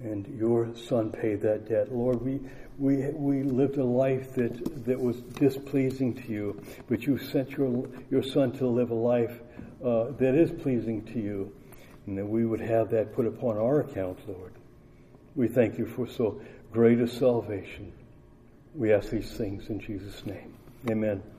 and 0.00 0.26
your 0.38 0.74
Son 0.74 1.10
paid 1.10 1.42
that 1.42 1.68
debt. 1.68 1.92
Lord, 1.92 2.22
we, 2.22 2.40
we, 2.78 3.08
we 3.10 3.42
lived 3.42 3.76
a 3.76 3.84
life 3.84 4.32
that, 4.36 4.86
that 4.86 4.98
was 4.98 5.20
displeasing 5.38 6.14
to 6.14 6.32
you, 6.32 6.62
but 6.88 7.02
you 7.02 7.18
sent 7.18 7.50
your, 7.50 7.86
your 8.10 8.22
Son 8.22 8.50
to 8.52 8.66
live 8.66 8.90
a 8.90 8.94
life 8.94 9.40
uh, 9.84 10.12
that 10.12 10.34
is 10.34 10.50
pleasing 10.50 11.04
to 11.12 11.20
you, 11.20 11.52
and 12.06 12.16
that 12.16 12.24
we 12.24 12.46
would 12.46 12.60
have 12.60 12.88
that 12.92 13.14
put 13.14 13.26
upon 13.26 13.58
our 13.58 13.80
account, 13.80 14.26
Lord. 14.26 14.54
We 15.34 15.48
thank 15.48 15.76
you 15.76 15.84
for 15.84 16.06
so 16.08 16.40
great 16.72 16.98
a 16.98 17.08
salvation. 17.08 17.92
We 18.74 18.94
ask 18.94 19.10
these 19.10 19.32
things 19.32 19.68
in 19.68 19.80
Jesus' 19.80 20.24
name. 20.24 20.54
Amen. 20.88 21.24